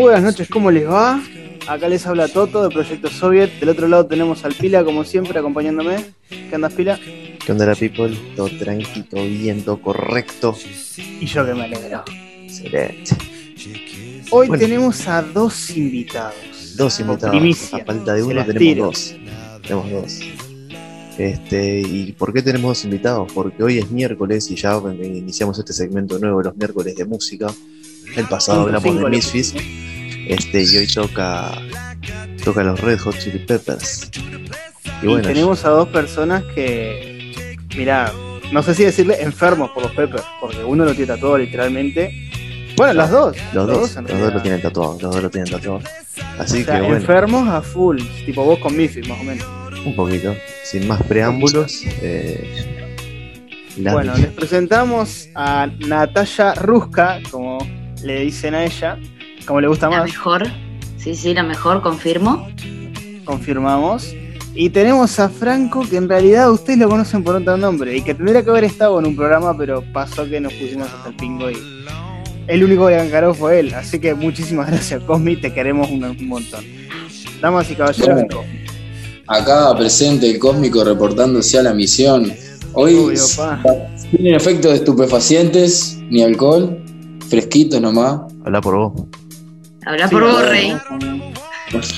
Muy 0.00 0.12
buenas 0.12 0.22
noches, 0.22 0.48
¿cómo 0.48 0.70
les 0.70 0.88
va? 0.88 1.22
Acá 1.68 1.86
les 1.86 2.06
habla 2.06 2.26
Toto 2.26 2.62
de 2.62 2.70
Proyecto 2.70 3.10
Soviet. 3.10 3.60
Del 3.60 3.68
otro 3.68 3.86
lado 3.86 4.06
tenemos 4.06 4.46
al 4.46 4.54
Pila, 4.54 4.82
como 4.82 5.04
siempre, 5.04 5.38
acompañándome. 5.38 5.98
¿Qué 6.30 6.54
andas, 6.54 6.72
Pila? 6.72 6.98
¿Qué 6.98 7.52
onda 7.52 7.66
la 7.66 7.74
people? 7.74 8.16
Todo 8.34 8.48
tranqui, 8.58 9.02
todo 9.02 9.22
bien, 9.22 9.62
todo 9.62 9.78
correcto. 9.82 10.56
Y 10.96 11.26
yo 11.26 11.44
que 11.44 11.52
me 11.52 11.64
alegro. 11.64 12.02
Excelente. 12.44 13.14
Hoy 14.30 14.48
Bueno. 14.48 14.58
tenemos 14.62 15.06
a 15.06 15.20
dos 15.20 15.68
invitados. 15.76 16.34
Dos 16.78 16.98
invitados. 16.98 17.36
Primicia. 17.36 17.78
A 17.82 17.84
falta 17.84 18.14
de 18.14 18.22
uno 18.22 18.40
tenemos 18.46 18.58
tiro. 18.58 18.84
dos. 18.86 19.14
Tenemos 19.60 19.90
dos. 19.90 20.20
Este, 21.18 21.80
¿Y 21.82 22.12
por 22.12 22.32
qué 22.32 22.40
tenemos 22.40 22.70
dos 22.70 22.84
invitados? 22.86 23.30
Porque 23.34 23.62
hoy 23.62 23.76
es 23.76 23.90
miércoles 23.90 24.50
y 24.50 24.54
ya 24.56 24.80
iniciamos 25.02 25.58
este 25.58 25.74
segmento 25.74 26.18
nuevo 26.18 26.40
los 26.42 26.56
miércoles 26.56 26.96
de 26.96 27.04
música. 27.04 27.48
El 28.16 28.26
pasado 28.28 28.62
hablamos 28.62 28.96
de 28.98 29.10
Misfits. 29.10 29.54
Este, 30.28 30.62
y 30.62 30.76
hoy 30.78 30.86
toca 30.86 31.50
toca 32.44 32.62
los 32.64 32.80
Red 32.80 32.98
Hot 33.00 33.18
Chili 33.18 33.38
Peppers. 33.40 34.10
Y 35.02 35.04
Y 35.04 35.08
bueno, 35.08 35.26
tenemos 35.28 35.64
a 35.64 35.70
dos 35.70 35.88
personas 35.88 36.42
que, 36.54 37.32
mirá, 37.76 38.12
no 38.52 38.62
sé 38.62 38.74
si 38.74 38.84
decirle 38.84 39.22
enfermos 39.22 39.70
por 39.70 39.82
los 39.82 39.92
Peppers, 39.92 40.24
porque 40.40 40.62
uno 40.64 40.84
lo 40.84 40.92
tiene 40.92 41.06
tatuado 41.06 41.38
literalmente. 41.38 42.30
Bueno, 42.76 42.94
las 42.94 43.10
dos. 43.10 43.36
los 43.52 43.66
dos, 43.66 43.96
los 43.96 44.18
dos 44.20 44.34
lo 44.34 44.42
tienen 44.42 44.62
tatuado, 44.62 44.92
los 45.00 45.12
dos 45.14 45.22
lo 45.22 45.30
tienen 45.30 45.50
tatuado. 45.52 45.80
Así 46.38 46.62
O 46.62 46.64
sea, 46.64 46.76
que 46.76 46.80
bueno. 46.82 46.96
enfermos 46.96 47.48
a 47.48 47.60
full, 47.60 47.98
tipo 48.24 48.42
vos 48.44 48.58
con 48.58 48.74
Miffy, 48.76 49.02
más 49.02 49.20
o 49.20 49.24
menos. 49.24 49.46
Un 49.84 49.94
poquito, 49.94 50.34
sin 50.64 50.86
más 50.88 51.02
preámbulos. 51.02 51.82
eh, 52.02 52.86
Bueno, 53.76 54.14
les 54.16 54.28
presentamos 54.28 55.28
a 55.34 55.68
Natalia 55.86 56.54
Ruska, 56.54 57.20
como 57.30 57.58
le 58.02 58.20
dicen 58.20 58.54
a 58.54 58.64
ella, 58.64 58.98
como 59.46 59.60
le 59.60 59.68
gusta 59.68 59.88
La 59.88 59.98
más, 59.98 60.10
mejor. 60.10 60.46
Sí, 60.96 61.14
sí, 61.14 61.34
la 61.34 61.42
mejor, 61.42 61.82
confirmo. 61.82 62.48
confirmamos. 63.24 64.14
Y 64.54 64.70
tenemos 64.70 65.18
a 65.20 65.28
Franco, 65.28 65.86
que 65.88 65.96
en 65.96 66.08
realidad 66.08 66.50
ustedes 66.50 66.78
lo 66.78 66.88
conocen 66.88 67.22
por 67.22 67.36
otro 67.36 67.56
nombre, 67.56 67.96
y 67.96 68.02
que 68.02 68.14
tendría 68.14 68.42
que 68.42 68.50
haber 68.50 68.64
estado 68.64 68.98
en 68.98 69.06
un 69.06 69.16
programa, 69.16 69.56
pero 69.56 69.82
pasó 69.92 70.28
que 70.28 70.40
nos 70.40 70.52
pusimos 70.52 70.88
hasta 70.88 71.08
el 71.10 71.16
pingo 71.16 71.50
y 71.50 71.56
el 72.48 72.64
único 72.64 72.88
que 72.88 72.98
encaró 72.98 73.32
fue 73.32 73.60
él. 73.60 73.74
Así 73.74 74.00
que 74.00 74.14
muchísimas 74.14 74.66
gracias, 74.70 75.02
Cosmi, 75.04 75.36
te 75.36 75.52
queremos 75.54 75.88
un, 75.90 76.02
un 76.04 76.28
montón. 76.28 76.64
Damas 77.40 77.70
y 77.70 77.74
caballeros, 77.74 78.14
Bueno. 78.14 78.44
Acá 79.28 79.72
presente 79.76 80.28
el 80.28 80.40
cósmico 80.40 80.82
reportándose 80.82 81.56
a 81.56 81.62
la 81.62 81.72
misión. 81.72 82.32
Hoy 82.72 82.96
Obvio, 82.96 83.22
tienen 84.10 84.34
efectos 84.34 84.72
de 84.72 84.78
estupefacientes 84.78 85.98
ni 86.10 86.22
alcohol, 86.22 86.82
fresquitos 87.28 87.80
nomás. 87.80 88.22
Habla 88.44 88.60
por 88.60 88.76
vos. 88.76 88.92
Habla 89.86 90.08
Sí, 90.08 90.14
por 90.14 90.22
vos. 90.24 90.48
Rey. 90.48 90.76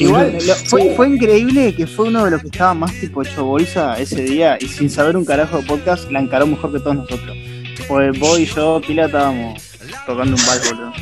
Igual, 0.00 0.38
lo- 0.47 0.54
fue, 0.54 0.94
fue 0.94 1.09
increíble 1.09 1.75
que 1.75 1.87
fue 1.87 2.09
uno 2.09 2.25
de 2.26 2.32
los 2.32 2.43
que 2.43 2.48
estaba 2.48 2.75
más 2.75 2.93
tipo 3.00 3.22
hecho 3.22 3.44
bolsa 3.44 3.98
ese 3.98 4.22
día 4.22 4.59
y 4.60 4.69
sin 4.69 4.91
saber 4.91 5.16
un 5.16 5.25
carajo 5.25 5.56
de 5.59 5.62
podcast 5.65 6.10
la 6.10 6.20
encaró 6.20 6.47
mejor 6.47 6.72
que 6.72 6.78
todos 6.78 6.97
nosotros. 6.97 7.37
Pues 7.88 8.19
vos 8.19 8.38
y 8.38 8.47
yo, 8.47 8.81
Pila, 8.87 9.06
estábamos 9.06 9.60
tocando 10.06 10.37
un 10.37 10.43
boludo. 10.44 10.93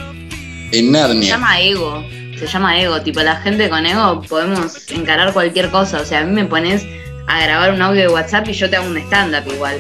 En 0.73 0.73
Se 0.73 0.83
Narnia. 0.93 1.29
llama 1.31 1.61
ego. 1.61 2.05
Se 2.39 2.47
llama 2.47 2.81
ego. 2.81 3.01
Tipo, 3.03 3.21
la 3.23 3.37
gente 3.37 3.69
con 3.69 3.85
ego 3.85 4.23
podemos 4.23 4.89
encarar 4.91 5.33
cualquier 5.33 5.69
cosa. 5.71 6.01
O 6.01 6.05
sea, 6.05 6.21
a 6.21 6.25
mí 6.25 6.33
me 6.33 6.45
pones 6.45 6.87
a 7.27 7.43
grabar 7.43 7.73
un 7.73 7.83
audio 7.83 8.03
de 8.03 8.09
WhatsApp 8.09 8.49
y 8.49 8.53
yo 8.53 8.71
te 8.71 8.77
hago 8.77 8.89
un 8.89 8.97
stand-up 8.99 9.53
igual. 9.53 9.77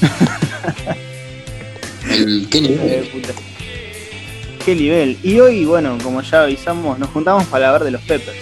El, 2.10 2.48
¿Qué 2.50 2.58
Eh, 2.58 2.60
nivel? 2.62 3.10
Qué 4.64 4.74
nivel. 4.74 5.18
Y 5.22 5.40
hoy, 5.40 5.66
bueno, 5.66 5.98
como 6.02 6.22
ya 6.22 6.44
avisamos, 6.44 6.98
nos 6.98 7.10
juntamos 7.10 7.44
para 7.48 7.66
hablar 7.66 7.84
de 7.84 7.90
los 7.90 8.00
Peppers. 8.02 8.38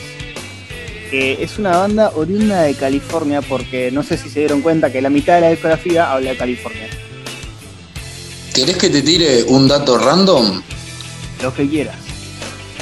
Que 1.10 1.42
es 1.42 1.58
una 1.58 1.76
banda 1.76 2.12
oriunda 2.14 2.62
de 2.62 2.74
California, 2.74 3.42
porque 3.42 3.90
no 3.90 4.04
sé 4.04 4.16
si 4.16 4.30
se 4.30 4.38
dieron 4.40 4.62
cuenta 4.62 4.92
que 4.92 5.02
la 5.02 5.10
mitad 5.10 5.34
de 5.34 5.40
la 5.40 5.50
discografía 5.50 6.12
habla 6.12 6.30
de 6.30 6.36
California. 6.36 6.88
¿Querés 8.54 8.76
que 8.76 8.88
te 8.88 9.02
tire 9.02 9.42
un 9.44 9.66
dato 9.66 9.98
random? 9.98 10.62
Lo 11.42 11.52
que 11.52 11.68
quieras. 11.68 11.96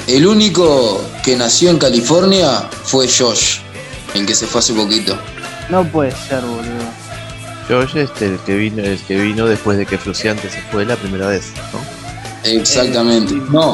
El 0.07 0.27
único 0.27 1.01
que 1.23 1.35
nació 1.35 1.71
en 1.71 1.79
California 1.79 2.69
fue 2.83 3.07
Josh, 3.07 3.57
el 4.13 4.25
que 4.25 4.35
se 4.35 4.45
fue 4.45 4.59
hace 4.59 4.73
poquito. 4.73 5.17
No 5.69 5.83
puede 5.85 6.11
ser, 6.11 6.41
boludo. 6.41 7.01
George, 7.67 8.01
este, 8.01 8.27
el 8.27 8.39
que 8.39 8.55
vino, 8.55 8.83
el 8.83 8.99
que 8.99 9.15
vino 9.15 9.45
después 9.47 9.77
de 9.77 9.85
que 9.85 9.97
Fruciante 9.97 10.49
se 10.49 10.61
fue 10.63 10.85
la 10.85 10.95
primera 10.95 11.27
vez, 11.27 11.51
¿no? 11.73 12.00
Exactamente. 12.43 13.33
Eh, 13.33 13.41
No, 13.51 13.73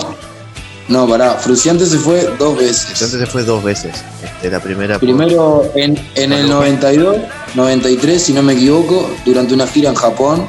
no, 0.90 1.08
pará. 1.08 1.34
Fruciante 1.36 1.86
se 1.86 1.98
fue 1.98 2.30
dos 2.40 2.58
veces. 2.58 2.86
Fruciante 2.86 3.20
se 3.20 3.26
fue 3.26 3.44
dos 3.44 3.64
veces. 3.64 3.92
Este, 4.24 4.50
la 4.50 4.60
primera 4.60 4.96
por- 5.00 5.08
Primero 5.08 5.72
en, 5.76 5.98
en 6.16 6.32
el 6.34 6.48
92, 6.50 7.18
93, 7.56 8.22
si 8.22 8.34
no 8.34 8.42
me 8.44 8.54
equivoco, 8.54 9.10
durante 9.26 9.54
una 9.54 9.68
gira 9.68 9.90
en 9.90 9.96
Japón. 9.96 10.48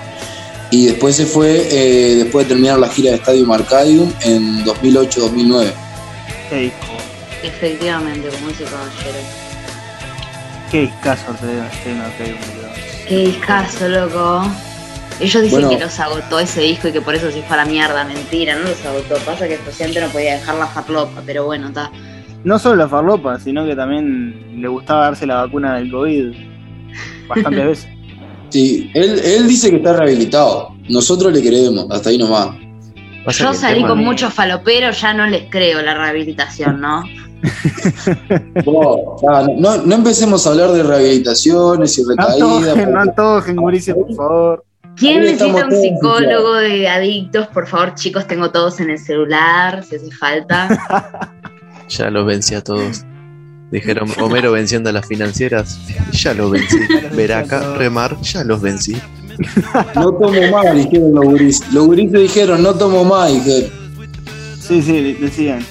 Y 0.71 0.87
después 0.87 1.17
se 1.17 1.25
fue, 1.25 1.67
eh, 1.71 2.15
después 2.17 2.47
de 2.47 2.55
terminar 2.55 2.79
la 2.79 2.89
gira 2.89 3.11
de 3.13 3.17
Stadium 3.17 3.51
Arcadium 3.53 4.13
en 4.21 4.65
2008-2009. 4.67 5.73
Qué 6.51 6.57
disco. 6.57 6.77
Efectivamente, 7.43 8.29
como 8.29 8.49
dice 8.49 8.65
caballero. 8.65 9.19
Qué 10.71 10.81
discazo 10.83 11.33
te 11.41 11.47
debe 11.47 11.63
hacer 11.63 11.93
una 11.95 12.15
que 12.19 12.25
boludo. 12.25 12.69
Qué 13.09 13.17
discazo, 13.29 13.89
loco. 13.89 14.43
Ellos 15.21 15.43
dicen 15.43 15.61
Bueno. 15.63 15.69
que 15.77 15.85
los 15.85 15.99
agotó 16.01 16.39
ese 16.39 16.61
disco 16.63 16.89
y 16.89 16.93
que 16.93 17.01
por 17.01 17.15
eso 17.15 17.31
se 17.31 17.43
fue 17.43 17.57
a 17.57 17.65
la 17.65 17.65
mierda. 17.65 18.05
Mentira, 18.05 18.55
no 18.57 18.63
los 18.69 18.85
agotó. 18.87 19.17
Pasa 19.27 19.49
que 19.49 19.55
el 19.55 19.61
presidente 19.61 20.01
no 20.01 20.09
podía 20.09 20.35
dejar 20.35 20.55
la 20.57 20.67
farlopa, 20.67 21.23
pero 21.27 21.45
bueno, 21.45 21.69
está. 21.69 21.91
No 22.45 22.59
solo 22.59 22.77
la 22.77 22.89
farlopa, 22.89 23.39
sino 23.41 23.65
que 23.67 23.75
también 23.75 24.61
le 24.63 24.69
gustaba 24.69 25.03
darse 25.07 25.27
la 25.27 25.43
vacuna 25.45 25.75
del 25.77 25.91
COVID 25.91 26.33
bastantes 27.29 27.67
veces. 27.67 27.89
Sí, 28.51 28.91
él, 28.95 29.19
él 29.25 29.49
dice 29.49 29.71
que 29.71 29.77
está 29.77 29.93
rehabilitado. 29.95 30.71
Nosotros 30.89 31.33
le 31.33 31.41
creemos, 31.43 31.87
hasta 31.91 32.11
ahí 32.11 32.17
nomás. 32.19 32.49
Pasa 33.25 33.45
Yo 33.45 33.53
salí 33.55 33.83
con 33.85 33.99
muchos 33.99 34.33
faloperos, 34.33 35.01
ya 35.01 35.13
no 35.13 35.27
les 35.27 35.51
creo 35.51 35.83
la 35.83 35.95
rehabilitación, 35.95 36.81
¿no? 36.81 37.03
Ah, 39.29 39.47
no, 39.57 39.77
no 39.79 39.95
empecemos 39.95 40.47
a 40.47 40.51
hablar 40.51 40.71
de 40.73 40.83
rehabilitaciones 40.83 41.99
y 41.99 42.03
No 42.03 42.09
recaídas. 42.09 42.41
antojen, 42.43 42.93
no 42.93 43.01
antojen, 43.01 43.57
Mauricio, 43.57 43.95
por 43.97 44.15
favor. 44.15 44.65
¿Quién 44.99 45.21
necesita 45.23 45.67
un 45.67 45.71
psicólogo 45.73 46.55
de 46.57 46.89
adictos? 46.89 47.47
Por 47.49 47.67
favor, 47.67 47.95
chicos, 47.95 48.27
tengo 48.27 48.51
todos 48.51 48.81
en 48.81 48.91
el 48.91 48.99
celular, 48.99 49.85
si 49.85 49.97
hace 49.97 50.11
falta. 50.11 51.33
Ya 51.89 52.11
los 52.11 52.27
vencí 52.27 52.55
a 52.55 52.61
todos. 52.63 53.03
Dijeron 53.71 54.11
Homero 54.21 54.53
venciendo 54.53 54.91
a 54.91 54.93
las 54.93 55.07
financieras. 55.07 55.79
Ya 56.13 56.35
los 56.35 56.51
vencí. 56.51 56.77
Veraca, 57.15 57.77
remar, 57.77 58.21
ya 58.21 58.45
los 58.45 58.61
vencí. 58.61 58.95
No 59.95 60.13
tomo 60.13 60.51
más, 60.51 60.75
dijeron 60.75 61.15
los 61.15 61.25
gurises. 61.25 61.73
Los 61.73 61.87
gurises 61.87 62.21
dijeron, 62.21 62.63
no 62.63 62.75
tomo 62.75 63.05
más, 63.05 63.33
dijeron. 63.33 63.71
Sí, 64.61 64.83
sí, 64.83 65.15
decían. 65.15 65.65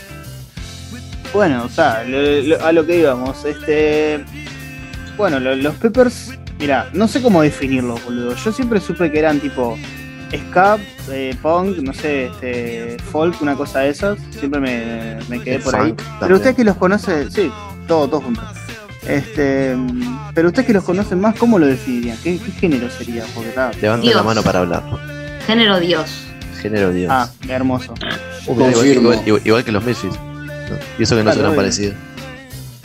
Bueno, 1.33 1.65
o 1.65 1.69
sea, 1.69 2.03
lo- 2.03 2.41
lo- 2.41 2.65
a 2.65 2.71
lo 2.71 2.83
que 2.83 2.97
íbamos, 2.97 3.45
este. 3.45 4.25
Bueno, 5.18 5.39
lo- 5.39 5.56
los 5.56 5.75
Peppers, 5.75 6.31
mira, 6.59 6.89
no 6.94 7.07
sé 7.07 7.21
cómo 7.21 7.42
definirlos, 7.42 8.04
boludo. 8.06 8.36
Yo 8.36 8.51
siempre 8.51 8.80
supe 8.80 9.12
que 9.12 9.19
eran 9.19 9.39
tipo 9.39 9.77
ska, 10.50 10.77
eh, 11.12 11.36
punk, 11.42 11.77
no 11.80 11.94
sé, 11.94 12.25
este, 12.25 12.98
folk, 13.12 13.42
una 13.42 13.56
cosa 13.56 13.80
de 13.81 13.89
esas. 13.89 14.18
Siempre 14.38 14.59
me, 14.59 15.18
me 15.30 15.39
quedé 15.42 15.56
El 15.56 15.62
por 15.62 15.75
ahí. 15.75 15.89
funk 15.89 16.01
Pero 16.19 16.36
ustedes 16.36 16.56
que 16.56 16.63
los 16.63 16.75
conocen, 16.77 17.31
sí, 17.31 17.51
todo, 17.88 18.07
todo 18.07 18.21
junto. 18.21 18.42
Este, 19.07 19.75
pero 20.33 20.50
ustedes 20.50 20.68
que 20.68 20.74
los 20.74 20.83
conocen 20.83 21.21
más, 21.21 21.36
¿cómo 21.38 21.57
lo 21.59 21.65
definirían? 21.65 22.18
¿Qué, 22.24 22.38
qué 22.39 22.51
género 22.51 22.89
sería? 22.89 23.24
Porque 23.33 23.50
está. 23.50 23.71
Levanta 23.81 24.03
Dios. 24.03 24.15
la 24.18 24.24
mano 24.24 24.44
para 24.44 24.60
hablar. 24.60 24.83
Género 25.45 25.80
Dios. 25.80 26.10
Género 26.62 26.92
Dios. 26.92 27.10
Ah, 27.13 27.30
hermoso. 27.48 27.94
Uh, 28.48 28.51
igual, 28.53 28.74
confirmo. 28.74 29.13
igual- 29.45 29.63
que 29.63 29.71
los. 29.71 29.83
¿no? 29.86 29.92
Y 31.00 31.03
eso 31.03 31.15
que 31.15 31.24
no 31.24 31.31
Claro, 31.31 31.33
suenan 31.36 31.45
obvio. 31.51 31.56
parecidos. 31.56 31.95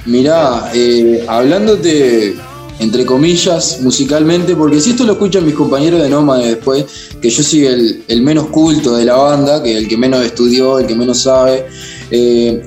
Mirá, 0.07 0.71
eh, 0.75 1.25
hablándote, 1.29 2.35
entre 2.83 3.07
comillas, 3.07 3.79
musicalmente, 3.81 4.57
porque 4.57 4.81
si 4.81 4.91
esto 4.91 5.05
lo 5.05 5.13
escuchan 5.13 5.47
mis 5.47 5.55
compañeros 5.55 6.03
de 6.03 6.09
Nómade 6.09 6.49
después, 6.49 6.85
que 7.21 7.31
yo 7.31 7.43
soy 7.43 7.67
el, 7.67 8.03
el 8.09 8.23
menos 8.23 8.49
culto 8.49 8.97
de 8.97 9.05
la 9.05 9.17
banda, 9.17 9.63
que 9.63 9.77
el 9.79 9.89
que 9.89 9.97
menos 9.97 10.25
estudió, 10.25 10.79
el 10.79 10.87
que 10.87 10.95
menos 10.95 11.23
sabe. 11.23 11.67
eh, 12.11 12.63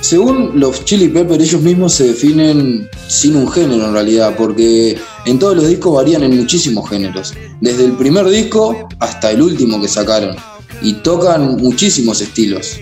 según 0.00 0.58
los 0.58 0.84
Chili 0.84 1.06
Peppers, 1.08 1.44
ellos 1.44 1.62
mismos 1.62 1.92
se 1.94 2.08
definen 2.08 2.88
sin 3.06 3.36
un 3.36 3.48
género 3.48 3.86
en 3.86 3.92
realidad, 3.92 4.34
porque 4.36 4.98
en 5.26 5.38
todos 5.38 5.54
los 5.54 5.68
discos 5.68 5.94
varían 5.94 6.24
en 6.24 6.36
muchísimos 6.36 6.90
géneros, 6.90 7.32
desde 7.60 7.84
el 7.84 7.92
primer 7.92 8.28
disco 8.28 8.88
hasta 8.98 9.30
el 9.30 9.40
último 9.40 9.80
que 9.80 9.86
sacaron, 9.86 10.34
y 10.82 10.94
tocan 10.94 11.56
muchísimos 11.58 12.20
estilos. 12.20 12.72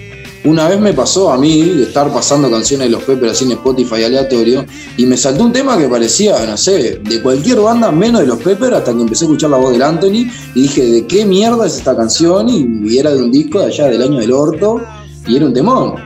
Una 0.43 0.69
vez 0.69 0.81
me 0.81 0.95
pasó 0.95 1.31
a 1.31 1.37
mí 1.37 1.63
de 1.63 1.83
estar 1.83 2.11
pasando 2.11 2.51
canciones 2.51 2.87
de 2.87 2.93
los 2.93 3.03
Peppers 3.03 3.33
así 3.33 3.45
en 3.45 3.53
Spotify 3.53 4.05
aleatorio 4.05 4.65
y 4.97 5.05
me 5.05 5.15
saltó 5.19 5.45
un 5.45 5.53
tema 5.53 5.77
que 5.77 5.87
parecía, 5.87 6.47
no 6.47 6.57
sé, 6.57 6.99
de 7.05 7.21
cualquier 7.21 7.61
banda 7.61 7.93
menos 7.93 8.23
de 8.23 8.27
los 8.27 8.39
Peppers 8.39 8.73
hasta 8.73 8.95
que 8.95 9.03
empecé 9.03 9.25
a 9.25 9.27
escuchar 9.27 9.51
la 9.51 9.59
voz 9.59 9.73
del 9.73 9.83
Anthony 9.83 10.31
y 10.55 10.63
dije, 10.63 10.87
¿de 10.87 11.07
qué 11.07 11.27
mierda 11.27 11.67
es 11.67 11.77
esta 11.77 11.95
canción? 11.95 12.49
Y, 12.49 12.97
era 12.97 13.13
de 13.13 13.23
un 13.23 13.31
disco 13.31 13.61
de 13.61 13.67
allá 13.67 13.89
del 13.89 14.03
año 14.03 14.19
del 14.19 14.33
orto 14.33 14.81
y 15.29 15.37
era 15.37 15.45
un 15.45 15.53
temón. 15.53 15.97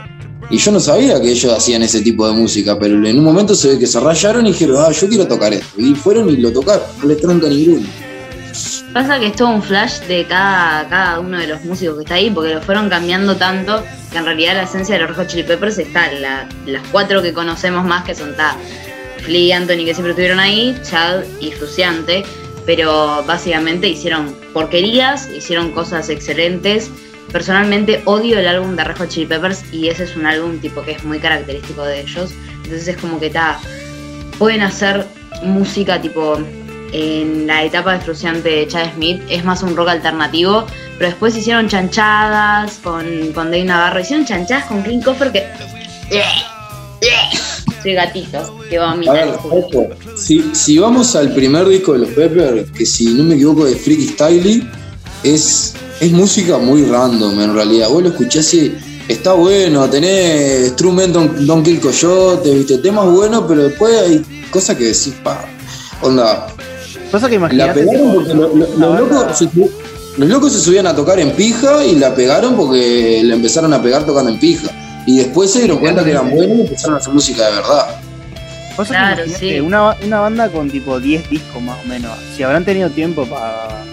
Y 0.51 0.59
yo 0.59 0.73
no 0.73 0.81
sabía 0.81 1.21
que 1.21 1.31
ellos 1.31 1.53
hacían 1.53 1.83
ese 1.83 2.01
tipo 2.01 2.27
de 2.27 2.35
música, 2.35 2.77
pero 2.77 3.07
en 3.07 3.19
un 3.19 3.25
momento 3.25 3.55
se 3.55 3.69
ve 3.69 3.79
que 3.79 3.87
se 3.87 4.01
rayaron 4.01 4.47
y 4.47 4.51
dijeron, 4.51 4.79
ah, 4.81 4.91
yo 4.91 5.09
quiero 5.09 5.29
tocar 5.29 5.53
esto. 5.53 5.81
Y 5.81 5.95
fueron 5.95 6.29
y 6.29 6.37
lo 6.39 6.53
tocaron, 6.53 6.83
no 7.01 7.09
les 7.09 7.21
tranca 7.21 7.49
ninguno. 7.49 7.87
Pasa 8.93 9.19
que 9.19 9.27
es 9.27 9.37
todo 9.37 9.49
un 9.49 9.63
flash 9.63 10.01
de 10.03 10.25
cada, 10.27 10.89
cada 10.89 11.21
uno 11.21 11.39
de 11.39 11.49
los 11.49 11.65
músicos 11.65 11.97
que 11.97 12.03
está 12.03 12.15
ahí, 12.15 12.31
porque 12.31 12.55
lo 12.55 12.61
fueron 12.61 12.89
cambiando 12.89 13.37
tanto 13.37 13.85
que 14.13 14.19
en 14.19 14.25
realidad 14.25 14.55
la 14.55 14.63
esencia 14.63 14.95
de 14.97 15.03
los 15.03 15.17
Red 15.17 15.27
Chili 15.27 15.43
Peppers 15.43 15.79
está 15.79 16.13
la, 16.13 16.49
las 16.65 16.87
cuatro 16.93 17.21
que 17.21 17.33
conocemos 17.33 17.85
más, 17.85 18.05
que 18.05 18.15
son 18.15 18.37
ta, 18.37 18.57
Flea 19.25 19.41
y 19.41 19.53
Anthony, 19.53 19.85
que 19.85 19.95
siempre 19.95 20.11
estuvieron 20.11 20.39
ahí, 20.39 20.79
Chad 20.89 21.25
y 21.41 21.51
Fruciante, 21.51 22.25
pero 22.67 23.25
básicamente 23.25 23.89
hicieron 23.89 24.35
porquerías, 24.53 25.29
hicieron 25.31 25.73
cosas 25.73 26.09
excelentes. 26.09 26.91
Personalmente 27.33 28.03
odio 28.05 28.39
el 28.39 28.47
álbum 28.47 28.77
de 28.77 28.85
Hot 28.85 29.09
Chili 29.09 29.27
Peppers 29.27 29.65
y 29.73 29.89
ese 29.89 30.05
es 30.05 30.15
un 30.15 30.27
álbum 30.27 30.61
tipo 30.61 30.83
que 30.83 30.93
es 30.93 31.03
muy 31.05 31.19
característico 31.19 31.83
de 31.85 32.03
ellos. 32.03 32.31
Entonces 32.63 32.87
es 32.87 32.97
como 32.99 33.19
que 33.19 33.31
ta, 33.31 33.59
pueden 34.39 34.63
hacer 34.63 35.05
música 35.43 36.01
tipo 36.01 36.39
en 36.95 37.49
la 37.49 37.65
etapa 37.65 37.99
de 37.99 38.41
de 38.43 38.69
Chad 38.69 38.95
Smith 38.95 39.21
es 39.29 39.45
más 39.45 39.65
un 39.65 39.75
rock 39.75 39.89
alternativo, 39.89 40.65
pero 40.97 41.11
después 41.11 41.37
hicieron 41.37 41.69
chanchadas 41.69 42.79
con, 42.85 43.33
con 43.33 43.51
Dave 43.51 43.65
Navarro, 43.65 43.99
hicieron 44.01 44.25
chanchadas 44.25 44.67
con 44.67 44.83
Clint 44.83 45.05
Coffer 45.05 45.33
que... 45.33 45.45
Soy 47.83 47.95
gatito, 47.95 48.59
que 48.71 48.79
va 48.79 48.93
a 48.93 48.97
ver, 48.97 49.29
si, 50.17 50.55
si 50.55 50.79
vamos 50.79 51.15
al 51.17 51.35
primer 51.35 51.69
disco 51.69 51.93
de 51.95 51.99
los 51.99 52.11
Pepper, 52.11 52.65
que 52.73 52.87
si 52.87 53.13
no 53.13 53.25
me 53.25 53.35
equivoco 53.35 53.67
de 53.67 53.75
Freaky 53.75 54.09
Styley, 54.09 54.71
es, 55.23 55.75
es 56.01 56.13
música 56.13 56.57
muy 56.59 56.85
random 56.87 57.41
en 57.41 57.55
realidad. 57.55 57.89
Vos 57.91 58.05
lo 58.05 58.09
escuchás 58.11 58.55
y 58.55 58.75
está 59.07 59.35
bueno, 59.35 59.91
tenés 59.91 60.69
instrumento 60.69 61.29
Don 61.41 61.63
Kill 61.63 61.81
Coyote, 61.81 62.55
viste, 62.55 62.79
temas 62.79 63.07
buenos, 63.07 63.45
pero 63.47 63.65
después 63.65 64.01
hay 64.01 64.25
cosas 64.51 64.77
que 64.77 64.85
decís, 64.85 65.13
pa, 65.23 65.45
onda, 66.01 66.54
Pasa 67.15 67.31
que 67.31 67.39
La 67.39 67.73
pegaron 67.73 68.13
porque 68.13 68.35
los 68.35 70.29
locos 70.29 70.53
se 70.53 70.59
subían 70.59 70.89
a 70.89 70.97
tocar 70.97 71.21
en 71.21 71.31
pija 71.31 71.85
y 71.85 71.95
la 71.95 72.13
pegaron 72.13 72.57
porque 72.57 73.21
le 73.23 73.35
empezaron 73.35 73.73
a 73.73 73.81
pegar 73.81 74.05
tocando 74.05 74.33
en 74.33 74.41
pija. 74.41 74.69
Y 75.07 75.19
después 75.19 75.53
se 75.53 75.61
dieron 75.61 75.79
cuenta 75.79 76.03
que 76.03 76.11
eran 76.11 76.29
buenos 76.29 76.59
y 76.59 76.61
empezaron 76.63 76.97
a 76.97 76.99
hacer 76.99 77.15
música 77.15 77.47
de 77.47 77.53
verdad. 77.53 78.01
Pasa 78.77 78.95
claro, 78.95 79.23
sí. 79.39 79.61
una, 79.61 79.95
una 80.05 80.21
banda 80.23 80.49
con 80.49 80.69
tipo 80.69 80.99
10 80.99 81.31
discos 81.31 81.63
más 81.63 81.79
o 81.85 81.87
menos. 81.87 82.19
Si 82.37 82.43
habrán 82.43 82.65
tenido 82.65 82.91
tiempo 82.91 83.25
para 83.27 83.85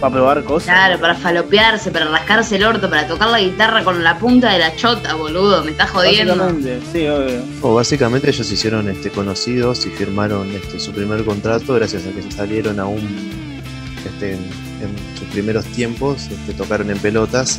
para 0.00 0.12
probar 0.12 0.44
cosas. 0.44 0.68
Claro, 0.68 1.00
para 1.00 1.14
falopearse, 1.14 1.90
para 1.90 2.06
rascarse 2.06 2.56
el 2.56 2.64
orto, 2.64 2.88
para 2.88 3.06
tocar 3.06 3.28
la 3.28 3.40
guitarra 3.40 3.84
con 3.84 4.02
la 4.02 4.18
punta 4.18 4.52
de 4.52 4.58
la 4.58 4.74
chota, 4.76 5.14
boludo, 5.14 5.64
me 5.64 5.72
estás 5.72 5.90
jodiendo. 5.90 6.36
Básicamente, 6.36 6.80
sí, 6.92 7.08
obvio. 7.08 7.42
O 7.62 7.74
básicamente 7.74 8.30
ellos 8.30 8.46
se 8.46 8.54
hicieron 8.54 8.88
este, 8.88 9.10
conocidos 9.10 9.84
y 9.86 9.90
firmaron 9.90 10.50
este, 10.52 10.78
su 10.78 10.92
primer 10.92 11.24
contrato 11.24 11.74
gracias 11.74 12.06
a 12.06 12.10
que 12.10 12.22
se 12.22 12.30
salieron 12.30 12.78
aún 12.78 13.00
este, 14.04 14.32
en, 14.32 14.38
sus 15.18 15.26
primeros 15.28 15.64
tiempos, 15.66 16.28
este, 16.30 16.52
tocaron 16.54 16.90
en 16.90 16.98
pelotas 16.98 17.58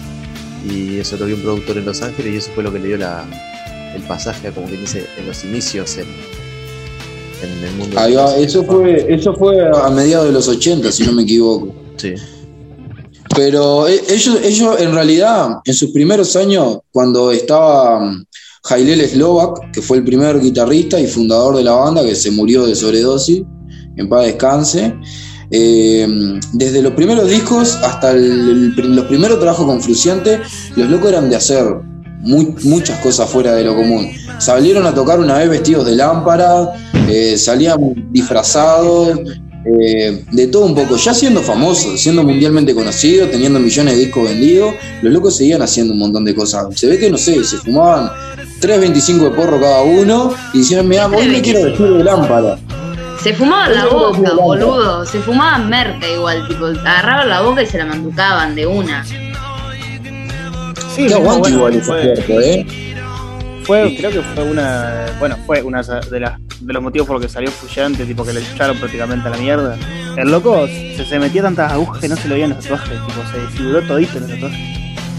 y 0.69 0.99
eso 0.99 1.17
lo 1.17 1.25
vio 1.25 1.35
un 1.35 1.41
productor 1.41 1.77
en 1.77 1.85
Los 1.85 2.01
Ángeles 2.01 2.33
y 2.33 2.37
eso 2.37 2.51
fue 2.55 2.63
lo 2.63 2.71
que 2.71 2.79
le 2.79 2.87
dio 2.87 2.97
la, 2.97 3.25
el 3.93 4.01
pasaje, 4.03 4.51
como 4.51 4.67
quien 4.67 4.81
dice, 4.81 5.05
en 5.17 5.27
los 5.27 5.43
inicios 5.43 5.97
en, 5.97 6.07
el 7.63 7.75
mundo. 7.75 7.97
Ahí 7.99 8.15
va, 8.15 8.35
eso 8.35 8.63
fue, 8.63 9.05
eso 9.07 9.33
fue 9.33 9.55
a 9.69 9.89
mediados 9.89 10.27
de 10.27 10.33
los 10.33 10.47
80, 10.47 10.91
si 10.91 11.05
no 11.05 11.13
me 11.13 11.23
equivoco. 11.23 11.73
Sí. 11.99 12.13
Pero 13.35 13.87
eh, 13.87 14.01
ellos, 14.09 14.39
ellos 14.43 14.79
en 14.79 14.91
realidad, 14.93 15.59
en 15.63 15.73
sus 15.73 15.91
primeros 15.91 16.35
años, 16.35 16.79
cuando 16.91 17.31
estaba 17.31 18.01
Jailel 18.63 19.05
mm, 19.05 19.09
Slovak, 19.09 19.71
que 19.71 19.81
fue 19.81 19.97
el 19.97 20.03
primer 20.03 20.39
guitarrista 20.39 20.99
y 20.99 21.07
fundador 21.07 21.55
de 21.57 21.63
la 21.63 21.73
banda, 21.73 22.03
que 22.03 22.15
se 22.15 22.31
murió 22.31 22.65
de 22.65 22.75
sobredosis, 22.75 23.43
en 23.97 24.09
paz 24.09 24.25
descanse, 24.25 24.95
eh, 25.51 26.07
desde 26.53 26.81
los 26.81 26.93
primeros 26.93 27.27
discos 27.27 27.75
hasta 27.83 28.13
los 28.13 29.05
primeros 29.05 29.39
trabajos 29.39 29.65
con 29.65 29.81
Fruciante, 29.81 30.39
los 30.75 30.89
locos 30.89 31.09
eran 31.09 31.29
de 31.29 31.35
hacer 31.35 31.65
muchas 32.21 32.99
cosas 32.99 33.29
fuera 33.29 33.55
de 33.55 33.63
lo 33.63 33.75
común. 33.75 34.09
Salieron 34.39 34.85
a 34.85 34.93
tocar 34.93 35.19
una 35.19 35.37
vez 35.37 35.49
vestidos 35.49 35.85
de 35.85 35.95
lámpara, 35.95 36.73
eh, 37.07 37.37
salían 37.37 38.09
disfrazados, 38.11 39.19
eh, 39.65 40.23
de 40.31 40.47
todo 40.47 40.65
un 40.65 40.75
poco, 40.75 40.95
ya 40.95 41.13
siendo 41.13 41.41
famoso, 41.41 41.97
siendo 41.97 42.23
mundialmente 42.23 42.73
conocido, 42.73 43.27
teniendo 43.27 43.59
millones 43.59 43.95
de 43.95 44.05
discos 44.05 44.23
vendidos, 44.23 44.73
los 45.01 45.13
locos 45.13 45.35
seguían 45.37 45.61
haciendo 45.61 45.93
un 45.93 45.99
montón 45.99 46.23
de 46.25 46.33
cosas. 46.33 46.67
Se 46.79 46.87
ve 46.87 46.97
que, 46.97 47.09
no 47.09 47.17
sé, 47.17 47.43
se 47.43 47.57
fumaban 47.57 48.09
3.25 48.61 49.19
de 49.23 49.31
porro 49.31 49.59
cada 49.59 49.81
uno 49.81 50.33
y 50.53 50.59
decían, 50.59 50.87
mira, 50.87 51.07
hoy 51.07 51.27
me 51.27 51.41
quiero 51.41 51.63
vestir 51.63 51.87
de 51.87 52.03
lámpara. 52.03 52.57
Se 53.21 53.33
fumaban 53.33 53.75
la 53.75 53.87
boca, 53.87 54.33
boludo. 54.33 55.05
Se 55.05 55.19
fumaban 55.19 55.69
merca 55.69 56.07
igual, 56.07 56.47
tipo, 56.47 56.67
agarraban 56.67 57.27
la 57.27 57.41
boca 57.41 57.61
y 57.61 57.65
se 57.65 57.77
la 57.77 57.85
manducaban 57.85 58.55
de 58.55 58.65
una. 58.65 59.03
Sí, 60.95 61.05
Qué 61.07 61.13
aguante 61.13 61.49
igual 61.49 61.75
ese 61.75 61.85
cuerpo, 61.85 62.39
¿eh? 62.39 62.88
Fue, 63.69 63.95
creo 63.95 64.09
que 64.09 64.21
fue 64.23 64.45
una, 64.45 65.05
bueno, 65.19 65.37
fue 65.45 65.61
una 65.61 65.83
de 65.83 66.19
las 66.19 66.39
de 66.59 66.73
los 66.73 66.81
motivos 66.81 67.07
por 67.07 67.17
los 67.17 67.25
que 67.27 67.31
salió 67.31 67.51
Fuyante, 67.51 68.03
tipo 68.03 68.25
que 68.25 68.33
le 68.33 68.39
echaron 68.39 68.75
prácticamente 68.79 69.27
a 69.27 69.29
la 69.29 69.37
mierda. 69.37 69.77
El 70.17 70.31
loco 70.31 70.65
se, 70.65 71.05
se 71.05 71.19
metía 71.19 71.43
tantas 71.43 71.71
agujas 71.73 72.01
que 72.01 72.07
no 72.07 72.15
se 72.15 72.27
lo 72.29 72.33
veían 72.33 72.49
los 72.49 72.63
tatuajes, 72.63 72.89
tipo, 72.89 73.21
se 73.31 73.39
desfiguró 73.39 73.81
todito 73.83 74.19
los 74.21 74.27
tatuajes. 74.27 74.59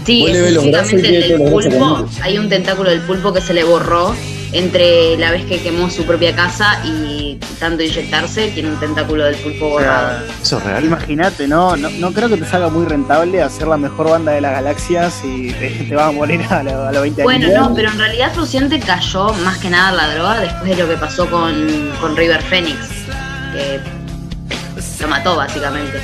Sí, 0.05 0.25
específicamente 0.25 1.33
el 1.33 1.49
pulpo, 1.49 2.09
hay 2.21 2.37
un 2.39 2.49
tentáculo 2.49 2.89
del 2.89 2.99
pulpo 2.99 3.31
que 3.31 3.39
se 3.39 3.53
le 3.53 3.63
borró 3.63 4.13
entre 4.53 5.17
la 5.17 5.31
vez 5.31 5.45
que 5.45 5.61
quemó 5.61 5.89
su 5.89 6.05
propia 6.05 6.35
casa 6.35 6.81
y 6.85 7.39
tanto 7.59 7.83
inyectarse, 7.83 8.49
tiene 8.49 8.69
un 8.69 8.79
tentáculo 8.79 9.23
del 9.25 9.35
pulpo 9.35 9.69
borrado. 9.69 10.25
Eso 10.41 10.57
es 10.57 10.63
real. 10.63 10.85
Imagínate, 10.85 11.47
¿no? 11.47 11.75
¿no? 11.77 12.11
creo 12.11 12.27
que 12.27 12.37
te 12.37 12.45
salga 12.45 12.69
muy 12.69 12.85
rentable 12.85 13.41
hacer 13.41 13.67
la 13.67 13.77
mejor 13.77 14.09
banda 14.09 14.33
de 14.33 14.41
las 14.41 14.51
galaxias 14.53 15.21
y 15.23 15.51
te, 15.53 15.95
vas 15.95 16.09
a 16.09 16.11
morir 16.11 16.41
a, 16.49 16.63
los 16.63 17.01
20 17.01 17.21
años. 17.21 17.23
Bueno, 17.23 17.47
no, 17.53 17.75
pero 17.75 17.89
en 17.89 17.97
realidad 17.97 18.33
Fruciante 18.33 18.79
cayó 18.79 19.33
más 19.45 19.57
que 19.59 19.69
nada 19.69 19.91
la 19.91 20.13
droga 20.13 20.39
después 20.41 20.75
de 20.75 20.83
lo 20.83 20.89
que 20.89 20.97
pasó 20.97 21.29
con, 21.29 21.91
con 22.01 22.15
River 22.17 22.41
Phoenix, 22.43 22.77
que 23.53 23.79
lo 24.99 25.07
mató 25.07 25.35
básicamente. 25.35 26.01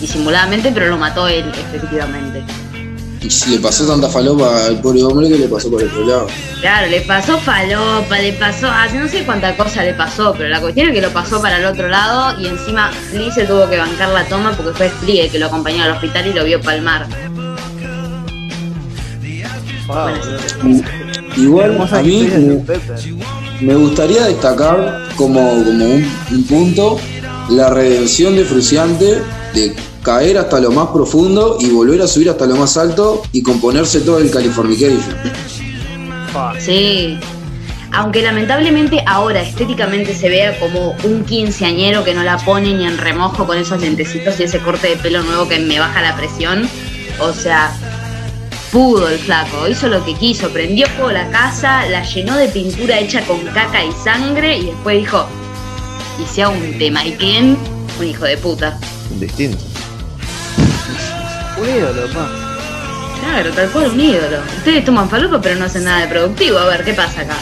Disimuladamente, 0.00 0.72
pero 0.72 0.88
lo 0.88 0.96
mató 0.96 1.28
él 1.28 1.44
efectivamente. 1.54 2.42
Y 3.22 3.28
si 3.28 3.50
le 3.50 3.58
pasó 3.58 3.86
tanta 3.86 4.08
falopa 4.08 4.66
al 4.66 4.80
pobre 4.80 5.02
hombre, 5.02 5.28
que 5.28 5.36
le 5.36 5.48
pasó 5.48 5.70
por 5.70 5.82
el 5.82 5.88
otro 5.88 6.06
lado? 6.06 6.26
Claro, 6.60 6.90
le 6.90 7.02
pasó 7.02 7.38
falopa, 7.38 8.18
le 8.18 8.32
pasó, 8.32 8.66
ah, 8.68 8.86
no 8.94 9.08
sé 9.08 9.24
cuánta 9.24 9.54
cosa 9.56 9.82
le 9.82 9.92
pasó, 9.92 10.32
pero 10.36 10.48
la 10.48 10.60
cuestión 10.60 10.88
es 10.88 10.94
que 10.94 11.02
lo 11.02 11.10
pasó 11.10 11.40
para 11.42 11.58
el 11.58 11.66
otro 11.66 11.88
lado 11.88 12.40
y 12.40 12.46
encima 12.46 12.90
Flea 13.10 13.30
se 13.30 13.44
tuvo 13.44 13.68
que 13.68 13.76
bancar 13.76 14.08
la 14.08 14.24
toma 14.24 14.52
porque 14.56 14.72
fue 14.72 14.90
el 15.06 15.30
que 15.30 15.38
lo 15.38 15.46
acompañó 15.46 15.84
al 15.84 15.90
hospital 15.92 16.26
y 16.28 16.32
lo 16.32 16.44
vio 16.44 16.60
palmar. 16.62 17.06
Igual 21.36 21.88
a 21.92 22.02
mí 22.02 22.28
me, 23.60 23.74
gustaría 23.74 24.26
destacar 24.26 25.08
como, 25.16 25.40
como 25.64 25.84
un, 25.84 26.10
un 26.30 26.44
punto 26.44 26.98
la 27.50 27.68
redención 27.68 28.36
de 28.36 28.44
Fruciante 28.44 29.20
de 29.54 29.74
caer 30.02 30.38
hasta 30.38 30.60
lo 30.60 30.70
más 30.70 30.88
profundo 30.88 31.58
y 31.60 31.70
volver 31.70 32.00
a 32.02 32.06
subir 32.06 32.30
hasta 32.30 32.46
lo 32.46 32.56
más 32.56 32.76
alto 32.76 33.22
y 33.32 33.42
componerse 33.42 34.00
todo 34.00 34.18
el 34.18 34.30
Californication. 34.30 35.14
Sí. 36.58 37.18
Aunque 37.92 38.22
lamentablemente 38.22 39.02
ahora 39.04 39.42
estéticamente 39.42 40.14
se 40.14 40.28
vea 40.28 40.58
como 40.60 40.94
un 41.02 41.24
quinceañero 41.24 42.04
que 42.04 42.14
no 42.14 42.22
la 42.22 42.38
pone 42.38 42.72
ni 42.72 42.86
en 42.86 42.98
remojo 42.98 43.46
con 43.46 43.58
esos 43.58 43.80
lentecitos 43.80 44.38
y 44.38 44.44
ese 44.44 44.60
corte 44.60 44.90
de 44.90 44.96
pelo 44.96 45.22
nuevo 45.22 45.48
que 45.48 45.58
me 45.58 45.80
baja 45.80 46.00
la 46.00 46.16
presión. 46.16 46.68
O 47.18 47.32
sea, 47.32 47.72
pudo 48.70 49.08
el 49.08 49.18
flaco, 49.18 49.66
hizo 49.68 49.88
lo 49.88 50.04
que 50.04 50.14
quiso, 50.14 50.50
prendió 50.50 50.86
fuego 50.90 51.10
la 51.10 51.28
casa, 51.30 51.84
la 51.86 52.04
llenó 52.04 52.36
de 52.36 52.48
pintura 52.48 53.00
hecha 53.00 53.24
con 53.26 53.40
caca 53.46 53.84
y 53.84 53.90
sangre 54.04 54.58
y 54.58 54.66
después 54.66 54.98
dijo, 54.98 55.26
y 56.22 56.26
sea 56.32 56.48
un 56.48 56.78
tema, 56.78 57.04
¿y 57.04 57.12
quién? 57.12 57.58
Un 57.98 58.06
hijo 58.06 58.24
de 58.24 58.36
puta. 58.36 58.78
Distinto. 59.18 59.69
Un 61.60 61.68
ídolo, 61.68 62.02
Claro, 63.20 63.50
tal 63.50 63.70
cual, 63.70 63.90
un 63.90 64.00
ídolo. 64.00 64.38
Ustedes 64.56 64.84
toman 64.84 65.08
falopa 65.10 65.40
pero 65.42 65.56
no 65.56 65.66
hacen 65.66 65.84
nada 65.84 66.00
de 66.00 66.08
productivo. 66.08 66.58
A 66.58 66.64
ver, 66.66 66.84
¿qué 66.84 66.94
pasa 66.94 67.20
acá? 67.20 67.36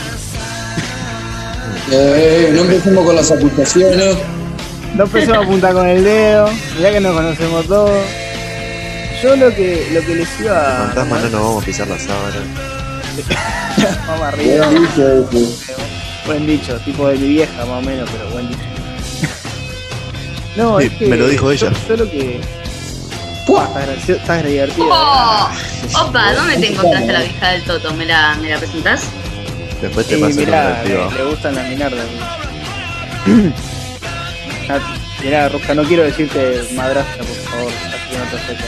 Eh, 1.91 2.51
no 2.53 2.63
empecemos 2.63 3.05
con 3.05 3.17
las 3.17 3.31
acusaciones. 3.31 4.17
No 4.95 5.05
empecemos 5.05 5.39
a 5.39 5.43
apuntar 5.43 5.73
con 5.73 5.87
el 5.87 6.03
dedo, 6.03 6.49
ya 6.81 6.91
que 6.93 7.01
nos 7.01 7.15
conocemos 7.15 7.67
todos. 7.67 8.05
Yo 9.23 9.37
lo 9.37 9.55
que, 9.55 9.89
lo 9.93 10.01
que 10.03 10.15
les 10.17 10.41
iba 10.41 10.59
a. 10.59 10.87
Fantasma 10.87 11.19
no 11.19 11.23
nos 11.29 11.33
vamos 11.33 11.63
a 11.63 11.67
pisar 11.67 11.89
la 11.89 11.99
sábana. 11.99 12.37
Vamos 14.07 14.23
arriba. 14.27 14.69
Dicho. 14.71 15.29
Buen 16.27 16.47
dicho, 16.47 16.77
tipo 16.85 17.09
de 17.09 17.17
mi 17.17 17.29
vieja 17.29 17.65
más 17.65 17.69
o 17.69 17.83
menos, 17.83 18.09
pero 18.11 18.31
buen 18.31 18.49
dicho. 18.49 18.61
No, 20.57 20.81
Sí, 20.81 20.87
es 20.87 20.93
que 20.95 21.07
me 21.07 21.17
lo 21.17 21.29
dijo 21.29 21.51
ella. 21.53 21.71
Yo, 21.71 21.97
yo 21.97 22.05
lo 22.05 22.11
que. 22.11 22.41
¡Pua! 23.49 23.65
Está 23.65 23.81
gracioso, 23.81 24.21
está 24.21 24.43
divertido. 24.43 24.89
¡Oh! 24.93 25.49
Opa, 26.05 26.33
¿dónde 26.35 26.57
te 26.59 26.73
encontraste 26.73 27.13
la 27.13 27.21
vieja 27.21 27.49
del 27.49 27.63
Toto? 27.65 27.93
¿Me 27.95 28.05
la, 28.05 28.37
me 28.41 28.51
la 28.51 28.59
presentás? 28.59 29.05
Después 29.83 30.07
te 30.07 30.15
Sí, 30.17 30.21
paso 30.21 30.39
el 30.41 30.47
mirá, 30.47 30.65
nombre 30.65 30.85
privado. 30.85 31.11
le, 31.11 31.17
le 31.19 31.25
gustan 31.31 31.55
las 31.57 31.69
minardas. 31.69 32.05
Ah, 34.71 34.79
Mirá, 35.23 35.49
Rusca, 35.49 35.75
no 35.75 35.83
quiero 35.83 36.05
decirte 36.05 36.63
madrastra, 36.75 37.25
por 37.25 37.37
favor, 37.51 37.73
así 37.73 38.11
que 38.11 38.19
no 38.19 38.25
te 38.25 38.37
acerques. 38.37 38.67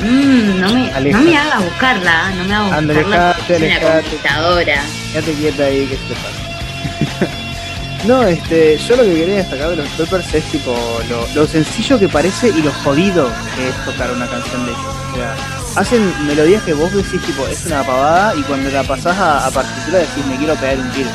Mmm, 0.00 0.60
no 0.60 0.68
me, 0.74 0.90
Aleja. 0.92 1.18
no 1.18 1.24
me 1.24 1.36
hagas 1.38 1.64
buscarla, 1.64 2.30
¿eh? 2.30 2.34
no 2.38 2.44
me 2.44 2.54
hagas 2.54 2.70
buscarla. 2.86 3.30
alejate, 3.30 3.56
alejate. 3.56 4.02
conquistadora. 4.02 4.82
Quédate 5.12 5.32
quieta 5.34 5.64
ahí, 5.64 5.86
que 5.86 5.96
se 5.96 6.02
te 6.02 6.14
pasa. 6.14 6.45
No, 8.04 8.22
este, 8.22 8.78
yo 8.78 8.96
lo 8.96 9.02
que 9.02 9.14
quería 9.14 9.36
destacar 9.36 9.70
de 9.70 9.76
los 9.76 9.88
Peppers 9.90 10.34
es 10.34 10.44
tipo 10.44 10.76
lo, 11.08 11.26
lo 11.34 11.46
sencillo 11.46 11.98
que 11.98 12.08
parece 12.08 12.48
y 12.48 12.62
lo 12.62 12.72
jodido 12.72 13.30
que 13.56 13.68
es 13.68 13.84
tocar 13.84 14.12
una 14.12 14.28
canción 14.28 14.64
de 14.64 14.72
ellos. 14.72 14.94
O 15.12 15.16
sea, 15.16 15.36
hacen 15.76 16.26
melodías 16.26 16.62
que 16.62 16.74
vos 16.74 16.92
decís 16.92 17.20
tipo, 17.22 17.46
es 17.46 17.64
una 17.66 17.82
pavada 17.84 18.34
y 18.36 18.42
cuando 18.42 18.70
la 18.70 18.84
pasás 18.84 19.16
a, 19.16 19.46
a 19.46 19.50
partitura 19.50 19.98
decís 19.98 20.26
me 20.26 20.36
quiero 20.36 20.54
pegar 20.54 20.78
un 20.78 20.90
tiro. 20.92 21.10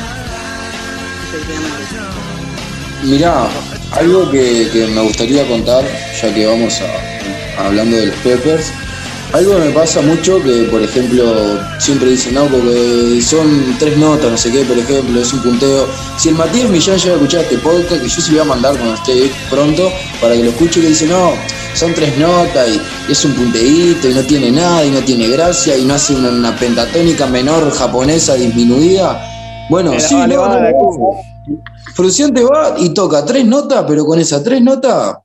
Mirá, 3.04 3.48
algo 3.92 4.30
que, 4.30 4.68
que 4.72 4.86
me 4.86 5.00
gustaría 5.02 5.46
contar, 5.48 5.84
ya 6.20 6.34
que 6.34 6.46
vamos 6.46 6.80
hablando 7.58 7.96
de 7.96 8.06
los 8.06 8.16
Peppers, 8.16 8.72
algo 9.32 9.58
me 9.58 9.70
pasa 9.70 10.02
mucho 10.02 10.42
que, 10.42 10.64
por 10.70 10.82
ejemplo, 10.82 11.58
siempre 11.78 12.10
dicen, 12.10 12.34
no, 12.34 12.46
porque 12.46 13.20
son 13.22 13.76
tres 13.78 13.96
notas, 13.96 14.30
no 14.30 14.36
sé 14.36 14.52
qué, 14.52 14.64
por 14.64 14.78
ejemplo, 14.78 15.20
es 15.20 15.32
un 15.32 15.40
punteo. 15.40 15.86
Si 16.18 16.28
el 16.28 16.34
Matías 16.34 16.68
Millán 16.68 16.98
llega 16.98 17.12
a 17.12 17.16
escuchar 17.16 17.40
este 17.42 17.58
podcast, 17.58 18.02
que 18.02 18.08
yo 18.08 18.20
se 18.20 18.32
lo 18.32 18.38
voy 18.38 18.40
a 18.40 18.44
mandar 18.44 18.76
cuando 18.76 18.94
esté 18.94 19.30
pronto, 19.50 19.90
para 20.20 20.34
que 20.34 20.44
lo 20.44 20.50
escuche 20.50 20.80
y 20.80 20.82
le 20.82 20.88
dice, 20.90 21.06
no, 21.06 21.32
son 21.74 21.94
tres 21.94 22.16
notas 22.18 22.68
y 22.68 23.12
es 23.12 23.24
un 23.24 23.32
punteíto 23.32 24.08
y 24.08 24.14
no 24.14 24.22
tiene 24.22 24.50
nada 24.50 24.84
y 24.84 24.90
no 24.90 25.00
tiene 25.00 25.28
gracia 25.28 25.76
y 25.76 25.84
no 25.84 25.94
hace 25.94 26.14
una, 26.14 26.28
una 26.28 26.56
pentatónica 26.56 27.26
menor 27.26 27.70
japonesa 27.72 28.34
disminuida. 28.34 29.66
Bueno, 29.70 29.92
Pero 29.92 30.02
sí, 30.02 30.14
no, 30.14 30.26
no, 30.26 30.60
no. 30.60 31.32
Fruciante 31.94 32.44
va 32.44 32.74
y 32.78 32.90
toca 32.90 33.24
tres 33.24 33.44
notas, 33.46 33.84
pero 33.88 34.04
con 34.04 34.18
esas 34.18 34.42
tres 34.42 34.62
notas, 34.62 35.16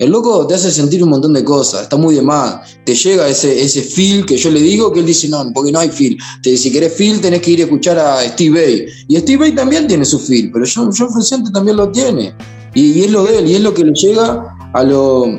el 0.00 0.10
loco 0.10 0.46
te 0.46 0.54
hace 0.54 0.70
sentir 0.70 1.04
un 1.04 1.10
montón 1.10 1.34
de 1.34 1.44
cosas, 1.44 1.82
está 1.82 1.96
muy 1.98 2.14
de 2.14 2.22
más. 2.22 2.78
Te 2.86 2.94
llega 2.94 3.28
ese, 3.28 3.62
ese 3.62 3.82
feel 3.82 4.24
que 4.24 4.38
yo 4.38 4.50
le 4.50 4.60
digo, 4.60 4.90
que 4.92 5.00
él 5.00 5.06
dice, 5.06 5.28
no, 5.28 5.52
porque 5.52 5.70
no 5.70 5.78
hay 5.78 5.90
feel. 5.90 6.16
Te, 6.42 6.56
si 6.56 6.72
querés 6.72 6.94
feel, 6.94 7.20
tenés 7.20 7.42
que 7.42 7.50
ir 7.50 7.60
a 7.60 7.64
escuchar 7.64 7.98
a 7.98 8.22
Steve 8.28 8.60
Bay. 8.60 8.86
Y 9.08 9.16
Steve 9.18 9.36
Bay 9.36 9.52
también 9.54 9.86
tiene 9.86 10.06
su 10.06 10.18
feel, 10.18 10.50
pero 10.50 10.64
John, 10.74 10.90
John 10.96 11.12
Fruciante 11.12 11.50
también 11.50 11.76
lo 11.76 11.90
tiene. 11.90 12.34
Y, 12.74 13.02
es 13.02 13.10
lo 13.10 13.24
de 13.24 13.40
él, 13.40 13.50
y 13.50 13.56
es 13.56 13.60
lo 13.60 13.74
que 13.74 13.84
le 13.84 13.92
llega 13.92 14.56
a, 14.72 14.82
lo, 14.82 15.38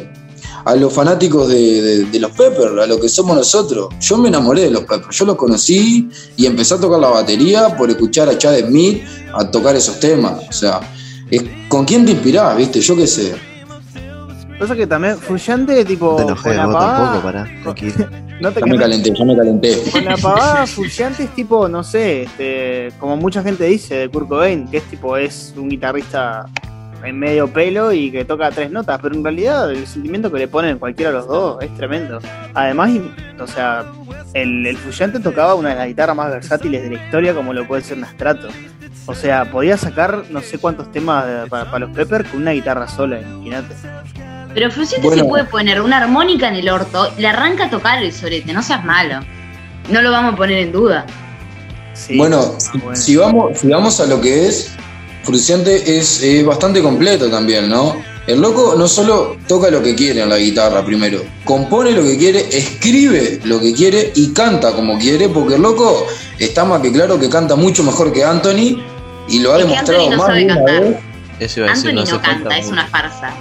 a 0.66 0.76
los 0.76 0.94
fanáticos 0.94 1.48
de, 1.50 2.06
de- 2.06 2.20
los 2.20 2.32
Peppers, 2.32 2.80
a 2.84 2.86
lo 2.86 3.00
que 3.00 3.10
somos 3.10 3.36
nosotros. 3.36 3.88
Yo 4.00 4.18
me 4.18 4.28
enamoré 4.30 4.62
de 4.62 4.70
los 4.70 4.84
Peppers, 4.84 5.18
yo 5.18 5.26
los 5.26 5.38
conocí 5.38 6.08
y 6.38 6.46
empecé 6.46 6.76
a 6.76 6.78
tocar 6.78 7.00
la 7.00 7.10
batería 7.10 7.76
por 7.76 7.90
escuchar 7.90 8.30
a 8.30 8.38
Chad 8.38 8.60
Smith 8.68 9.02
a 9.34 9.50
tocar 9.50 9.76
esos 9.76 10.00
temas. 10.00 10.34
O 10.48 10.54
sea, 10.54 10.82
¿con 11.68 11.84
quién 11.84 12.06
te 12.06 12.12
inspirás, 12.12 12.56
viste? 12.56 12.80
Yo 12.80 12.96
qué 12.96 13.08
sé. 13.08 13.34
Pasa 14.62 14.76
que 14.76 14.86
también 14.86 15.18
Fullante 15.18 15.84
tipo 15.86 16.12
No 16.12 16.16
te 16.18 16.24
enojes, 16.24 16.58
vos 16.58 16.74
pavada, 16.76 17.04
tampoco, 17.06 17.24
pará, 17.24 17.44
tranquilo. 17.64 17.94
no 18.42 18.52
te 18.52 18.60
Ya 18.60 18.66
me 18.68 18.78
calenté, 18.78 19.12
ya 19.18 19.26
me 19.26 19.36
calenté. 19.36 19.78
Con 19.92 20.06
la 20.06 20.18
pavada 20.18 20.68
Fullante 20.68 21.24
es 21.24 21.30
tipo, 21.32 21.68
no 21.68 21.84
sé, 21.84 22.24
este, 22.24 22.90
como 23.00 23.18
mucha 23.18 23.42
gente 23.42 23.64
dice 23.66 23.96
de 23.96 24.10
Kurt 24.10 24.28
Cobain, 24.30 24.68
que 24.68 24.78
es 24.78 24.84
tipo, 24.84 25.18
es 25.18 25.56
un 25.58 25.68
guitarrista 25.68 26.46
en 27.04 27.18
medio 27.18 27.48
pelo 27.48 27.92
y 27.92 28.12
que 28.12 28.24
toca 28.24 28.52
tres 28.52 28.70
notas, 28.70 29.00
pero 29.02 29.16
en 29.16 29.24
realidad 29.24 29.72
el 29.72 29.88
sentimiento 29.88 30.32
que 30.32 30.38
le 30.38 30.48
ponen 30.48 30.78
cualquiera 30.78 31.10
de 31.12 31.18
los 31.18 31.28
dos 31.28 31.64
es 31.64 31.76
tremendo. 31.76 32.20
Además, 32.54 32.92
o 33.40 33.48
sea, 33.48 33.84
el, 34.36 34.68
el 34.68 34.78
Fullante 34.78 35.20
tocaba 35.20 35.56
una 35.56 35.70
de 35.70 35.76
las 35.76 35.88
guitarras 35.88 36.16
más 36.16 36.30
versátiles 36.30 36.84
de 36.84 36.90
la 36.98 37.04
historia, 37.04 37.34
como 37.34 37.52
lo 37.52 37.68
puede 37.68 37.82
ser 37.82 37.98
Nastrato. 37.98 38.48
O 39.08 39.16
sea, 39.16 39.46
podía 39.50 39.76
sacar 39.78 40.26
no 40.30 40.42
sé 40.42 40.60
cuántos 40.60 40.92
temas 40.92 41.26
de- 41.26 41.48
para, 41.48 41.66
para 41.66 41.80
los 41.88 41.96
Pepper 41.96 42.24
con 42.30 42.44
una 42.44 42.52
guitarra 42.52 42.88
sola, 42.88 43.20
imagínate. 43.20 43.74
Pero 44.54 44.70
Fruciante 44.72 45.08
Bueno. 45.08 45.24
se 45.24 45.30
puede 45.30 45.44
poner 45.46 45.82
una 45.82 45.98
armónica 45.98 46.48
en 46.48 46.56
el 46.56 46.70
orto, 46.70 47.12
le 47.18 47.28
arranca 47.28 47.66
a 47.66 47.70
tocar 47.70 48.04
el 48.04 48.12
sorete, 48.12 48.52
no 48.54 48.62
seas 48.62 48.84
malo. 48.84 49.20
No 49.90 50.02
lo 50.02 50.12
vamos 50.12 50.34
a 50.34 50.38
poner 50.38 50.60
en 50.60 50.72
duda. 50.72 51.06
Sí, 51.94 52.18
bueno, 52.18 52.56
bueno. 52.82 52.96
si 52.96 53.16
vamos, 53.16 53.60
si 53.60 53.68
vamos 53.68 54.00
a 54.00 54.06
lo 54.06 54.20
que 54.22 54.48
es, 54.48 54.72
Fruciante 55.24 55.98
es, 55.98 56.22
es 56.24 56.46
bastante 56.46 56.82
completo 56.82 57.30
también, 57.30 57.70
¿no? 57.70 57.96
El 58.28 58.40
loco 58.40 58.76
no 58.78 58.88
solo 58.88 59.38
toca 59.48 59.70
lo 59.70 59.82
que 59.82 59.96
quiere 59.96 60.22
en 60.22 60.30
la 60.30 60.38
guitarra 60.38 60.86
primero, 60.86 61.22
compone 61.44 61.92
lo 61.92 62.04
que 62.04 62.18
quiere, 62.18 62.46
escribe 62.56 63.40
lo 63.44 63.60
que 63.60 63.74
quiere 63.74 64.12
y 64.16 64.32
canta 64.32 64.74
como 64.74 64.98
quiere, 65.00 65.28
porque 65.30 65.56
el 65.56 65.62
loco 65.62 66.06
está 66.40 66.64
más 66.66 66.82
que 66.82 66.92
claro 66.92 67.20
que 67.20 67.30
canta 67.30 67.56
mucho 67.56 67.84
mejor 67.84 68.14
que 68.14 68.24
Anthony 68.24 68.82
y 69.28 69.40
lo 69.40 69.54
ha 69.54 69.60
Es 69.60 69.66
que 69.66 69.70
demostrado 69.72 70.02
Anthony 70.02 70.12
no 70.12 70.18
más 70.18 70.28
sabe 70.28 70.40
de 70.40 70.46
una 70.46 70.56
cantar. 70.56 70.82
vez. 70.84 70.98
Eso 71.40 71.60
iba 71.60 71.70
a 71.72 71.74
decir, 71.74 71.90
Anthony 71.90 72.12
no 72.12 72.22
canta, 72.22 72.58
es 72.58 72.68
una 72.68 72.88
farsa. 72.88 73.34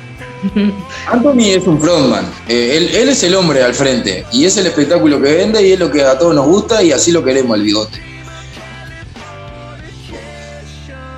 Anthony 1.06 1.50
es 1.56 1.66
un 1.66 1.80
frontman, 1.80 2.24
Eh, 2.48 2.76
él, 2.76 2.90
él 2.94 3.08
es 3.10 3.22
el 3.22 3.34
hombre 3.34 3.62
al 3.62 3.74
frente 3.74 4.24
y 4.32 4.44
es 4.44 4.56
el 4.56 4.66
espectáculo 4.66 5.20
que 5.20 5.34
vende 5.34 5.66
y 5.66 5.72
es 5.72 5.78
lo 5.78 5.90
que 5.90 6.02
a 6.02 6.18
todos 6.18 6.34
nos 6.34 6.46
gusta 6.46 6.82
y 6.82 6.92
así 6.92 7.12
lo 7.12 7.22
queremos 7.22 7.56
el 7.56 7.64
bigote. 7.64 8.10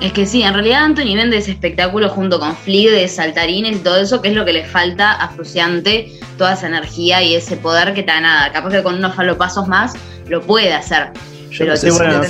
Es 0.03 0.11
que 0.11 0.25
sí, 0.25 0.43
en 0.43 0.53
realidad 0.53 0.83
Anthony 0.83 1.15
vende 1.15 1.37
ese 1.37 1.51
espectáculo 1.51 2.09
junto 2.09 2.37
con 2.37 2.53
Fleet, 2.57 3.07
saltarines 3.07 3.77
y 3.77 3.79
todo 3.79 3.95
eso, 4.01 4.21
que 4.21 4.27
es 4.27 4.35
lo 4.35 4.43
que 4.43 4.51
le 4.51 4.65
falta 4.65 5.13
a 5.13 5.29
Fruciante, 5.29 6.11
toda 6.37 6.55
esa 6.55 6.67
energía 6.67 7.23
y 7.23 7.35
ese 7.35 7.55
poder 7.55 7.93
que 7.93 8.03
te 8.03 8.11
da 8.11 8.19
nada. 8.19 8.51
Capaz 8.51 8.69
que 8.71 8.83
con 8.83 8.95
unos 8.95 9.15
falopazos 9.15 9.65
más 9.65 9.93
lo 10.27 10.41
puede 10.41 10.73
hacer. 10.73 11.11
Yo 11.51 11.59
Pero 11.59 11.71
no 11.71 11.77
sé 11.77 11.91
si 11.91 11.97
bueno, 11.97 12.21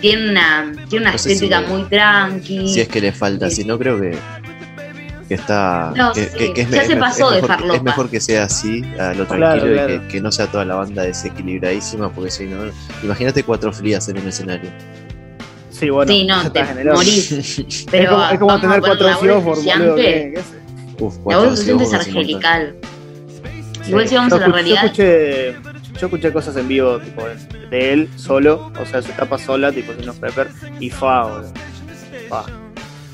tiene 0.00 0.30
una, 0.30 0.72
tiene 0.88 1.04
una 1.04 1.12
No 1.12 1.18
si 1.18 1.32
estética 1.32 1.60
muy 1.60 1.84
tranqui. 1.84 2.74
Si 2.74 2.80
es 2.80 2.88
que 2.88 3.00
le 3.00 3.12
falta, 3.12 3.48
si 3.48 3.62
no 3.64 3.78
creo 3.78 4.00
que, 4.00 4.18
que 5.34 5.40
está. 5.40 5.92
No, 5.96 6.12
que, 6.12 6.24
sí, 6.26 6.36
que- 6.36 6.52
que 6.52 6.60
es, 6.62 6.70
ya 6.70 6.80
me- 6.80 6.86
se 6.86 6.92
es- 6.92 6.98
pasó 6.98 7.28
es 7.30 7.36
de 7.36 7.42
mejor, 7.42 7.48
farlopa. 7.56 7.76
es 7.76 7.82
mejor 7.82 8.10
que 8.10 8.20
sea 8.20 8.44
así, 8.44 8.82
a 8.98 9.14
lo 9.14 9.26
Claro, 9.26 9.26
tranquilo, 9.26 9.70
y 9.70 9.74
claro. 9.74 9.88
que, 10.02 10.08
que 10.08 10.20
no 10.20 10.30
sea 10.32 10.46
toda 10.46 10.64
la 10.64 10.74
banda 10.74 11.02
desequilibradísima, 11.04 12.10
porque 12.12 12.30
si 12.30 12.44
no. 12.46 12.58
Imagínate 13.02 13.42
cuatro 13.44 13.72
frías 13.72 14.08
en 14.08 14.18
un 14.18 14.28
escenario. 14.28 14.70
Sí, 15.70 15.90
bueno, 15.90 16.12
sí, 16.12 16.24
no, 16.26 16.52
te 16.52 16.60
horno. 16.62 16.92
morís. 16.94 17.32
Es 17.58 17.86
Pero 17.90 18.10
como, 18.10 18.24
es 18.30 18.38
como 18.38 18.52
a 18.52 18.60
tener 18.60 18.80
cuatro 18.80 19.06
de 19.06 19.12
Osbourne, 19.14 19.40
boludo. 19.42 19.94
¿qué- 19.96 20.34
La 21.26 21.38
voz 21.38 21.66
de 21.66 21.72
es 21.82 21.92
angelical. 21.94 22.76
Igual 23.88 24.08
si 24.08 24.14
vamos 24.14 24.30
yo, 24.30 24.36
a 24.36 24.40
la 24.40 24.46
realidad, 24.48 24.84
escuché, 24.84 25.52
yo 25.98 26.06
escuché 26.06 26.32
cosas 26.32 26.56
en 26.56 26.68
vivo 26.68 26.98
tipo 27.00 27.22
de, 27.26 27.66
de 27.68 27.92
él 27.92 28.08
solo, 28.16 28.70
o 28.80 28.86
sea, 28.86 29.02
su 29.02 29.10
etapa 29.10 29.38
sola, 29.38 29.72
tipo 29.72 29.92
sin 29.94 30.06
los 30.06 30.16
Pepper, 30.16 30.48
y 30.78 30.88
fa, 30.90 31.24
boludo. 31.24 31.52
Fa. 32.28 32.44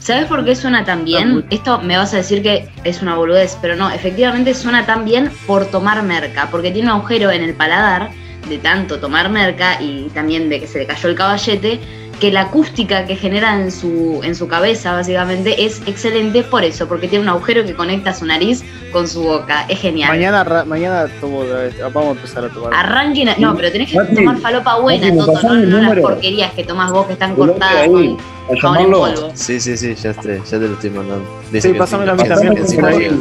¿Sabes 0.08 0.24
por 0.24 0.42
qué 0.42 0.56
suena 0.56 0.86
tan 0.86 1.00
Ah, 1.00 1.04
bien? 1.04 1.32
muy- 1.34 1.44
Esto 1.50 1.82
me 1.82 1.98
vas 1.98 2.14
a 2.14 2.16
decir 2.16 2.42
que 2.42 2.66
es 2.82 3.02
una 3.02 3.14
boludez, 3.16 3.58
pero 3.60 3.76
no, 3.76 3.90
efectivamente 3.90 4.54
suena 4.54 4.86
tan 4.86 5.04
bien 5.04 5.30
por 5.46 5.66
tomar 5.66 6.02
merca, 6.02 6.48
porque 6.50 6.70
tiene 6.70 6.88
un 6.88 6.94
agujero 6.96 7.30
en 7.30 7.42
el 7.42 7.52
paladar 7.52 8.08
de 8.48 8.56
tanto 8.56 9.00
tomar 9.00 9.28
merca 9.28 9.76
y 9.82 10.08
también 10.14 10.48
de 10.48 10.60
que 10.60 10.66
se 10.66 10.78
le 10.78 10.86
cayó 10.86 11.10
el 11.10 11.14
caballete, 11.14 11.78
que 12.20 12.32
la 12.32 12.42
acústica 12.42 13.06
que 13.06 13.14
genera 13.16 13.54
en 13.60 13.70
su, 13.70 14.20
en 14.25 14.34
su 14.34 14.48
cabeza 14.48 14.92
básicamente 14.92 15.64
es 15.64 15.80
excelente 15.87 16.42
por 16.42 16.64
eso, 16.64 16.88
porque 16.88 17.06
tiene 17.08 17.22
un 17.22 17.28
agujero 17.28 17.64
que 17.64 17.75
conecta 17.75 18.12
su 18.12 18.26
nariz 18.26 18.64
con 18.92 19.06
su 19.06 19.22
boca, 19.22 19.64
es 19.68 19.78
genial. 19.80 20.08
Mañana, 20.10 20.64
mañana 20.66 21.06
tomo 21.20 21.38
otra 21.38 21.58
vez, 21.60 21.75
vamos 21.80 22.04
a 22.06 22.10
empezar 22.10 22.44
a 22.44 22.48
tomar. 22.48 22.75
Arranquen, 22.75 23.28
no, 23.38 23.54
pero 23.56 23.70
tenés 23.70 23.90
que 23.90 23.96
Mati, 23.98 24.14
tomar 24.16 24.38
falopa 24.38 24.76
buena, 24.80 25.06
Mati, 25.06 25.16
¿me 25.18 25.25
Toto, 25.26 25.42
no, 25.48 25.54
no 25.54 25.78
las 25.94 25.98
porquerías 26.00 26.52
que 26.54 26.64
tomás 26.64 26.90
vos 26.90 27.06
que 27.06 27.12
están 27.12 27.34
cortadas 27.37 27.76
ahí, 27.76 28.16
con 28.60 28.75
polvo. 28.90 29.30
Sí, 29.34 29.60
sí, 29.60 29.76
sí, 29.76 29.94
ya, 29.94 30.12
te, 30.14 30.38
ya 30.38 30.58
te 30.58 30.58
lo 30.58 30.72
estoy 30.72 30.90
mandando. 30.90 31.25
Dice 31.52 31.60
Sí, 31.60 31.68
que 31.68 31.72
en 31.72 31.78
pásamelo 31.78 32.12
a 32.12 32.14
mí 32.16 32.22
cinco- 32.22 32.34
también, 32.34 32.52
En 32.56 32.62
por 32.62 32.68
5 32.70 32.82
favor. 32.87 33.00
llega. 33.02 33.16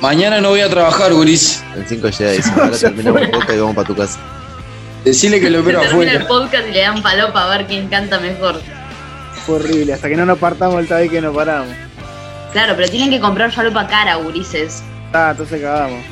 Mañana 0.00 0.40
no 0.40 0.50
voy 0.50 0.60
a 0.60 0.68
trabajar, 0.70 1.12
Guris. 1.12 1.62
En 1.76 1.86
5 1.86 2.08
llega 2.08 2.34
y 2.34 2.38
ahora 2.60 2.70
Ya 2.72 2.78
terminamos 2.78 3.20
el 3.22 3.28
fue. 3.28 3.34
podcast 3.38 3.54
y 3.56 3.60
vamos 3.60 3.74
para 3.74 3.86
tu 3.88 3.94
casa. 3.96 4.20
Decirle 5.08 5.40
que 5.40 5.50
lo 5.50 5.62
Se 5.62 5.70
espero 5.70 5.80
termina 5.80 6.12
el 6.12 6.26
podcast 6.26 6.68
y 6.68 6.72
le 6.72 6.80
dan 6.80 7.02
falopa 7.02 7.44
a 7.44 7.56
ver 7.56 7.66
quién 7.66 7.88
canta 7.88 8.18
mejor. 8.20 8.60
Fue 9.46 9.56
horrible, 9.56 9.92
hasta 9.94 10.08
que 10.08 10.16
no 10.16 10.26
nos 10.26 10.38
partamos 10.38 10.78
el 10.80 10.86
tabi 10.88 11.08
que 11.08 11.20
nos 11.20 11.34
paramos. 11.34 11.74
Claro, 12.52 12.74
pero 12.76 12.88
tienen 12.88 13.10
que 13.10 13.20
comprar 13.20 13.50
falopa 13.52 13.86
cara, 13.86 14.16
gurises. 14.16 14.82
Ah, 15.12 15.28
entonces 15.32 15.60
cagamos. 15.60 16.02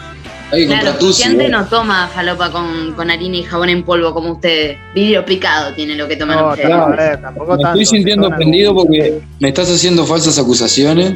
Hay 0.52 0.60
que 0.60 0.66
Claro, 0.68 0.82
comprar 0.92 0.98
Tusi. 0.98 1.22
¿eh? 1.24 1.48
no 1.48 1.64
toma 1.66 2.08
falopa 2.14 2.50
con, 2.52 2.92
con 2.94 3.10
harina 3.10 3.36
y 3.36 3.42
jabón 3.42 3.68
en 3.68 3.82
polvo 3.82 4.14
como 4.14 4.32
ustedes. 4.32 4.78
Vidrio 4.94 5.24
picado 5.24 5.74
tiene 5.74 5.94
lo 5.96 6.06
que 6.06 6.16
toman 6.16 6.38
No, 6.38 6.48
ustedes. 6.50 6.68
no, 6.70 6.94
eh, 6.94 7.18
tampoco 7.20 7.56
Me 7.56 7.62
tanto. 7.62 7.80
estoy 7.80 7.86
sintiendo 7.98 8.28
se 8.28 8.34
ofendido 8.34 8.74
porque 8.74 9.20
me 9.40 9.48
estás 9.48 9.70
haciendo 9.70 10.06
falsas 10.06 10.38
acusaciones. 10.38 11.14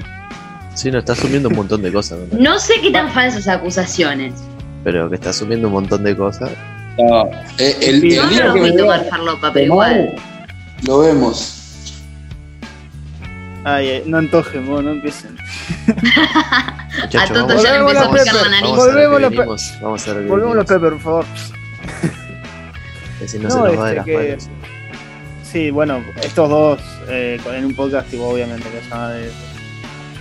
Sí, 0.74 0.90
no 0.90 0.98
está 0.98 1.12
asumiendo 1.12 1.48
un 1.48 1.56
montón 1.56 1.80
de 1.82 1.92
cosas, 1.92 2.18
¿no? 2.32 2.38
No 2.38 2.58
sé 2.58 2.74
qué 2.82 2.90
tan 2.90 3.10
falsas 3.12 3.46
acusaciones. 3.48 4.34
pero 4.82 5.08
que 5.08 5.14
está 5.16 5.30
asumiendo 5.30 5.68
un 5.68 5.74
montón 5.74 6.02
de 6.04 6.16
cosas. 6.16 6.50
No, 7.08 7.30
eh, 7.58 7.76
el, 7.82 8.04
el 8.04 8.16
No 8.16 8.28
día 8.28 8.44
lo 8.46 8.54
que 8.54 8.60
voy 8.60 8.70
me 8.72 8.74
a 8.74 8.78
tomar 8.82 9.00
vea 9.00 9.10
farlopa, 9.10 9.52
pero 9.52 9.68
tomar, 9.72 9.92
igual. 9.92 10.16
lo 10.86 10.98
vemos. 11.00 11.56
Ay, 13.64 13.88
ay, 13.90 14.02
no 14.06 14.16
antojen, 14.18 14.66
vos, 14.66 14.82
no 14.82 14.90
empiecen. 14.92 15.36
Muchachos, 15.86 17.30
A 17.30 17.34
Toto 17.34 17.46
vamos, 17.48 17.62
ya 17.62 17.72
le 17.72 17.82
Volvemos 17.82 17.92
empezó 17.92 18.00
a 18.00 18.04
a 18.04 18.10
picar 18.12 18.34
Pepe. 18.34 18.44
la 18.44 18.50
nariz. 18.50 18.70
vamos 18.70 18.80
a 18.80 18.92
lo 18.92 18.98
que 19.00 19.06
Volvemos 19.06 19.24
a 19.24 19.30
Pe- 19.30 19.36
venimos, 19.36 19.74
vamos 19.82 20.08
a 20.08 20.10
lo 20.12 20.20
que 20.20 20.26
Volvemos 20.26 20.52
a 20.52 20.56
los 20.56 20.66
venimos, 20.66 20.66
Pepper, 20.66 20.92
por 20.92 21.00
favor. 21.00 21.24
si 23.26 23.38
no, 23.38 23.42
No, 23.44 23.50
se 23.50 23.56
nos 23.58 23.64
va 23.66 23.70
este, 23.70 23.88
de 23.90 23.94
las 23.96 24.04
que- 24.04 24.28
manos. 24.28 24.48
Sí, 25.42 25.70
bueno, 25.70 26.04
estos 26.22 26.48
dos 26.48 26.80
eh, 27.08 27.38
con- 27.42 27.54
en 27.54 27.64
un 27.66 27.74
podcast, 27.74 28.08
tipo, 28.08 28.24
obviamente, 28.28 28.68
que 28.70 28.80
se 28.82 28.88
llama 28.88 29.08
de, 29.10 29.30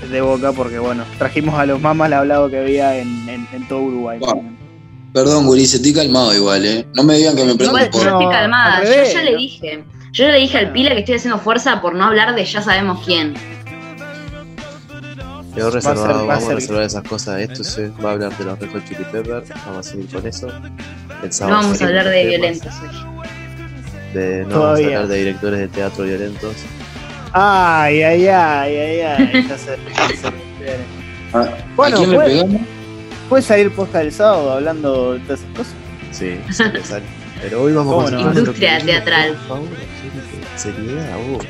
de 0.09 0.21
boca, 0.21 0.51
porque 0.53 0.79
bueno, 0.79 1.03
trajimos 1.17 1.57
a 1.57 1.65
los 1.65 1.79
más 1.79 1.95
mal 1.95 2.11
hablados 2.13 2.49
que 2.51 2.57
había 2.59 2.97
en, 2.97 3.29
en, 3.29 3.47
en 3.53 3.67
todo 3.67 3.81
Uruguay. 3.81 4.19
Perdón, 5.13 5.45
Gurice, 5.47 5.77
estoy 5.77 5.93
calmado 5.93 6.33
igual, 6.35 6.65
¿eh? 6.65 6.85
No 6.93 7.03
me 7.03 7.15
digan 7.17 7.35
que 7.35 7.43
me 7.43 7.55
prendo 7.55 7.65
Igual, 7.77 7.89
un 7.93 7.99
yo 7.99 8.09
no, 8.11 8.19
estoy 8.21 8.33
calmada. 8.35 8.77
al 8.77 8.85
Yo 8.85 9.03
ya 9.13 9.23
le 9.23 9.31
¿no? 9.31 9.37
dije. 9.37 9.83
Yo 10.11 10.25
ya 10.25 10.31
le 10.31 10.37
dije 10.39 10.57
al 10.57 10.71
Pila 10.71 10.89
que 10.91 10.99
estoy 10.99 11.15
haciendo 11.15 11.39
fuerza 11.39 11.81
por 11.81 11.95
no 11.95 12.05
hablar 12.05 12.35
de 12.35 12.45
ya 12.45 12.61
sabemos 12.61 13.03
quién. 13.05 13.33
Quedó 15.55 15.71
Va 15.71 15.77
a 15.77 15.81
ser- 15.81 15.91
reservado, 15.91 16.13
va 16.27 16.33
a 16.33 16.37
vamos 16.37 16.43
a 16.43 16.47
ser- 16.47 16.55
reservar 16.55 16.83
esas 16.83 17.03
cosas. 17.03 17.39
Esto 17.41 17.63
se 17.63 17.89
va 17.89 18.09
a 18.09 18.13
hablar 18.13 18.37
de 18.37 18.45
los 18.45 18.59
Red 18.59 18.71
Hot 18.71 18.85
Chili 18.87 19.03
Peppers. 19.11 19.49
Vamos 19.65 19.87
a 19.87 19.91
seguir 19.91 20.07
con 20.09 20.27
eso. 20.27 20.47
El 20.47 21.29
No 21.41 21.47
vamos 21.49 21.81
a 21.81 21.85
hablar 21.85 22.07
de 22.07 22.25
violentos 22.25 22.73
hoy. 22.81 22.89
De, 24.13 24.45
no 24.45 24.59
vamos 24.61 24.79
a 24.79 24.83
hablar 24.85 25.07
de 25.07 25.17
directores 25.17 25.59
de 25.59 25.67
teatro 25.67 26.03
violentos. 26.05 26.53
Ay, 27.33 28.01
ay, 28.03 28.27
ay, 28.27 28.75
ay, 28.77 29.01
ay. 29.01 29.31
ya 29.33 29.47
ya 29.49 29.57
sé. 29.57 29.75
Bien. 30.59 30.77
¿A, 31.33 31.47
Bueno, 31.75 31.97
¿a 31.97 31.99
quién 31.99 32.15
pues- 32.15 32.27
le 32.33 32.33
pegamos? 32.43 32.61
¿Puedes 33.29 33.45
salir 33.45 33.71
posta 33.71 34.01
el 34.01 34.11
sábado 34.11 34.53
hablando 34.53 35.13
de 35.13 35.19
todas 35.19 35.39
esas 35.41 35.55
cosas? 35.55 35.73
Sí, 36.11 36.39
sale. 36.83 37.03
Pero 37.41 37.61
hoy 37.61 37.73
vamos 37.73 38.11
a 38.11 38.15
¿Cómo 38.17 38.23
no? 38.31 38.39
Industria 38.39 38.79
teatral. 38.79 39.29
Por 39.33 39.47
favor, 39.47 39.67
seriedad. 40.55 41.17
Yo 41.17 41.37
estoy 41.37 41.47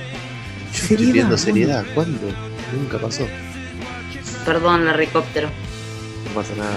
Seriedad, 0.71 1.11
pidiendo 1.11 1.37
seriedad. 1.37 1.85
¿Cuándo? 1.95 2.19
Nunca 2.77 2.97
pasó. 2.99 3.25
Perdón, 4.45 4.87
el 4.87 4.95
helicóptero. 4.95 5.47
No 6.27 6.31
pasa 6.35 6.53
nada. 6.55 6.69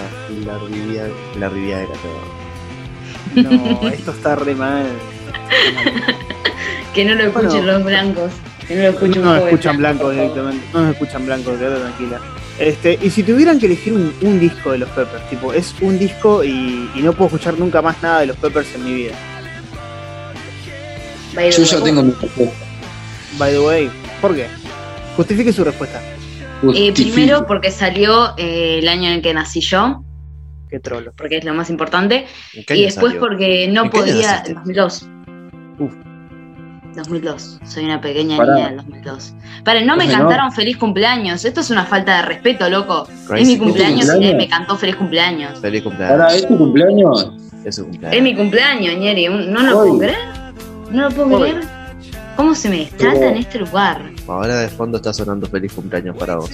La 0.45 0.57
rivia, 0.67 1.07
la 1.39 1.49
rivia 1.49 1.81
era 1.81 1.93
peor. 1.93 3.43
No, 3.43 3.87
esto 3.89 4.11
está 4.11 4.35
re 4.35 4.55
mal. 4.55 4.87
Que 6.93 7.05
no 7.05 7.15
lo 7.15 7.23
escuchen 7.25 7.49
Bueno. 7.49 7.71
los 7.73 7.83
blancos. 7.83 8.31
Que 8.67 8.75
no 8.75 8.81
lo 8.83 8.89
escuchen 8.89 9.21
No 9.21 9.29
joven 9.29 9.43
escuchan 9.49 9.77
blanco, 9.77 10.05
blancos 10.07 10.15
directamente. 10.15 10.67
No 10.73 10.81
nos 10.81 10.91
escuchan 10.93 11.25
blancos, 11.25 11.57
quédate 11.59 11.81
tranquila. 11.81 12.19
Este, 12.59 12.99
y 13.01 13.09
si 13.09 13.23
tuvieran 13.23 13.59
que 13.59 13.65
elegir 13.65 13.93
un, 13.93 14.13
un 14.21 14.39
disco 14.39 14.71
de 14.71 14.77
los 14.79 14.89
Peppers, 14.89 15.27
tipo, 15.29 15.53
es 15.53 15.73
un 15.81 15.97
disco 15.97 16.43
y, 16.43 16.89
y 16.93 17.01
no 17.01 17.11
puedo 17.13 17.25
escuchar 17.27 17.57
nunca 17.57 17.81
más 17.81 18.01
nada 18.03 18.19
de 18.21 18.27
los 18.27 18.37
Peppers 18.37 18.73
en 18.75 18.83
mi 18.85 18.93
vida. 18.93 19.13
By 21.35 21.49
the 21.49 21.57
Yo 21.57 21.63
ya 21.63 21.83
tengo 21.83 22.03
mi 22.03 22.11
respuesta. 22.11 22.65
By 23.39 23.51
the 23.53 23.59
way, 23.59 23.91
¿por 24.21 24.35
qué? 24.35 24.47
Justifique 25.17 25.51
su 25.51 25.63
respuesta. 25.63 25.99
Eh, 26.75 26.93
primero 26.93 27.45
porque 27.47 27.71
salió 27.71 28.35
eh, 28.37 28.79
el 28.79 28.87
año 28.87 29.09
en 29.09 29.15
el 29.15 29.21
que 29.21 29.33
nací 29.33 29.59
yo, 29.59 30.03
Qué 30.69 30.79
trolo. 30.79 31.11
porque 31.17 31.37
es 31.37 31.43
lo 31.43 31.53
más 31.53 31.69
importante. 31.69 32.25
¿En 32.53 32.63
qué 32.65 32.75
Y 32.77 32.83
después 32.85 33.13
salió? 33.13 33.19
porque 33.19 33.67
no 33.67 33.85
¿En 33.85 33.89
qué 33.89 33.97
año 33.97 34.05
podía. 34.13 34.27
naciste? 34.31 34.53
2002. 34.53 35.07
Uf. 35.79 35.93
2002. 36.95 37.59
Soy 37.65 37.85
una 37.85 37.99
pequeña 38.01 38.37
Pará. 38.37 38.55
niña 38.55 38.67
del 38.69 38.77
2002. 38.77 39.33
Paren, 39.63 39.85
no 39.85 39.95
me 39.95 40.07
cantaron 40.09 40.51
feliz 40.51 40.77
cumpleaños. 40.77 41.43
Esto 41.45 41.61
es 41.61 41.69
una 41.69 41.85
falta 41.85 42.17
de 42.17 42.21
respeto, 42.23 42.69
loco. 42.69 43.07
Crazy. 43.27 43.43
Es 43.43 43.47
mi 43.49 43.57
cumpleaños 43.57 44.05
y 44.05 44.09
cumpleaños? 44.09 44.37
me 44.37 44.47
cantó 44.49 44.77
feliz 44.77 44.95
cumpleaños. 44.95 45.59
Feliz 45.59 45.83
cumpleaños. 45.83 46.11
Ahora, 46.21 46.33
¿es 46.35 46.47
tu 46.47 46.57
cumpleaños? 46.57 47.31
Es 47.65 47.75
su 47.75 47.83
cumpleaños. 47.83 48.17
Es 48.17 48.23
mi 48.23 48.35
cumpleaños, 48.35 48.95
Ñeri. 48.97 49.27
¿No 49.27 49.61
lo 49.61 49.79
Hoy. 49.79 49.87
puedo 49.87 49.99
creer? 49.99 50.17
¿No 50.91 51.01
lo 51.03 51.09
puedo 51.11 51.37
Hoy. 51.37 51.51
creer? 51.51 51.63
¿Cómo 52.35 52.55
se 52.55 52.69
me 52.69 52.77
destrata 52.77 53.13
Pero- 53.19 53.29
en 53.31 53.37
este 53.37 53.59
lugar? 53.59 54.01
Ahora 54.27 54.57
de 54.57 54.67
fondo 54.69 54.97
está 54.97 55.13
sonando 55.13 55.47
feliz 55.47 55.71
cumpleaños 55.73 56.15
para 56.17 56.35
vos. 56.37 56.49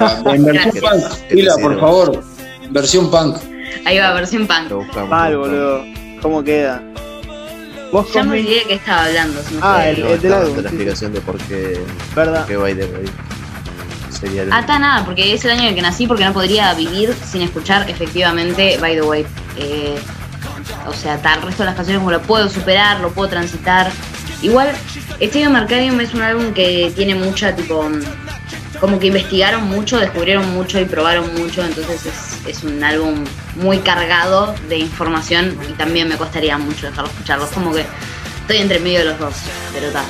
Ah, 0.00 0.22
En 0.26 0.44
versión 0.44 0.72
Gracias. 0.74 0.84
punk. 1.18 1.28
Pila, 1.28 1.54
por 1.60 1.78
favor. 1.80 2.24
Versión 2.70 3.10
punk. 3.10 3.36
Ahí 3.84 3.98
va, 3.98 4.12
versión 4.14 4.46
punk. 4.46 4.72
Mal, 5.08 5.36
boludo. 5.36 5.82
¿Cómo 6.22 6.42
queda? 6.42 6.82
Vos 7.92 8.12
Ya 8.12 8.24
me 8.24 8.38
olvidé 8.40 8.62
que 8.64 8.74
estaba 8.74 9.04
hablando. 9.04 9.40
si 9.42 9.58
Ah, 9.62 9.88
el- 9.88 10.02
álbum, 10.02 10.18
dando 10.30 10.62
la 10.62 10.68
explicación 10.68 11.12
de 11.12 11.20
por 11.20 11.38
qué, 11.38 11.80
¿verdad? 12.14 12.46
qué 12.46 12.56
va 12.56 12.66
de 12.66 12.84
hoy. 12.84 13.10
Sería 14.10 14.42
el 14.42 14.52
está 14.52 14.78
nada, 14.78 15.04
porque 15.04 15.34
es 15.34 15.44
el 15.44 15.50
año 15.52 15.62
en 15.62 15.68
el 15.68 15.74
que 15.74 15.82
nací, 15.82 16.06
porque 16.06 16.24
no 16.24 16.32
podría 16.32 16.72
vivir 16.74 17.14
sin 17.30 17.42
escuchar 17.42 17.88
efectivamente 17.88 18.78
By 18.80 18.94
the 18.94 19.02
Way. 19.02 19.26
Eh, 19.58 19.94
o 20.86 20.92
sea, 20.94 21.18
tal, 21.18 21.38
el 21.40 21.44
resto 21.46 21.62
de 21.62 21.66
las 21.66 21.76
canciones 21.76 22.00
como 22.00 22.10
lo 22.10 22.22
puedo 22.22 22.48
superar, 22.48 23.00
lo 23.00 23.10
puedo 23.10 23.28
transitar. 23.28 23.90
Igual, 24.42 24.70
Stadium 25.20 25.54
Arcadium 25.56 26.00
es 26.00 26.12
un 26.14 26.22
álbum 26.22 26.52
que 26.52 26.92
tiene 26.96 27.14
mucha, 27.14 27.54
tipo, 27.54 27.88
como 28.80 28.98
que 28.98 29.08
investigaron 29.08 29.64
mucho, 29.64 29.98
descubrieron 29.98 30.52
mucho 30.54 30.80
y 30.80 30.84
probaron 30.84 31.34
mucho, 31.34 31.64
entonces 31.64 32.06
es, 32.06 32.46
es 32.46 32.64
un 32.64 32.82
álbum 32.82 33.24
muy 33.56 33.78
cargado 33.78 34.54
de 34.68 34.78
información 34.78 35.58
y 35.68 35.72
también 35.72 36.08
me 36.08 36.16
costaría 36.16 36.58
mucho 36.58 36.86
dejarlo 36.86 37.10
escucharlo. 37.10 37.44
Es 37.44 37.50
como 37.52 37.72
que 37.72 37.84
estoy 38.42 38.58
entre 38.58 38.78
medio 38.80 39.00
de 39.00 39.04
los 39.06 39.18
dos, 39.18 39.34
pero 39.72 39.86
está. 39.86 40.04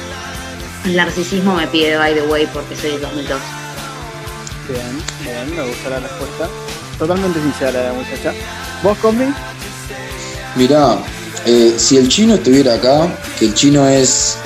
El 0.84 0.94
narcisismo 0.94 1.54
me 1.54 1.66
pide 1.66 1.96
By 1.96 2.14
the 2.14 2.22
Way 2.22 2.48
porque 2.52 2.76
soy 2.76 2.92
del 2.92 3.00
2002. 3.00 3.40
Bien, 4.68 5.02
bien, 5.22 5.56
me 5.56 5.68
gusta 5.68 5.90
la 5.90 6.00
respuesta. 6.00 6.48
Totalmente 6.98 7.40
sincera 7.40 7.84
la 7.84 7.92
muchacha. 7.92 8.32
¿Vos, 8.82 8.96
Cosmi? 8.98 9.26
Mirá, 10.56 10.98
eh, 11.44 11.74
si 11.76 11.96
el 11.96 12.08
chino 12.08 12.34
estuviera 12.34 12.74
acá, 12.74 13.08
que 13.38 13.46
el 13.46 13.54
chino 13.54 13.86
es. 13.88 14.38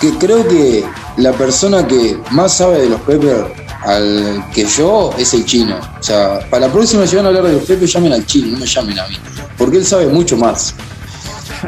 que 0.00 0.10
creo 0.18 0.46
que 0.46 0.84
la 1.16 1.32
persona 1.32 1.86
que 1.86 2.16
más 2.30 2.54
sabe 2.56 2.80
de 2.82 2.88
los 2.88 3.00
Peppers 3.02 3.44
al 3.84 4.44
que 4.54 4.64
yo 4.64 5.10
es 5.18 5.34
el 5.34 5.44
chino. 5.44 5.76
O 5.98 6.02
sea, 6.02 6.40
para 6.50 6.66
la 6.66 6.72
próxima 6.72 7.06
si 7.06 7.16
van 7.16 7.24
a 7.26 7.28
hablar 7.28 7.44
de 7.44 7.52
los 7.54 7.62
Peppers, 7.64 7.92
llamen 7.92 8.12
al 8.12 8.24
chino, 8.26 8.48
no 8.52 8.58
me 8.58 8.66
llamen 8.66 8.98
a 8.98 9.06
mí. 9.08 9.16
Porque 9.58 9.78
él 9.78 9.86
sabe 9.86 10.06
mucho 10.06 10.36
más. 10.36 10.74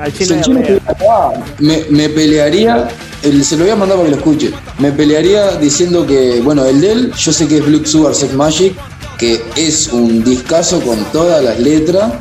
Al 0.01 0.13
chino 0.13 0.35
el 0.35 0.41
chino 0.43 0.61
acá, 0.87 1.45
me, 1.59 1.85
me 1.91 2.09
pelearía. 2.09 2.89
el- 3.23 3.45
se 3.45 3.57
lo 3.57 3.65
voy 3.65 3.73
a 3.73 3.77
mandar 3.77 3.97
para 3.99 4.09
que 4.09 4.15
lo 4.15 4.21
escuche. 4.21 4.51
Me 4.79 4.93
pelearía 4.93 5.57
diciendo 5.57 6.07
que, 6.07 6.41
bueno, 6.43 6.65
el 6.65 6.81
de 6.81 6.93
él, 6.93 7.13
yo 7.17 7.33
sé 7.33 7.47
que 7.47 7.59
es 7.59 7.65
Blue 7.67 7.85
Sugar 7.85 8.15
Sex 8.15 8.33
Magic, 8.35 8.75
que 9.19 9.43
es 9.57 9.89
un 9.93 10.25
discazo 10.25 10.81
con 10.81 11.05
todas 11.13 11.43
las 11.45 11.59
letras, 11.61 12.13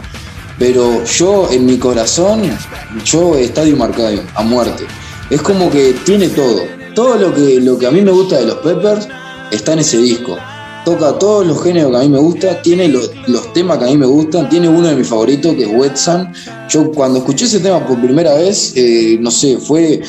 pero 0.60 1.04
yo 1.06 1.50
en 1.52 1.66
mi 1.66 1.78
corazón, 1.78 2.44
yo 3.04 3.36
Estadio 3.38 3.76
Marcadio, 3.76 4.22
a 4.36 4.44
muerte. 4.44 4.86
Es 5.30 5.42
como 5.42 5.70
que 5.72 5.94
tiene 6.06 6.30
todo. 6.30 6.62
Todo 6.96 7.16
lo 7.16 7.34
que, 7.34 7.60
lo 7.60 7.78
que 7.78 7.88
a 7.88 7.92
mí 7.92 8.02
me 8.02 8.12
gusta 8.12 8.38
de 8.38 8.46
los 8.46 8.58
Peppers 8.58 9.08
está 9.52 9.74
en 9.74 9.80
ese 9.80 9.98
disco. 9.98 10.38
Toca 10.86 11.18
todos 11.18 11.48
los 11.48 11.64
géneros 11.64 11.92
que 11.92 11.98
a 11.98 12.02
mí 12.02 12.10
me 12.10 12.20
gusta, 12.20 12.62
tiene 12.62 12.90
los, 12.90 13.10
los 13.28 13.54
temas 13.54 13.78
que 13.78 13.86
a 13.86 13.88
mí 13.88 13.98
me 13.98 14.06
gustan, 14.06 14.50
tiene 14.50 14.68
uno 14.68 14.90
de 14.90 14.96
mis 14.96 15.08
favoritos 15.08 15.56
que 15.56 15.64
es 15.64 15.70
Wet 15.72 15.96
Sun. 15.96 16.34
Yo 16.70 16.92
cuando 16.92 17.20
escuché 17.20 17.46
ese 17.46 17.62
tema 17.62 17.86
por 17.86 18.02
primera 18.02 18.34
vez, 18.36 18.74
eh, 18.76 19.18
no 19.20 19.32
sé, 19.32 19.58
fue 19.58 20.02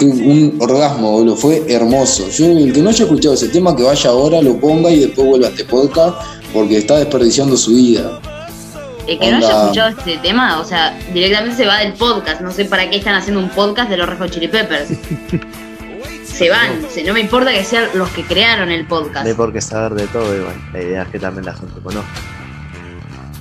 un 0.00 0.56
orgasmo, 0.60 1.12
boludo, 1.12 1.36
fue 1.36 1.62
hermoso. 1.68 2.28
Yo, 2.30 2.46
el 2.46 2.72
que 2.72 2.80
no 2.80 2.90
haya 2.90 3.04
escuchado 3.04 3.34
ese 3.34 3.48
tema, 3.48 3.76
que 3.76 3.82
vaya 3.82 4.10
ahora, 4.10 4.40
lo 4.40 4.58
ponga 4.58 4.90
y 4.90 5.00
después 5.00 5.28
vuelva 5.28 5.48
a 5.48 5.50
este 5.50 5.64
podcast, 5.64 6.16
porque 6.52 6.78
está 6.78 6.96
desperdiciando 6.96 7.56
su 7.56 7.72
vida. 7.72 8.20
El 9.06 9.18
que 9.18 9.30
no 9.30 9.36
haya 9.36 9.62
escuchado 9.62 9.98
este 9.98 10.16
tema, 10.18 10.60
o 10.60 10.64
sea, 10.64 10.98
directamente 11.12 11.56
se 11.56 11.66
va 11.66 11.78
del 11.78 11.92
podcast. 11.92 12.40
No 12.40 12.50
sé 12.50 12.64
para 12.64 12.88
qué 12.88 12.96
están 12.96 13.14
haciendo 13.14 13.40
un 13.40 13.50
podcast 13.50 13.90
de 13.90 13.98
los 13.98 14.08
Red 14.08 14.18
Hot 14.18 14.30
Chili 14.30 14.48
Peppers. 14.48 14.88
se 16.36 16.50
van. 16.50 16.86
se- 16.92 17.04
no 17.04 17.12
me 17.14 17.20
importa 17.20 17.52
que 17.52 17.64
sean 17.64 17.88
los 17.94 18.08
que 18.10 18.24
crearon 18.24 18.70
el 18.70 18.86
podcast. 18.86 19.24
No 19.24 19.30
hay 19.30 19.34
por 19.34 19.52
qué 19.52 19.60
saber 19.60 19.94
de 19.94 20.06
todo, 20.08 20.34
igual. 20.36 20.54
La 20.72 20.82
idea 20.82 21.02
es 21.02 21.08
que 21.08 21.18
también 21.18 21.46
la 21.46 21.54
gente 21.54 21.80
conozca. 21.82 22.10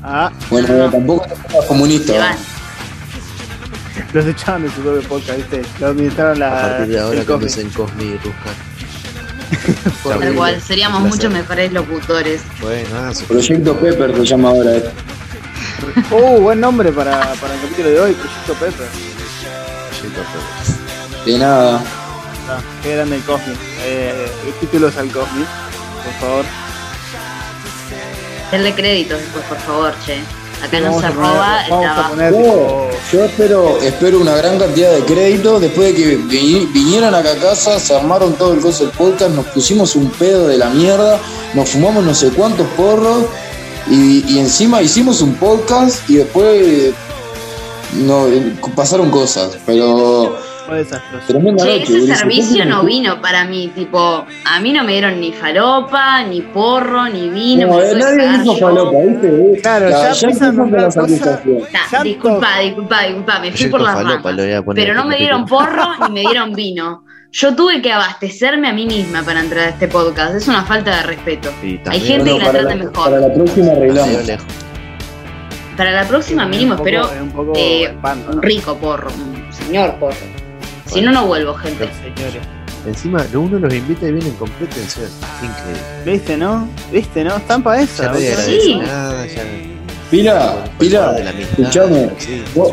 Ah, 0.03 0.31
Bueno, 0.49 0.67
No. 0.67 0.89
tampoco 0.91 1.25
te 1.27 1.35
pongas 1.35 1.65
comunista. 1.67 2.13
se 2.13 2.19
van. 2.19 2.35
los 4.13 4.25
echaban 4.25 4.63
de 4.63 4.69
su 4.69 4.81
propio 4.81 5.01
podcast, 5.07 5.37
¿viste? 5.37 5.61
Lo 5.79 5.87
administraron 5.87 6.39
la. 6.39 6.47
a 6.59 6.61
partir 6.77 6.87
de 6.95 6.99
ahora 6.99 7.23
conducen 7.25 7.69
Cosmi 7.69 8.03
y 8.03 8.17
Ruscar. 8.17 8.53
Fue 10.03 10.15
Tal 10.19 10.33
cual, 10.35 10.61
seríamos 10.61 11.01
Un 11.01 11.07
mucho 11.09 11.21
placer. 11.29 11.37
mejores 11.41 11.71
locutores. 11.73 12.41
Bueno, 12.61 12.89
nada, 12.93 13.13
su 13.15 13.25
Proyecto 13.25 13.75
Pepper 13.77 14.15
se 14.15 14.25
llama 14.25 14.49
ahora. 14.49 14.75
eh. 14.75 14.83
Uh, 16.11 16.41
buen 16.41 16.59
nombre 16.59 16.91
para, 16.91 17.19
para 17.35 17.53
el 17.55 17.61
capítulo 17.61 17.89
de 17.89 17.99
hoy, 17.99 18.13
Proyecto 18.13 18.53
Pepper. 18.53 18.87
proyecto, 19.99 20.21
pero- 20.33 21.25
De 21.25 21.37
nada. 21.39 21.83
Ah, 22.49 22.59
qué 22.81 22.95
grande 22.95 23.15
el 23.17 23.23
Cosmi. 23.23 23.53
Eh, 23.85 24.27
títulos 24.59 24.95
al 24.97 25.09
Cosmi, 25.11 25.45
por 26.03 26.13
favor. 26.19 26.45
Denle 28.51 28.73
créditos 28.75 29.19
después, 29.19 29.43
por 29.45 29.57
favor, 29.59 29.93
che. 30.05 30.19
Acá 30.63 30.79
no 30.79 30.97
se 30.97 31.09
roba 31.09 31.65
el 31.65 31.71
vamos 31.71 31.85
a 31.87 31.93
trabajo. 31.93 32.15
tipo, 32.37 32.89
yo 33.11 33.25
espero, 33.25 33.77
espero 33.81 34.19
una 34.21 34.33
gran 34.35 34.57
cantidad 34.57 34.91
de 34.93 35.03
crédito. 35.03 35.59
Después 35.59 35.89
de 35.89 35.95
que 36.01 36.15
vi- 36.15 36.69
vinieran 36.71 37.13
acá 37.15 37.33
a 37.33 37.35
casa, 37.35 37.79
se 37.79 37.93
armaron 37.95 38.33
todo 38.35 38.53
el 38.53 38.61
coso 38.61 38.85
del 38.85 38.93
podcast, 38.93 39.31
nos 39.31 39.45
pusimos 39.47 39.95
un 39.97 40.09
pedo 40.11 40.47
de 40.47 40.57
la 40.57 40.69
mierda, 40.69 41.19
nos 41.53 41.67
fumamos 41.69 42.05
no 42.05 42.13
sé 42.13 42.29
cuántos 42.29 42.65
porros 42.77 43.25
y, 43.89 44.23
y 44.33 44.39
encima 44.39 44.81
hicimos 44.81 45.19
un 45.21 45.35
podcast 45.35 46.09
y 46.09 46.17
después 46.17 46.93
no, 47.95 48.27
pasaron 48.73 49.09
cosas. 49.11 49.57
Pero 49.65 50.37
fue 50.65 50.77
desastroso. 50.77 51.25
tremenda 51.27 51.63
Che, 51.63 51.79
noche. 51.79 51.97
ese 51.97 52.15
servicio 52.15 52.65
no 52.65 52.83
vino 52.83 53.21
para 53.21 53.45
mí, 53.45 53.71
tipo, 53.75 54.25
a 54.45 54.59
mí 54.59 54.71
no 54.71 54.83
me 54.83 54.93
dieron 54.93 55.19
ni 55.19 55.31
falopa, 55.31 56.23
ni 56.23 56.41
porro, 56.41 57.07
ni 57.09 57.29
vino. 57.29 57.67
No, 57.67 57.77
me 57.77 57.91
eh, 57.91 57.95
nadie 57.95 58.45
yo. 58.45 58.55
falopa, 58.57 58.97
¿viste? 58.99 59.61
Claro, 59.61 59.89
ya 59.89 60.09
empiezan 60.11 60.59
a 60.59 60.65
las 60.81 60.95
cosas. 60.95 61.11
acusaciones. 61.21 61.63
Nah, 61.91 62.03
disculpa, 62.03 62.59
disculpa, 62.59 63.01
disculpa, 63.03 63.39
me 63.39 63.51
fui 63.51 63.67
por 63.67 63.81
las 63.81 63.93
falopa 63.95 64.31
ramas. 64.31 64.63
Pero 64.75 64.93
no 64.93 65.05
me 65.05 65.15
el 65.15 65.19
dieron 65.19 65.45
porro 65.45 65.85
ni 66.07 66.13
me 66.13 66.19
dieron 66.21 66.53
vino. 66.53 67.03
Yo 67.31 67.55
tuve 67.55 67.81
que 67.81 67.91
abastecerme 67.91 68.67
a 68.69 68.73
mí 68.73 68.85
misma 68.85 69.23
para 69.23 69.39
entrar 69.39 69.65
a 69.65 69.69
este 69.69 69.87
podcast. 69.87 70.35
Es 70.35 70.47
una 70.47 70.63
falta 70.63 70.97
de 70.97 71.01
respeto. 71.03 71.49
Y 71.63 71.79
Hay 71.89 71.99
gente 71.99 72.31
que 72.31 72.37
la 72.39 72.51
trata 72.51 72.69
la, 72.69 72.75
mejor. 72.75 72.93
para 72.93 73.19
la 73.19 73.33
próxima 73.33 73.71
arreglamos. 73.71 74.25
lejos. 74.27 74.45
Para 75.75 75.91
la 75.91 76.07
próxima 76.07 76.45
mínimo 76.45 76.73
Un 76.73 76.77
poco- 76.77 76.87
espero 76.89 77.11
es 77.11 77.21
un 77.21 77.31
poco 77.31 77.53
eh, 77.55 77.83
espanto, 77.85 78.29
¿no? 78.29 78.35
un 78.35 78.41
rico 78.43 78.77
porro, 78.77 79.09
un 79.09 79.51
señor 79.51 79.95
porro. 79.95 80.15
Si 80.93 81.01
no, 81.01 81.11
no 81.11 81.25
vuelvo, 81.25 81.53
gente. 81.55 81.89
Señores. 82.01 82.41
Encima, 82.85 83.25
uno 83.33 83.59
los 83.59 83.73
invita 83.73 84.07
y 84.07 84.11
vienen 84.11 84.33
con 84.33 84.49
pretensión. 84.51 85.07
Increíble. 85.41 85.81
¿Viste, 86.05 86.37
no? 86.37 86.67
¿Viste, 86.91 87.23
no? 87.23 87.37
Están 87.37 87.63
para 87.63 87.77
Ya 87.77 87.83
esa. 87.83 88.03
nadie 88.11 88.29
boludo. 88.29 88.41
agradece 88.41 88.61
Sí. 88.61 88.75
nada, 88.75 89.25
ya. 89.25 89.43
Pila, 90.11 90.55
Pila, 90.77 91.15
escuchame. 91.39 92.09
sí. 92.19 92.43
Vos- 92.53 92.71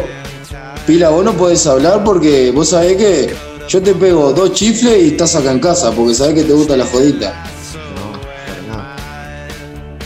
Pila, 0.87 1.11
vos 1.11 1.25
no 1.25 1.33
podés 1.35 1.65
hablar 1.67 2.03
porque 2.05 2.51
vos 2.51 2.71
sabés 2.71 2.97
que 2.97 3.35
yo 3.69 3.81
te 3.81 3.95
pego 3.95 4.33
dos 4.33 4.53
chifles 4.53 4.99
y 5.05 5.09
estás 5.11 5.37
acá 5.37 5.53
en 5.53 5.61
casa 5.61 5.93
porque 5.93 6.15
sabés 6.15 6.35
que 6.35 6.43
te 6.43 6.53
gusta 6.53 6.77
la 6.77 6.85
jodita. 6.87 7.33
No, 7.95 8.19
para 8.21 8.83
nada. 8.83 8.97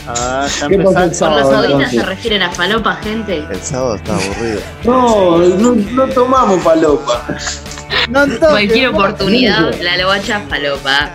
Ah, 0.07 0.47
ya 0.61 0.67
¿Qué 0.67 0.77
pasó 0.77 0.91
el 0.97 1.03
empezaste. 1.03 1.25
Por 1.25 1.35
las 1.35 1.47
sábado, 1.49 1.73
auditas 1.73 1.91
se 1.91 2.03
refieren 2.03 2.41
a 2.43 2.51
falopa, 2.51 2.95
gente. 2.97 3.37
El 3.51 3.61
sábado 3.61 3.95
estaba 3.95 4.19
aburrido. 4.23 4.59
No, 4.83 5.37
no, 5.39 5.75
no 5.75 6.07
tomamos 6.13 6.61
palopa. 6.63 7.25
No 8.09 8.25
Cualquier 8.39 8.89
oportunidad, 8.89 9.73
la 9.81 9.97
lobacha 9.97 10.41
falopa. 10.49 11.09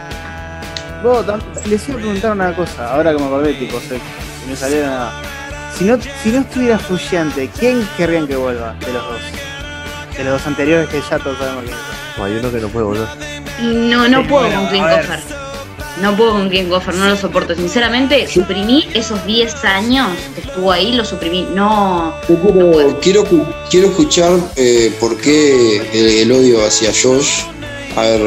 Vos, 1.03 1.25
les 1.67 1.89
iba 1.89 1.97
a 1.97 2.01
preguntar 2.01 2.33
una 2.33 2.55
cosa, 2.55 2.93
ahora 2.93 3.13
que 3.13 3.19
me 3.19 3.27
acordé, 3.27 3.55
tipo, 3.55 3.81
se, 3.81 3.99
me 4.49 4.55
salió 4.55 4.85
nada. 4.85 5.13
Si 5.77 5.85
no, 5.85 5.99
si 6.23 6.31
no 6.31 6.41
estuviera 6.41 6.79
Fruyante, 6.79 7.49
¿quién 7.59 7.89
querrían 7.97 8.27
que 8.27 8.37
vuelva 8.37 8.75
de 8.75 8.93
los 8.93 9.03
dos? 9.03 9.21
De 10.17 10.25
los 10.25 10.33
dos 10.35 10.47
anteriores 10.47 10.89
que 10.91 11.01
ya 11.01 11.19
todos 11.19 11.39
sabemos 11.39 11.65
quiénes 11.65 11.81
son. 11.81 12.19
No, 12.19 12.25
hay 12.25 12.33
uno 12.37 12.51
que 12.51 12.59
no 12.59 12.69
puede 12.69 12.85
volver. 12.87 13.09
Y 13.63 13.89
no, 13.89 14.09
no 14.09 14.21
Sí, 14.21 14.29
puedo 14.29 14.51
con. 14.51 15.40
No 16.01 16.17
puedo 16.17 16.33
con 16.33 16.49
Clint 16.49 16.69
Coffer, 16.71 16.95
no 16.95 17.07
lo 17.09 17.17
soporto. 17.17 17.55
Sinceramente, 17.55 18.27
suprimí 18.27 18.89
esos 18.95 19.25
10 19.27 19.65
años 19.65 20.09
que 20.35 20.41
estuvo 20.41 20.73
ahí, 20.73 20.93
lo 20.93 21.05
suprimí. 21.05 21.47
No. 21.55 22.15
Yo 22.29 22.37
quiero, 22.41 22.99
quiero, 23.01 23.25
cu- 23.25 23.47
quiero 23.71 23.89
escuchar 23.89 24.33
eh, 24.57 24.93
por 24.99 25.17
qué 25.19 25.77
el, 25.93 26.07
el 26.21 26.33
odio 26.33 26.65
hacia 26.65 26.91
Josh. 26.91 27.43
A 27.97 28.03
ver, 28.03 28.21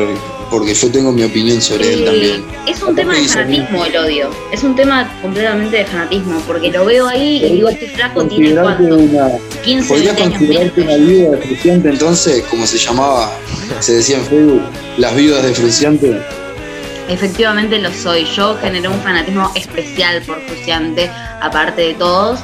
porque 0.52 0.74
yo 0.76 0.92
tengo 0.92 1.12
mi 1.12 1.24
opinión 1.24 1.60
sobre 1.62 1.94
él 1.94 2.02
Eh, 2.02 2.06
también. 2.06 2.44
es 2.68 2.82
un 2.84 2.96
tema 2.96 3.16
de 3.18 3.24
fanatismo 3.28 3.86
el 3.86 3.98
odio. 3.98 4.30
Es 4.52 4.62
un 4.64 4.76
tema 4.76 5.12
completamente 5.24 5.78
de 5.78 5.86
fanatismo. 5.86 6.40
Porque 6.46 6.70
lo 6.72 6.86
veo 6.86 7.08
ahí 7.08 7.44
y 7.44 7.54
digo, 7.56 7.70
este 7.70 7.88
flaco 7.90 8.24
tiene 8.26 8.54
cuánto? 8.54 8.84
una, 8.98 9.30
15, 9.64 9.88
¿Podrías 9.88 10.16
20 10.16 10.22
años 10.36 10.42
menos. 10.42 10.56
considerarte 10.74 10.82
una 10.82 10.96
viuda 10.98 11.32
de 11.32 11.38
Fruciante 11.48 11.90
entonces, 11.90 12.44
como 12.52 12.68
se 12.68 12.78
llamaba, 12.78 13.32
se 13.80 13.94
decía 13.96 14.18
en 14.18 14.26
Facebook, 14.26 14.62
las 14.98 15.16
viudas 15.16 15.44
de 15.44 15.54
Fruciante? 15.56 16.22
Efectivamente 17.10 17.80
lo 17.80 17.92
soy. 17.92 18.26
Yo 18.26 18.58
generé 18.62 18.88
un 18.88 19.00
fanatismo 19.02 19.52
especial 19.56 20.22
por 20.24 20.42
Fruciante, 20.42 21.10
aparte 21.42 21.82
de 21.82 21.94
todos. 21.96 22.40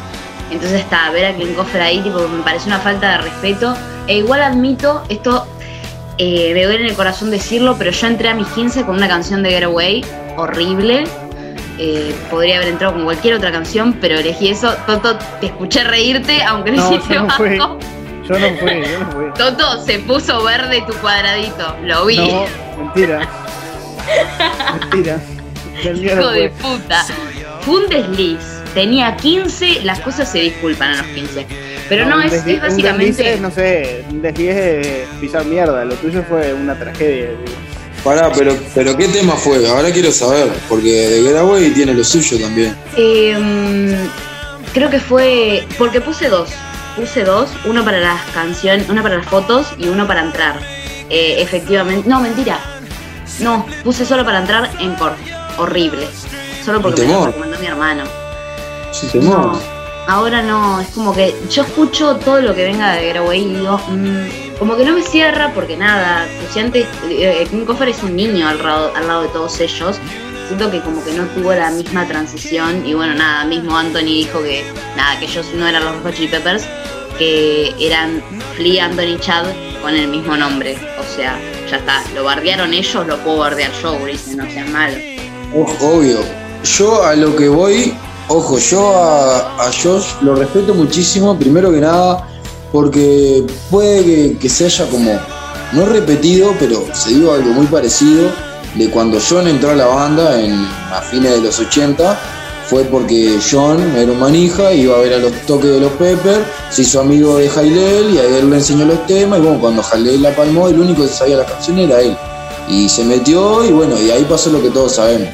Entonces 0.52 0.82
está, 0.82 1.10
ver 1.12 1.26
a 1.26 1.34
Clint 1.34 1.56
Coffer 1.56 1.82
ahí, 1.82 2.00
tipo, 2.02 2.28
me 2.28 2.44
parece 2.44 2.68
una 2.68 2.80
falta 2.80 3.12
de 3.12 3.18
respeto. 3.20 3.76
E 4.08 4.18
igual 4.18 4.42
admito, 4.42 5.04
esto 5.10 5.46
eh, 6.18 6.52
me 6.54 6.66
duele 6.66 6.84
en 6.84 6.90
el 6.90 6.96
corazón 6.96 7.32
decirlo, 7.32 7.76
pero 7.78 7.92
yo 7.92 8.08
entré 8.08 8.30
a 8.30 8.34
mis 8.34 8.48
15 8.48 8.84
con 8.84 8.96
una 8.96 9.08
canción 9.08 9.44
de 9.44 9.52
Getaway, 9.52 10.04
horrible. 10.38 11.06
Eh, 11.78 12.14
podría 12.30 12.58
haber 12.58 12.70
entrado 12.70 12.94
con 12.94 13.06
cualquier 13.06 13.36
otra 13.36 13.52
canción, 13.52 13.94
pero 14.02 14.20
elegí 14.20 14.50
eso. 14.50 14.76
Toto, 14.86 15.18
te 15.40 15.46
escuché 15.46 15.84
reírte, 15.86 16.44
aunque 16.44 16.72
no 16.72 16.86
hiciste 16.86 17.16
no 17.16 17.30
fui. 17.30 17.58
Yo 17.58 18.38
no 18.38 18.50
fui, 18.58 18.82
yo 18.82 19.00
no 19.00 19.12
fui. 19.12 19.26
Toto, 19.38 19.82
se 19.86 20.00
puso 20.00 20.44
verde 20.44 20.84
tu 20.86 20.94
cuadradito, 20.96 21.78
lo 21.84 22.06
vi. 22.06 22.18
No, 22.18 22.46
mentira. 22.78 23.28
Mentira. 24.82 25.20
No 25.84 25.92
Hijo 25.92 26.28
de 26.32 26.50
fue. 26.50 26.78
puta. 26.78 27.06
Fue 27.62 27.84
un 27.84 27.90
desliz. 27.90 28.40
Tenía 28.74 29.16
15, 29.16 29.82
las 29.84 30.00
cosas 30.02 30.32
se 30.32 30.40
disculpan 30.40 30.92
a 30.94 30.98
los 30.98 31.08
15. 31.08 31.46
Pero 31.88 32.06
no, 32.06 32.18
un 32.18 32.24
es, 32.24 32.34
desli- 32.34 32.36
es 32.36 32.38
un 32.38 32.44
desliz 32.46 32.62
básicamente. 32.62 33.34
es, 33.34 33.42
no 33.42 33.50
sé, 33.52 34.06
un 34.10 34.22
desliz 34.22 34.50
es 34.52 35.08
pisar 35.20 35.46
mierda. 35.46 35.84
Lo 35.86 35.96
tuyo 35.96 36.24
fue 36.28 36.54
una 36.54 36.78
tragedia. 36.78 37.30
digo. 37.30 37.58
Pará, 38.04 38.32
pero, 38.32 38.56
pero 38.76 38.96
¿qué 38.96 39.08
tema 39.08 39.34
fue? 39.36 39.68
Ahora 39.68 39.92
quiero 39.92 40.12
saber, 40.12 40.48
porque 40.70 40.90
de 41.10 41.22
Getaway 41.24 41.70
tiene 41.72 41.94
lo 41.94 42.04
suyo 42.04 42.40
también. 42.40 42.76
eh, 42.96 43.98
creo 44.74 44.90
que 44.90 45.00
fue. 45.00 45.66
Porque 45.78 46.00
puse 46.02 46.30
dos. 46.30 46.50
Puse 46.96 47.24
dos, 47.24 47.50
uno 47.66 47.84
para 47.86 48.00
las 48.00 48.22
canciones, 48.34 48.88
uno 48.90 49.02
para 49.02 49.18
las 49.18 49.26
fotos 49.26 49.68
y 49.78 49.88
uno 49.88 50.06
para 50.08 50.22
entrar. 50.22 50.60
Eh, 51.10 51.36
efectivamente. 51.40 52.08
No, 52.10 52.20
mentira. 52.22 52.60
No, 53.40 53.66
puse 53.84 54.06
solo 54.06 54.26
para 54.26 54.40
entrar 54.40 54.70
en 54.80 54.96
cor. 54.96 55.14
Horrible. 55.58 56.08
Solo 56.64 56.82
porque 56.82 57.04
me 57.04 57.14
lo 57.14 57.26
recomendó 57.28 57.60
mi 57.60 57.68
hermano. 57.68 58.04
Sí, 58.92 59.08
temor. 59.08 59.54
No, 59.54 59.60
ahora 60.08 60.42
no, 60.42 60.82
es 60.82 60.88
como 60.90 61.14
que 61.14 61.34
yo 61.50 61.64
escucho 61.64 62.16
todo 62.18 62.42
lo 62.42 62.56
que 62.56 62.64
venga 62.64 62.94
de 62.94 63.02
Getaway 63.02 63.44
y 63.44 63.56
digo, 63.56 63.78
mm, 63.78 64.58
como 64.58 64.76
que 64.76 64.84
no 64.84 64.94
me 64.94 65.04
cierra 65.04 65.52
porque 65.54 65.78
nada, 65.78 66.28
Fruciante, 66.40 66.88
eh, 67.10 67.48
Kim 67.50 67.66
Coffer 67.66 67.90
es 67.90 68.02
un 68.04 68.16
niño 68.16 68.48
al 68.48 68.62
lado, 68.62 68.92
al 68.96 69.08
lado 69.08 69.22
de 69.24 69.28
todos 69.30 69.60
ellos. 69.60 69.98
Siento 70.48 70.72
que 70.72 70.82
como 70.82 71.04
que 71.04 71.14
no 71.14 71.26
tuvo 71.28 71.54
la 71.54 71.70
misma 71.70 72.08
transición 72.08 72.84
y 72.86 72.96
bueno, 72.96 73.14
nada, 73.14 73.46
mismo 73.46 73.78
Anthony 73.78 74.06
dijo 74.06 74.42
que 74.42 74.66
nada, 74.98 75.20
que 75.20 75.26
ellos 75.26 75.46
no 75.54 75.68
eran 75.68 75.86
los 75.86 76.02
Hot 76.02 76.16
Chili 76.16 76.28
Peppers, 76.28 76.66
que 77.20 77.76
eran 77.80 78.24
Flea, 78.56 78.86
Anthony, 78.86 79.20
Chad 79.20 79.46
con 79.84 79.94
el 79.94 80.08
mismo 80.08 80.36
nombre. 80.36 80.76
O 81.00 81.16
sea, 81.16 81.40
ya 81.70 81.78
está, 81.78 82.04
lo 82.14 82.24
bardearon 82.24 82.74
ellos, 82.74 83.08
lo 83.08 83.18
puedo 83.20 83.38
bardear 83.38 83.72
yo, 83.82 83.94
Ulises, 83.94 84.36
no 84.36 84.46
sean 84.46 84.72
malos. 84.72 85.00
Ojo, 85.56 85.98
Obvio. 85.98 86.20
Yo 86.64 87.04
a 87.04 87.16
lo 87.16 87.36
que 87.36 87.48
voy, 87.48 87.94
ojo, 88.28 88.58
yo 88.58 88.98
a, 89.02 89.66
a 89.66 89.72
Josh 89.72 90.06
lo 90.22 90.36
respeto 90.36 90.74
muchísimo, 90.74 91.38
primero 91.40 91.72
que 91.72 91.80
nada, 91.80 92.28
porque 92.72 93.46
puede 93.72 94.04
que, 94.04 94.38
que 94.38 94.50
se 94.50 94.66
haya 94.66 94.90
como, 94.90 95.18
no 95.72 95.86
repetido, 95.86 96.54
pero 96.60 96.86
se 96.94 97.12
dio 97.12 97.34
algo 97.34 97.52
muy 97.52 97.66
parecido 97.68 98.30
de 98.76 98.90
cuando 98.90 99.20
John 99.28 99.48
entró 99.48 99.72
a 99.72 99.76
la 99.76 99.86
banda 99.86 100.40
en, 100.40 100.54
a 100.54 101.02
fines 101.02 101.32
de 101.32 101.42
los 101.42 101.60
80, 101.60 102.20
fue 102.70 102.84
porque 102.84 103.40
John 103.50 103.82
era 103.98 104.12
un 104.12 104.20
manija, 104.20 104.72
iba 104.72 104.96
a 104.96 105.00
ver 105.00 105.14
a 105.14 105.18
los 105.18 105.32
toques 105.48 105.72
de 105.72 105.80
los 105.80 105.92
Pepper, 105.94 106.46
se 106.70 106.84
hizo 106.84 107.00
amigo 107.00 107.38
de 107.38 107.50
Jailel 107.50 108.14
y 108.14 108.18
a 108.20 108.26
él 108.26 108.48
le 108.48 108.58
enseñó 108.58 108.86
los 108.86 109.08
temas, 109.08 109.40
y 109.40 109.42
bueno, 109.42 109.60
cuando 109.60 109.82
Jailel 109.82 110.22
la 110.22 110.36
palmó, 110.36 110.68
el 110.68 110.80
único 110.80 111.02
que 111.02 111.08
sabía 111.08 111.38
las 111.38 111.52
canciones 111.52 111.90
era 111.90 112.02
él. 112.02 112.16
Y 112.68 112.88
se 112.88 113.04
metió 113.04 113.66
y 113.66 113.72
bueno, 113.72 114.00
y 114.00 114.12
ahí 114.12 114.24
pasó 114.30 114.52
lo 114.52 114.62
que 114.62 114.70
todos 114.70 114.94
sabemos. 114.94 115.30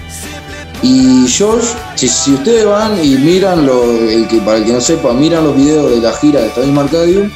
Y 0.81 1.25
Josh, 1.27 1.65
si, 1.95 2.33
ustedes 2.33 2.65
van 2.65 3.03
y 3.03 3.17
miran, 3.17 3.65
lo, 3.65 3.81
para 4.45 4.57
el 4.57 4.65
que 4.65 4.71
no 4.71 4.79
sepa, 4.79 5.11
miran 5.11 5.43
los 5.43 5.57
videos 5.57 5.91
de 5.91 5.97
la 5.97 6.13
gira 6.13 6.39
de 6.39 6.47
Stadium 6.47 6.79
Arcadium, 6.79 7.31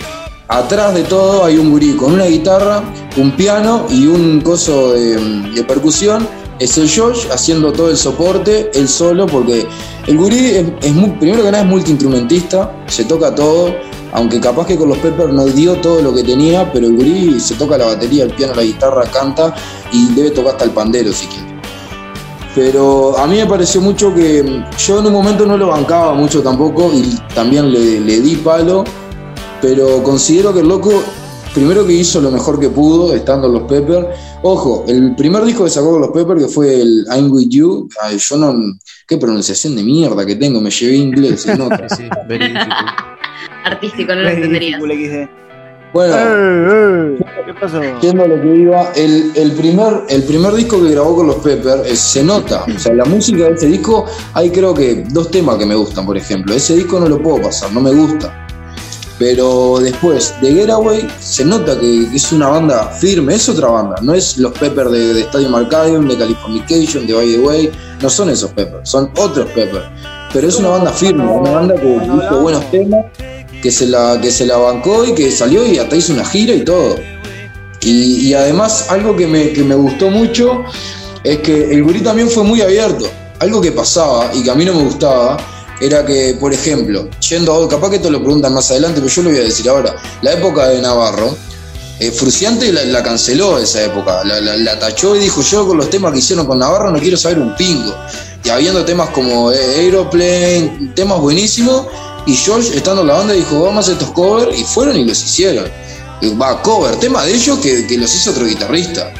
atrás 0.48 0.94
de 0.94 1.04
todo 1.04 1.44
hay 1.44 1.58
un 1.58 1.72
gurí 1.72 1.94
con 1.98 2.14
una 2.14 2.26
guitarra, 2.26 2.84
un 3.18 3.32
piano 3.32 3.86
y 3.90 4.08
un 4.08 4.40
coso 4.40 4.94
de 4.94 5.64
percusión. 5.68 6.26
Es 6.60 6.78
el 6.78 6.90
Josh 6.90 7.28
haciendo 7.32 7.72
todo 7.72 7.90
el 7.90 7.96
soporte, 7.96 8.70
él 8.74 8.90
solo, 8.90 9.26
porque 9.26 9.66
el 10.08 10.18
gurí 10.18 10.56
es, 10.56 10.66
primero 11.18 11.44
que 11.44 11.52
nada 11.52 11.64
es 11.64 11.70
multiinstrumentista, 11.70 12.84
se 12.88 13.06
toca 13.06 13.34
todo, 13.34 13.74
aunque 14.12 14.42
capaz 14.42 14.68
que 14.68 14.76
con 14.76 14.90
los 14.90 14.98
Peppers 14.98 15.34
no 15.34 15.46
dio 15.46 15.76
todo 15.76 16.02
lo 16.02 16.14
que 16.14 16.22
tenía, 16.22 16.70
pero 16.74 16.88
el 16.88 16.98
gurí 16.98 17.40
se 17.40 17.56
toca 17.56 17.78
la 17.78 17.86
batería, 17.86 18.26
el 18.26 18.32
piano, 18.32 18.54
la 18.56 18.64
guitarra, 18.64 19.04
canta 19.06 19.56
y 19.94 20.14
debe 20.14 20.32
tocar 20.32 20.52
hasta 20.52 20.66
el 20.66 20.72
pandero 20.72 21.14
si 21.14 21.28
quiere. 21.28 21.48
Pero 22.56 23.18
a 23.18 23.26
mí 23.26 23.38
me 23.38 23.46
pareció 23.46 23.80
mucho 23.80 24.14
que 24.14 24.64
yo 24.78 25.00
en 25.00 25.06
un 25.06 25.14
momento 25.14 25.46
no 25.46 25.56
lo 25.58 25.68
bancaba 25.68 26.14
mucho 26.14 26.42
tampoco 26.42 26.92
y 26.94 27.18
también 27.34 27.72
le, 27.72 28.02
le 28.02 28.20
di 28.20 28.36
palo, 28.36 28.84
pero 29.62 30.04
considero 30.04 30.54
que 30.54 30.60
el 30.60 30.68
loco, 30.68 30.92
primero 31.60 31.86
que 31.86 31.92
hizo 31.92 32.22
lo 32.22 32.32
mejor 32.32 32.58
que 32.58 32.70
pudo 32.70 33.14
estando 33.14 33.48
en 33.48 33.54
los 33.54 33.64
Pepper. 33.64 34.08
Ojo, 34.44 34.86
el 34.88 35.14
primer 35.14 35.44
disco 35.44 35.66
que 35.66 35.70
sacó 35.70 35.92
con 35.92 36.00
los 36.00 36.12
Pepper, 36.12 36.38
que 36.38 36.48
fue 36.48 36.80
el 36.80 37.06
I'm 37.14 37.30
With 37.30 37.50
You, 37.50 37.90
ay, 38.02 38.18
yo 38.18 38.38
no, 38.38 38.56
Qué 39.06 39.18
pronunciación 39.18 39.76
de 39.76 39.84
mierda 39.84 40.26
que 40.26 40.38
tengo, 40.38 40.62
me 40.62 40.70
llevé 40.70 40.96
inglés, 40.96 41.42
se 41.42 41.58
nota. 41.58 41.86
Sí. 41.98 42.08
Artístico, 43.66 44.16
no 44.16 44.22
lo 44.22 44.30
entenderías. 44.30 44.80
Bueno, 45.92 47.18
¿Qué 47.46 47.54
pasó? 47.60 47.82
Yendo 48.00 48.24
a 48.24 48.28
lo 48.28 48.42
que 48.42 48.56
iba, 48.56 48.92
el, 48.96 49.32
el 49.36 49.52
primer, 49.52 50.04
el 50.08 50.24
primer 50.24 50.54
disco 50.54 50.82
que 50.82 50.92
grabó 50.92 51.18
con 51.18 51.28
los 51.28 51.38
Pepper 51.38 51.82
eh, 51.86 51.96
se 51.96 52.24
nota. 52.24 52.64
O 52.64 52.80
sea, 52.80 52.94
la 52.94 53.06
música 53.06 53.46
de 53.46 53.56
ese 53.56 53.68
disco, 53.68 54.06
hay 54.34 54.50
creo 54.50 54.74
que 54.74 55.04
dos 55.10 55.30
temas 55.30 55.58
que 55.58 55.66
me 55.66 55.76
gustan, 55.76 56.06
por 56.06 56.16
ejemplo. 56.16 56.54
Ese 56.54 56.76
disco 56.76 57.02
no 57.02 57.10
lo 57.10 57.22
puedo 57.22 57.42
pasar, 57.42 57.74
no 57.74 57.82
me 57.82 57.92
gusta. 57.92 58.48
Pero 59.20 59.80
después 59.82 60.34
de 60.42 60.54
Getaway 60.54 61.06
se 61.20 61.44
nota 61.44 61.78
que, 61.78 62.08
es 62.16 62.32
una 62.32 62.48
banda 62.48 62.88
firme, 62.88 63.36
es 63.36 63.50
otra 63.50 63.68
banda. 63.68 63.98
No 64.02 64.14
es 64.14 64.38
los 64.38 64.54
Pepper 64.54 64.88
de, 64.88 65.20
Stadium 65.20 65.56
Arcadium, 65.56 66.08
de 66.08 66.18
Californication, 66.18 67.06
de 67.06 67.14
By 67.14 67.34
the 67.34 67.40
Way. 67.40 67.72
No 68.02 68.10
son 68.10 68.30
esos 68.30 68.50
Pepper, 68.52 68.80
son 68.84 69.12
otros 69.18 69.46
Pepper. 69.48 69.84
Pero 70.32 70.48
es 70.48 70.56
una 70.56 70.70
banda 70.70 70.92
firme, 70.94 71.26
una 71.26 71.52
banda 71.52 71.76
que 71.76 71.96
hizo 71.96 72.42
buenos 72.42 72.72
temas, 72.72 73.06
que 73.62 73.70
se 73.70 73.88
la, 73.88 74.20
que 74.22 74.32
se 74.32 74.46
la 74.46 74.56
bancó 74.56 75.04
y 75.04 75.14
que 75.14 75.30
salió 75.32 75.66
y 75.66 75.78
hasta 75.78 75.98
hizo 75.98 76.14
una 76.14 76.24
gira 76.24 76.54
y 76.54 76.64
todo. 76.64 76.96
Y, 77.82 78.28
y 78.28 78.34
además 78.34 78.90
algo 78.90 79.18
que 79.18 79.28
me, 79.28 79.50
que 79.50 79.64
me 79.64 79.76
gustó 79.76 80.10
mucho 80.10 80.64
es 81.26 81.40
que 81.40 81.74
el 81.74 81.84
gurí 81.84 82.00
también 82.00 82.30
fue 82.30 82.44
muy 82.44 82.62
abierto. 82.62 83.06
Algo 83.40 83.60
que 83.60 83.74
pasaba 83.74 84.32
y 84.34 84.44
que 84.44 84.52
a 84.52 84.56
mí 84.56 84.64
no 84.64 84.74
me 84.74 84.84
gustaba 84.84 85.38
era 85.82 86.06
que, 86.06 86.36
por 86.40 86.54
ejemplo, 86.54 87.10
yendo 87.30 87.54
a, 87.54 87.70
capaz 87.70 87.90
que 87.92 87.96
esto 87.98 88.10
lo 88.10 88.20
preguntan 88.20 88.54
más 88.54 88.70
adelante, 88.72 89.00
pero 89.02 89.14
yo 89.14 89.22
lo 89.24 89.30
voy 89.30 89.40
a 89.40 89.44
decir 89.44 89.70
ahora, 89.70 89.96
la 90.22 90.34
época 90.34 90.68
de 90.68 90.82
Navarro, 90.82 91.36
eh, 92.00 92.12
Fruciante 92.12 92.72
la, 92.72 92.84
la 92.86 93.04
canceló 93.04 93.58
esa 93.58 93.84
época, 93.84 94.24
la, 94.24 94.40
la- 94.40 94.80
tachó 94.80 95.16
y 95.16 95.20
dijo 95.20 95.42
yo 95.42 95.68
con 95.68 95.78
los 95.78 95.90
temas 95.90 96.14
que 96.14 96.20
hicieron 96.20 96.46
con 96.46 96.58
Navarro 96.60 96.92
no 96.92 97.00
quiero 97.00 97.18
saber 97.18 97.40
un 97.40 97.56
pingo. 97.56 97.94
Y 98.44 98.50
habiendo 98.50 98.86
temas 98.86 99.10
como 99.10 99.52
eh, 99.52 99.58
Aeroplane, 99.80 100.92
temas 100.96 101.20
buenísimos, 101.20 101.88
y 102.26 102.36
George 102.36 102.76
estando 102.78 103.02
en 103.02 103.08
la 103.08 103.16
banda 103.16 103.34
dijo 103.34 103.62
vamos 103.62 103.78
a 103.78 103.80
hacer 103.80 103.94
estos 103.94 104.12
covers 104.12 104.58
y 104.58 104.64
fueron 104.64 104.96
y 104.98 105.04
los 105.06 105.22
hicieron. 105.24 105.66
Va, 106.42 106.62
cover, 106.62 106.96
tema 106.98 107.24
de 107.26 107.34
ellos 107.34 107.60
que, 107.60 107.88
que 107.88 107.98
los 107.98 108.14
hizo 108.14 108.32
otro 108.32 108.46
guitarrista. 108.46 109.12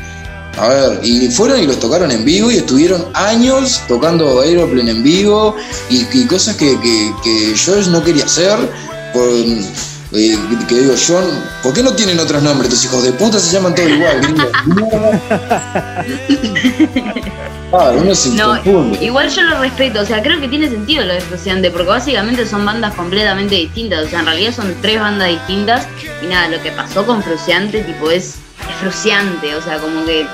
A 0.60 0.68
ver, 0.68 1.00
y 1.04 1.30
fueron 1.30 1.60
y 1.62 1.66
los 1.68 1.80
tocaron 1.80 2.12
en 2.12 2.26
vivo 2.26 2.52
y 2.52 2.58
estuvieron 2.58 3.06
años 3.14 3.82
tocando 3.88 4.42
Aeroplane 4.42 4.92
en 4.92 5.04
vivo 5.04 5.56
y, 5.90 6.06
y 6.12 6.26
cosas 6.28 6.58
que, 6.58 6.78
que, 6.82 7.14
que 7.24 7.54
George 7.56 7.90
no 7.90 8.04
quería 8.04 8.26
hacer. 8.26 8.58
Por, 9.14 9.24
eh, 10.12 10.38
que 10.68 10.76
digo, 10.76 10.94
John, 11.08 11.24
¿por 11.64 11.72
qué 11.74 11.82
no 11.84 11.94
tienen 11.94 12.20
otros 12.20 12.42
nombres? 12.44 12.70
Tus 12.72 12.84
hijos 12.86 13.04
de 13.04 13.14
puta 13.14 13.40
se 13.40 13.54
llaman 13.54 13.74
todos 13.76 13.90
igual. 13.90 14.22
Ah, 17.72 17.92
uno 17.96 18.16
se 18.16 18.30
No, 18.30 18.56
confunde. 18.64 18.98
igual 19.06 19.30
yo 19.30 19.44
lo 19.44 19.60
respeto, 19.60 20.02
o 20.02 20.06
sea, 20.06 20.24
creo 20.24 20.42
que 20.42 20.48
tiene 20.48 20.68
sentido 20.70 21.06
lo 21.06 21.14
de 21.14 21.22
Fruciante, 21.22 21.70
porque 21.70 21.88
básicamente 21.88 22.48
son 22.48 22.66
bandas 22.66 22.96
completamente 22.96 23.54
distintas, 23.54 24.08
o 24.08 24.10
sea, 24.10 24.22
en 24.22 24.26
realidad 24.26 24.56
son 24.56 24.74
tres 24.82 25.00
bandas 25.00 25.28
distintas, 25.30 25.86
y 26.24 26.26
nada, 26.26 26.48
lo 26.50 26.60
que 26.64 26.72
pasó 26.72 27.06
con 27.06 27.22
Fruciante, 27.22 27.84
tipo, 27.84 28.10
es, 28.10 28.38
es 28.68 28.76
Fruciante, 28.82 29.54
o 29.56 29.62
sea, 29.62 29.78
como 29.78 30.04
que, 30.04 30.26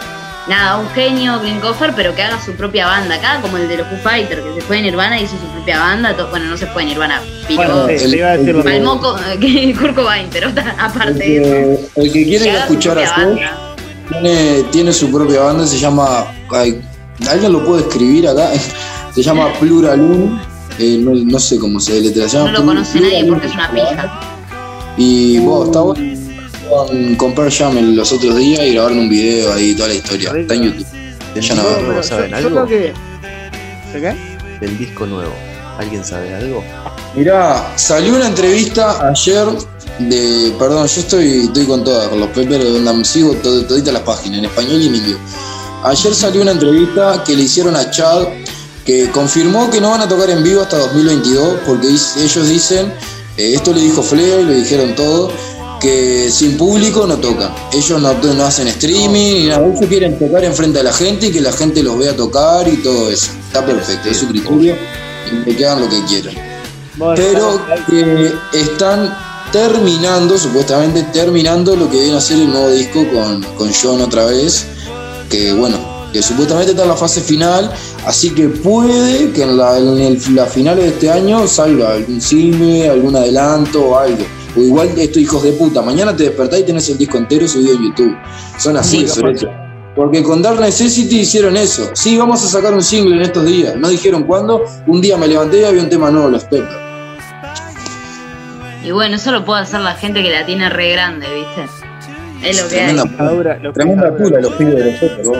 nada, 0.48 0.78
un 0.78 0.90
genio, 0.90 1.40
Klinkofer, 1.42 1.94
pero 1.96 2.14
que 2.16 2.22
haga 2.24 2.40
su 2.44 2.52
propia 2.54 2.86
banda, 2.88 3.16
acá 3.16 3.40
como 3.42 3.58
el 3.58 3.68
de 3.68 3.78
los 3.78 3.88
Foo 3.88 3.98
Fighters, 4.04 4.42
que 4.42 4.54
se 4.56 4.62
fue 4.62 4.78
en 4.78 4.84
Nirvana 4.84 5.20
y 5.20 5.24
hizo 5.24 5.36
su 5.38 5.46
propia 5.48 5.80
banda, 5.80 6.16
to- 6.16 6.28
bueno, 6.30 6.46
no 6.46 6.58
se 6.58 6.68
fue 6.68 6.84
en 6.84 6.90
Nirvana, 6.90 7.22
pero 7.48 7.58
Bueno, 7.86 7.88
sí, 8.00 8.16
iba 8.16 8.28
a 8.30 8.38
decir 8.38 8.64
palmó 8.64 9.00
con- 9.00 9.20
que 9.40 9.76
Kurt 9.80 9.96
Cobain, 9.96 10.28
pero 10.32 10.50
aparte 10.80 11.10
El 11.12 11.18
de 11.18 11.74
eso, 11.74 11.90
que, 11.96 12.02
el 12.02 12.12
que 12.14 12.24
quiere 12.26 12.46
que 12.46 12.58
escuchar 12.58 13.00
a 13.00 13.10
banda. 13.12 13.58
tiene, 14.10 14.64
tiene 14.72 14.94
su 14.94 15.12
propia 15.12 15.42
banda, 15.42 15.66
se 15.66 15.78
llama. 15.80 16.26
ay, 16.52 16.82
¿Alguien 17.30 17.54
lo 17.54 17.64
puede 17.66 17.82
escribir 17.84 18.28
acá? 18.28 18.50
Se 19.16 19.24
llama 19.24 19.48
Pluralum. 19.62 20.38
eh, 20.78 20.98
no, 21.00 21.12
no 21.16 21.40
sé 21.40 21.58
cómo 21.58 21.80
se 21.80 21.94
deletrea. 21.94 22.28
No 22.44 22.52
lo 22.52 22.66
conoce 22.66 23.00
nadie 23.00 23.24
porque 23.24 23.48
es 23.48 23.54
una 23.54 23.72
pija. 23.72 24.20
Y 24.98 25.40
vos, 25.40 25.68
está 25.68 25.80
bueno. 25.80 26.15
Con, 26.70 27.16
con 27.16 27.36
Pearl 27.36 27.52
Jam 27.52 27.96
los 27.96 28.12
otros 28.12 28.36
días 28.38 28.62
y 28.66 28.74
grabaron 28.74 29.00
un 29.00 29.10
video 29.10 29.54
ahí, 29.54 29.76
toda 29.76 29.90
la 29.90 29.96
historia. 29.96 30.32
Está 30.36 30.54
en 30.56 30.64
YouTube. 30.64 30.86
Ya 31.40 31.56
no 31.56 31.64
nuevo, 31.64 32.02
¿saben 32.04 32.32
yo, 32.32 32.38
algo? 32.38 32.50
yo 32.62 32.68
que. 32.68 32.94
¿De 33.94 34.02
qué? 34.02 34.16
Del 34.62 34.78
disco 34.78 35.06
nuevo. 35.06 35.34
¿Alguien 35.78 36.04
sabe 36.06 36.34
algo? 36.34 36.64
Mirá, 37.16 37.74
salió 37.76 38.16
una 38.16 38.28
entrevista 38.28 39.10
ayer 39.10 39.46
de. 40.00 40.54
Perdón, 40.58 40.88
yo 40.88 41.02
estoy, 41.02 41.46
estoy 41.46 41.66
con 41.66 41.84
todas, 41.84 42.08
con 42.08 42.20
los 42.20 42.30
Pepper, 42.30 42.62
onda, 42.66 43.04
sigo 43.04 43.34
to- 43.36 43.66
toditas 43.66 43.94
las 43.94 44.04
páginas, 44.04 44.40
en 44.40 44.46
español 44.46 44.82
y 44.82 44.88
en 44.88 44.96
inglés. 44.96 45.18
Ayer 45.84 46.16
salió 46.16 46.42
una 46.42 46.52
entrevista 46.52 47.24
que 47.26 47.36
le 47.36 47.44
hicieron 47.44 47.76
a 47.76 47.92
Chad, 47.92 48.24
que 48.86 49.10
confirmó 49.12 49.70
que 49.70 49.80
no 49.82 49.92
van 49.92 50.02
a 50.02 50.08
tocar 50.08 50.30
en 50.30 50.42
vivo 50.44 50.62
hasta 50.62 50.78
2022, 50.78 51.58
porque 51.68 51.88
ellos 51.88 52.48
dicen, 52.50 52.92
eh, 53.38 53.54
esto 53.56 53.74
le 53.74 53.82
dijo 53.82 54.02
Flea 54.02 54.40
y 54.42 54.46
lo 54.46 54.52
dijeron 54.54 54.96
todo, 54.96 55.32
que 55.86 56.30
sin 56.32 56.58
público 56.58 57.06
no 57.08 57.18
tocan. 57.18 57.52
Ellos 57.72 58.02
no, 58.02 58.14
no 58.14 58.44
hacen 58.46 58.68
streaming 58.68 59.34
ni 59.44 59.48
nada, 59.48 59.66
ellos 59.68 59.88
quieren 59.88 60.18
tocar 60.20 60.44
enfrente 60.44 60.80
a 60.80 60.84
la 60.84 60.94
gente 60.94 61.28
y 61.28 61.32
que 61.32 61.42
la 61.42 61.52
gente 61.54 61.84
los 61.84 61.98
vea 61.98 62.16
tocar 62.16 62.68
y 62.68 62.78
todo 62.78 63.10
eso. 63.12 63.32
Está 63.48 63.66
perfecto, 63.66 64.10
es 64.10 64.18
su 64.18 64.28
criterio 64.28 64.76
y 65.46 65.54
que 65.56 65.66
hagan 65.66 65.82
lo 65.82 65.90
que 65.90 66.04
quieran 66.06 66.36
pero 67.16 67.60
que 67.90 68.32
están 68.54 69.14
terminando, 69.52 70.38
supuestamente 70.38 71.04
terminando 71.14 71.76
lo 71.76 71.90
que 71.90 72.00
viene 72.02 72.18
a 72.18 72.22
ser 72.22 72.38
el 72.38 72.50
nuevo 72.52 72.70
disco 72.72 73.06
con, 73.14 73.42
con 73.58 73.72
John 73.74 74.02
otra 74.02 74.26
vez, 74.26 74.66
que 75.30 75.54
bueno, 75.54 75.78
que 76.14 76.22
supuestamente 76.22 76.72
está 76.72 76.84
en 76.84 76.90
la 76.90 76.96
fase 76.96 77.22
final, 77.22 77.72
así 78.06 78.30
que 78.32 78.48
puede 78.48 79.32
que 79.32 79.44
en 79.44 79.58
la, 79.58 79.78
en 79.78 79.98
el- 80.00 80.36
las 80.36 80.52
finales 80.54 80.84
de 80.86 80.90
este 80.92 81.10
año 81.12 81.46
salga 81.48 81.92
algún 81.94 82.22
cine, 82.22 82.90
algún 82.90 83.16
adelanto 83.16 83.82
o 83.90 83.98
algo. 83.98 84.24
O 84.56 84.60
igual 84.62 84.90
estos 84.98 85.18
hijos 85.22 85.44
de 85.44 85.52
puta, 85.54 85.82
mañana 85.82 86.16
te 86.16 86.24
despertás 86.24 86.60
y 86.60 86.64
tenés 86.64 86.88
el 86.90 86.98
disco 86.98 87.18
entero 87.18 87.48
subido 87.48 87.74
en 87.76 87.84
YouTube. 87.84 88.16
Son 88.58 88.78
así, 88.78 89.08
sobre. 89.08 89.36
Porque 89.96 90.22
con 90.24 90.42
Dark 90.42 90.60
Necessity 90.60 91.20
hicieron 91.22 91.56
eso. 91.58 91.90
Sí, 91.94 92.18
vamos 92.18 92.44
a 92.44 92.48
sacar 92.48 92.74
un 92.74 92.84
single 92.84 93.16
en 93.16 93.22
estos 93.22 93.46
días. 93.46 93.76
No 93.78 93.88
dijeron 93.90 94.24
cuándo. 94.24 94.64
Un 94.88 95.00
día 95.02 95.16
me 95.18 95.28
levanté 95.28 95.62
y 95.62 95.64
había 95.64 95.82
un 95.82 95.90
tema 95.90 96.12
nuevo, 96.12 96.30
los 96.30 96.44
Pepper. 96.46 96.68
Y 98.84 98.92
bueno, 98.92 99.16
eso 99.16 99.32
lo 99.32 99.44
puede 99.46 99.62
hacer 99.62 99.80
la 99.82 99.94
gente 99.96 100.22
que 100.22 100.30
la 100.30 100.46
tiene 100.46 100.70
re 100.70 100.92
grande, 100.92 101.26
¿viste? 101.34 101.66
Es 102.48 102.62
lo 102.62 102.68
que 102.70 102.76
hay. 102.82 102.86
Tremenda, 102.94 103.04
Pijadura, 103.06 103.58
lo 103.62 103.74
tremenda 103.74 104.04
pijadura. 104.04 104.26
pula 104.28 104.42
los 104.42 104.54
pibes 104.54 104.76
de 104.76 104.86
los 104.92 105.00
Pepper. 105.00 105.26
vos. 105.26 105.38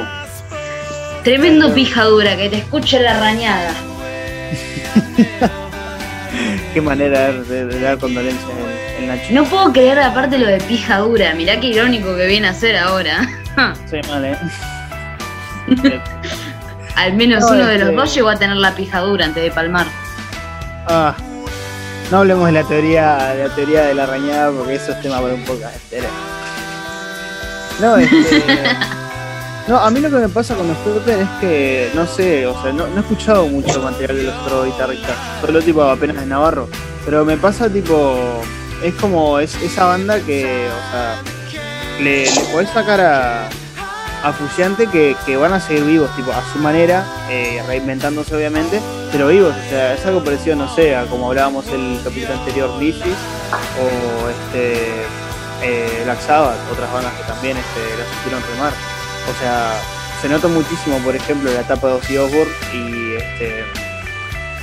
Tremendo 1.24 1.74
pijadura, 1.74 2.38
que 2.38 2.50
te 2.50 2.58
escuche 2.58 3.00
la 3.02 3.20
rañada. 3.20 3.74
Qué 6.74 6.82
manera 6.82 7.32
de, 7.32 7.44
de- 7.44 7.66
de 7.66 7.80
dar 7.80 7.98
condolencias 7.98 8.50
el, 8.98 9.04
el 9.04 9.08
Nacho. 9.08 9.34
No 9.34 9.44
puedo 9.46 9.72
creer 9.74 10.00
aparte 10.00 10.38
lo 10.38 10.48
de 10.48 10.58
pijadura. 10.60 11.34
Mirá 11.34 11.60
qué 11.60 11.68
irónico 11.68 12.16
que 12.16 12.28
viene 12.28 12.48
a 12.48 12.54
ser 12.54 12.78
ahora. 12.78 13.28
Sí, 13.90 13.98
mal, 14.10 14.26
eh. 14.26 14.38
Al 16.96 17.14
menos 17.14 17.42
No, 17.42 17.48
uno 17.50 17.66
de 17.66 17.76
este- 17.76 17.86
los 17.86 17.96
dos 17.96 18.14
llegó 18.16 18.30
a 18.30 18.36
tener 18.38 18.58
la 18.58 18.72
pijadura 18.76 19.26
antes 19.26 19.44
de 19.44 19.52
palmar. 19.52 19.86
Ah, 20.88 21.16
no 22.12 22.18
hablemos 22.20 22.46
de 22.48 22.52
la 22.52 22.64
teoría, 22.64 23.16
de 23.34 23.48
la 23.48 23.56
teoría 23.56 23.82
de 23.84 23.94
la 23.96 24.06
rañada 24.06 24.52
porque 24.52 24.76
eso 24.76 24.92
es 24.92 25.02
tema 25.02 25.20
para 25.22 25.34
un 25.34 25.44
podcast 25.46 25.76
entero. 25.84 26.08
No, 27.80 27.98
este. 27.98 28.44
No, 29.68 29.80
a 29.80 29.90
mí 29.90 30.00
lo 30.00 30.12
que 30.12 30.18
me 30.18 30.30
pasa 30.30 30.54
con 30.54 30.68
los 30.68 30.78
Pepper 30.78 31.22
es 31.22 31.30
que, 31.42 31.90
no 31.96 32.06
sé, 32.06 32.46
o 32.46 32.62
sea, 32.62 32.72
no, 32.72 32.86
no 32.86 32.98
he 32.98 33.00
escuchado 33.00 33.48
mucho 33.48 33.82
material 33.82 34.18
de 34.18 34.24
los 34.26 34.36
otros 34.44 34.66
guitarristas, 34.68 35.16
solo 35.42 35.60
tipo 35.60 35.82
apenas 35.82 36.18
de 36.18 36.28
Navarro, 36.28 36.70
pero 37.04 37.26
me 37.26 37.36
pasa 37.36 37.68
tipo, 37.68 38.44
es 38.84 38.94
como 38.96 39.40
es, 39.40 39.56
esa 39.62 39.86
banda 39.86 40.20
que, 40.20 40.44
o 40.70 40.92
sea, 40.92 41.22
le, 42.00 42.26
le 42.26 42.42
podés 42.52 42.70
sacar 42.70 43.00
a, 43.02 43.50
a 44.24 44.34
Fusiante 44.34 44.88
que, 44.88 45.16
que 45.26 45.38
van 45.38 45.54
a 45.54 45.60
seguir 45.60 45.84
vivos, 45.84 46.16
tipo, 46.16 46.32
a 46.32 46.44
su 46.52 46.60
manera, 46.60 47.06
eh, 47.30 47.62
reinventándose 47.68 48.36
obviamente, 48.36 48.82
pero 49.12 49.28
vivos, 49.28 49.56
o 49.56 49.70
sea, 49.70 49.94
es 49.94 50.06
algo 50.06 50.24
parecido, 50.24 50.56
no 50.56 50.74
sé, 50.76 50.96
a 50.96 51.06
como 51.06 51.28
hablábamos 51.28 51.68
el 51.68 52.00
capítulo 52.04 52.34
anterior, 52.34 52.70
Lizzy, 52.80 53.14
o 53.80 54.30
este, 54.30 54.88
eh, 55.62 56.02
Black 56.04 56.22
Sabbath, 56.22 56.58
otras 56.72 56.92
bandas 56.92 57.14
que 57.14 57.24
también 57.24 57.58
este, 57.58 57.98
las 57.98 58.08
supieron 58.18 58.42
remar. 58.52 58.74
O 59.30 59.40
sea, 59.42 59.74
se 60.22 60.30
nota 60.30 60.48
muchísimo, 60.48 60.98
por 61.00 61.16
ejemplo, 61.16 61.52
la 61.52 61.62
etapa 61.62 61.88
de 61.88 61.94
Ozzy 61.94 62.18
Osbourne 62.18 62.54
y 62.74 63.16
este, 63.16 63.64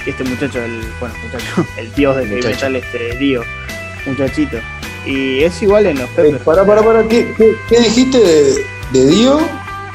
y 0.07 0.11
este 0.11 0.25
muchacho, 0.25 0.61
el, 0.61 0.83
bueno, 0.98 1.14
muchacho, 1.22 1.66
el 1.77 1.92
heavy 1.94 2.27
Muchacho. 2.27 2.48
metal, 2.48 2.77
este, 2.77 3.16
Dio, 3.18 3.42
muchachito. 4.07 4.59
Y 5.07 5.43
es 5.43 5.61
igual 5.62 5.87
en 5.87 5.99
los 5.99 6.09
Eh, 6.11 6.12
Peppers. 6.17 6.43
pará, 6.43 6.65
pará, 6.65 6.83
pará. 6.83 7.03
¿Qué, 7.09 7.33
qué, 7.37 7.55
qué 7.69 7.81
dijiste 7.81 8.19
de, 8.19 8.67
de 8.93 9.07
Dio? 9.07 9.41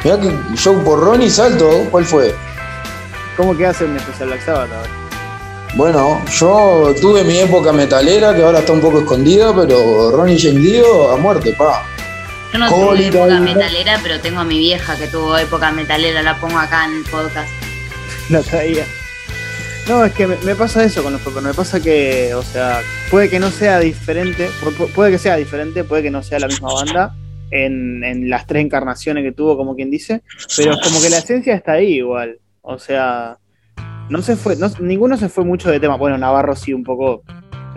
Mirá 0.03 0.19
que 0.19 0.31
show 0.55 0.83
porrón 0.83 1.21
y 1.21 1.29
salto. 1.29 1.69
¿Cuál 1.91 2.05
fue? 2.05 2.33
¿Cómo 3.35 3.55
que 3.55 3.65
hace 3.65 3.85
un 3.85 3.95
especial 3.97 4.29
Black 4.29 4.45
Sabbath 4.45 4.71
ahora? 4.71 4.89
Bueno, 5.75 6.21
yo 6.39 6.93
tuve 6.99 7.23
mi 7.23 7.37
época 7.39 7.71
metalera 7.71 8.33
que 8.35 8.43
ahora 8.43 8.59
está 8.59 8.73
un 8.73 8.81
poco 8.81 8.99
escondida, 8.99 9.53
pero 9.55 10.11
Ronnie 10.11 10.39
James 10.39 10.63
Dio 10.63 11.11
a 11.11 11.17
muerte, 11.17 11.53
pa. 11.57 11.85
Yo 12.53 12.59
no 12.59 12.69
¿Cómo 12.69 12.87
tuve 12.93 13.07
época 13.07 13.39
metalera, 13.39 13.99
pero 14.01 14.19
tengo 14.21 14.39
a 14.39 14.43
mi 14.45 14.57
vieja 14.57 14.95
que 14.97 15.07
tuvo 15.07 15.37
época 15.37 15.71
metalera, 15.71 16.21
la 16.23 16.39
pongo 16.39 16.57
acá 16.57 16.85
en 16.85 16.97
el 16.97 17.03
podcast. 17.03 17.49
La 18.29 18.41
traía. 18.41 18.85
No, 19.87 20.03
es 20.03 20.11
que 20.13 20.27
me, 20.27 20.55
pasa 20.55 20.83
eso 20.83 21.01
con 21.01 21.13
los 21.13 21.21
Peppers. 21.21 21.45
Me 21.45 21.53
pasa 21.53 21.79
que, 21.79 22.33
o 22.33 22.41
sea, 22.43 22.81
puede 23.09 23.29
que 23.29 23.39
no 23.39 23.49
sea 23.49 23.79
diferente, 23.79 24.49
pu- 24.61 24.75
pu- 24.75 24.91
puede 24.93 25.11
que 25.11 25.17
sea 25.17 25.37
diferente, 25.37 25.83
puede 25.85 26.03
que 26.03 26.11
no 26.11 26.21
sea 26.23 26.39
la 26.39 26.47
misma 26.47 26.73
banda 26.73 27.15
en, 27.51 28.03
en 28.03 28.29
las 28.29 28.45
tres 28.45 28.65
encarnaciones 28.65 29.23
que 29.23 29.31
tuvo, 29.31 29.55
como 29.55 29.75
quien 29.75 29.89
dice, 29.89 30.23
pero 30.57 30.73
es 30.73 30.79
como 30.81 31.01
que 31.01 31.09
la 31.09 31.19
esencia 31.19 31.55
está 31.55 31.73
ahí 31.73 31.93
igual. 31.99 32.37
O 32.61 32.77
sea, 32.77 33.37
no 34.09 34.21
se 34.21 34.35
fue, 34.35 34.57
no- 34.57 34.69
ninguno 34.81 35.15
se 35.15 35.29
fue 35.29 35.45
mucho 35.45 35.71
de 35.71 35.79
tema. 35.79 35.95
Bueno, 35.95 36.17
Navarro 36.17 36.53
sí 36.57 36.73
un 36.73 36.83
poco 36.83 37.23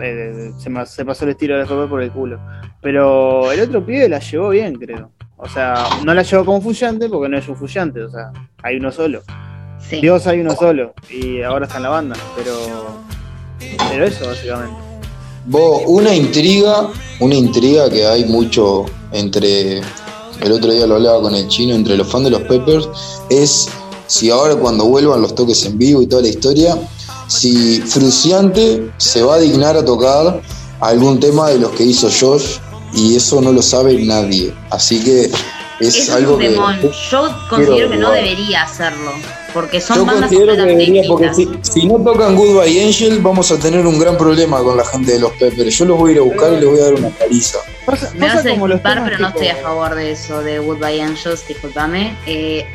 eh, 0.01 0.51
se, 0.57 1.05
pasó 1.05 1.23
el 1.23 1.31
estilo 1.31 1.57
de 1.57 1.65
Peppers 1.65 1.89
por 1.89 2.01
el 2.03 2.11
culo. 2.11 2.41
Pero 2.81 3.49
el 3.53 3.61
otro 3.61 3.85
pibe 3.85 4.09
la 4.09 4.19
llevó 4.19 4.49
bien, 4.49 4.73
creo. 4.75 5.11
O 5.37 5.47
sea, 5.47 5.75
no 6.05 6.13
la 6.13 6.23
llevó 6.23 6.43
como 6.43 6.61
fuyante 6.61 7.07
porque 7.07 7.29
no 7.29 7.37
es 7.37 7.47
un 7.47 7.55
fuyante, 7.55 8.01
o 8.03 8.09
sea, 8.09 8.31
hay 8.63 8.75
uno 8.75 8.91
solo. 8.91 9.21
Sí. 9.89 10.01
Dios 10.01 10.25
hay 10.27 10.39
uno 10.39 10.55
solo 10.55 10.93
y 11.09 11.41
ahora 11.41 11.65
está 11.65 11.77
en 11.77 11.83
la 11.83 11.89
banda, 11.89 12.15
pero 12.35 13.01
pero 13.89 14.05
eso 14.05 14.25
básicamente. 14.27 14.75
Vos, 15.45 15.83
una 15.87 16.15
intriga, 16.15 16.89
una 17.19 17.35
intriga 17.35 17.89
que 17.89 18.05
hay 18.05 18.25
mucho 18.25 18.85
entre, 19.11 19.79
el 20.41 20.51
otro 20.51 20.71
día 20.71 20.85
lo 20.85 20.95
hablaba 20.95 21.21
con 21.21 21.35
el 21.35 21.47
chino, 21.47 21.73
entre 21.73 21.97
los 21.97 22.07
fans 22.07 22.25
de 22.25 22.29
los 22.31 22.41
Peppers, 22.43 22.87
es 23.29 23.67
si 24.07 24.29
ahora 24.29 24.55
cuando 24.55 24.85
vuelvan 24.85 25.21
los 25.21 25.33
toques 25.33 25.65
en 25.65 25.77
vivo 25.77 26.01
y 26.01 26.07
toda 26.07 26.21
la 26.21 26.27
historia, 26.27 26.77
si 27.27 27.81
Fruciante 27.81 28.91
se 28.97 29.23
va 29.23 29.35
a 29.35 29.39
dignar 29.39 29.77
a 29.77 29.83
tocar 29.83 30.41
algún 30.79 31.19
tema 31.19 31.49
de 31.49 31.59
los 31.59 31.71
que 31.71 31.85
hizo 31.85 32.09
Josh 32.09 32.57
y 32.93 33.15
eso 33.15 33.41
no 33.41 33.51
lo 33.51 33.61
sabe 33.61 33.95
nadie. 34.05 34.53
Así 34.69 34.99
que 35.03 35.31
es 35.87 35.95
Es 35.97 36.09
algo 36.09 36.33
un 36.35 36.39
que... 36.39 36.49
temón. 36.49 36.79
Yo 37.11 37.45
considero 37.49 37.89
que 37.89 37.97
no 37.97 38.11
debería 38.11 38.63
hacerlo. 38.63 39.11
Porque 39.53 39.81
son 39.81 39.97
Yo 39.97 40.05
bandas 40.05 40.29
considero 40.29 40.53
que 40.55 40.61
debería, 40.61 41.03
porque 41.09 41.29
si, 41.33 41.85
no 41.85 41.95
tocan 42.01 42.35
Goodbye 42.37 42.85
Angel, 42.85 43.19
vamos 43.19 43.51
a 43.51 43.59
tener 43.59 43.85
un 43.85 43.99
gran 43.99 44.17
problema 44.17 44.63
con 44.63 44.77
la 44.77 44.85
gente 44.85 45.11
de 45.13 45.19
los 45.19 45.31
Peppers. 45.33 45.77
Yo 45.77 45.85
los 45.85 45.97
voy 45.97 46.11
a 46.11 46.13
ir 46.13 46.19
a 46.19 46.21
buscar 46.23 46.53
y 46.53 46.55
les 46.55 46.65
voy 46.69 46.79
a 46.79 46.83
dar 46.85 46.93
una 46.93 47.09
paliza. 47.09 47.57
Pasa, 47.85 48.11
Me 48.15 48.27
vas 48.27 48.37
a 48.37 48.41
disculpar, 48.49 49.03
pero 49.03 49.17
no 49.19 49.27
estoy 49.27 49.47
a 49.49 49.57
favor 49.57 49.95
de 49.95 50.11
eso, 50.11 50.41
de 50.41 50.59
Goodbye 50.59 51.01
Angels, 51.01 51.45
discúlpame. 51.47 52.15
Eh, 52.25 52.65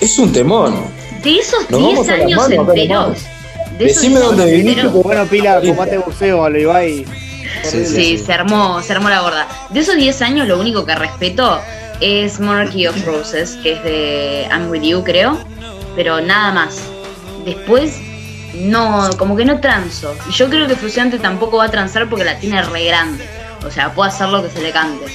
Es 0.00 0.16
un 0.18 0.32
temón. 0.32 0.76
de 1.24 1.38
esos 1.38 1.68
Nos 1.70 1.80
10 1.80 1.92
vamos 1.94 2.08
a 2.08 2.12
las 2.12 2.20
años 2.20 2.50
enteros. 2.50 3.18
De 3.76 3.86
esos 3.86 4.02
Decime 4.02 4.20
10 4.20 4.24
dónde 4.26 4.44
viniste, 4.52 4.80
enteros, 4.82 5.02
Bueno, 5.02 5.26
Pila, 5.26 5.60
combate 5.60 5.98
buceo 5.98 6.48
lo 6.48 6.58
Ibai. 6.58 7.04
Sí, 7.64 7.84
Sí, 7.84 8.18
se 8.18 8.32
armó, 8.32 8.80
se 8.80 8.92
armó 8.92 9.08
la 9.08 9.22
gorda. 9.22 9.48
De 9.70 9.80
esos 9.80 9.96
10 9.96 10.22
años, 10.22 10.46
lo 10.46 10.60
único 10.60 10.84
que 10.86 10.94
respeto 10.94 11.60
es 12.00 12.40
Monarchy 12.40 12.86
of 12.86 13.04
Roses, 13.04 13.58
que 13.62 13.72
es 13.72 13.82
de 13.82 14.48
I'm 14.50 14.70
With 14.70 14.82
You, 14.82 15.02
creo. 15.02 15.38
Pero 15.94 16.20
nada 16.20 16.52
más. 16.52 16.78
Después, 17.44 17.96
no, 18.54 19.08
como 19.18 19.36
que 19.36 19.44
no 19.44 19.60
transo. 19.60 20.14
Y 20.28 20.32
yo 20.32 20.48
creo 20.48 20.66
que 20.66 20.76
Fruciante 20.76 21.18
tampoco 21.18 21.58
va 21.58 21.64
a 21.64 21.70
transar 21.70 22.08
porque 22.08 22.24
la 22.24 22.38
tiene 22.38 22.62
re 22.62 22.84
grande. 22.84 23.24
O 23.66 23.70
sea, 23.70 23.92
puede 23.94 24.10
hacer 24.10 24.28
lo 24.28 24.42
que 24.42 24.50
se 24.50 24.60
le 24.62 24.72
cante. 24.72 25.06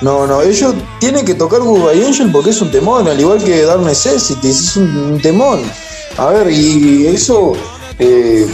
No, 0.00 0.26
no, 0.26 0.42
ellos 0.42 0.74
tienen 1.00 1.24
que 1.26 1.34
tocar 1.34 1.60
Goodbye 1.60 2.06
Angel 2.06 2.30
porque 2.30 2.50
es 2.50 2.60
un 2.60 2.70
temón, 2.70 3.08
al 3.08 3.18
igual 3.18 3.42
que 3.42 3.62
Dark 3.62 3.82
Necessities, 3.82 4.60
es 4.60 4.76
un, 4.76 4.96
un 4.96 5.20
temón. 5.20 5.60
A 6.16 6.26
ver, 6.26 6.50
y 6.50 7.06
eso 7.08 7.54
eh, 7.98 8.46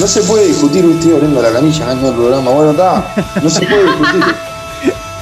no 0.00 0.06
se 0.06 0.22
puede 0.22 0.48
discutir, 0.48 0.84
estoy 0.84 1.12
abriendo 1.12 1.40
la 1.40 1.52
canilla 1.52 1.92
en 1.92 2.04
el 2.04 2.14
programa, 2.14 2.50
bueno, 2.50 2.70
está, 2.72 3.14
no 3.40 3.48
se 3.48 3.66
puede 3.66 3.84
discutir. 3.84 4.24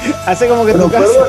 Hace 0.27 0.49
como 0.49 0.65
que 0.67 0.73
Bueno, 0.73 0.87
tu 0.87 0.93
casa. 0.93 1.27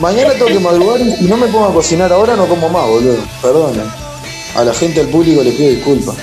Mañana 0.00 0.30
tengo 0.32 0.46
que 0.46 0.58
madrugar 0.60 1.00
y 1.00 1.12
si 1.16 1.24
no 1.24 1.36
me 1.36 1.46
pongo 1.48 1.66
a 1.66 1.72
cocinar 1.74 2.12
ahora 2.12 2.34
no 2.36 2.46
como 2.46 2.68
más, 2.68 2.86
boludo. 2.86 3.18
Perdón. 3.42 3.72
A 4.56 4.64
la 4.64 4.74
gente, 4.74 5.00
al 5.00 5.08
público 5.08 5.42
le 5.42 5.52
pido 5.52 5.70
disculpas. 5.70 6.16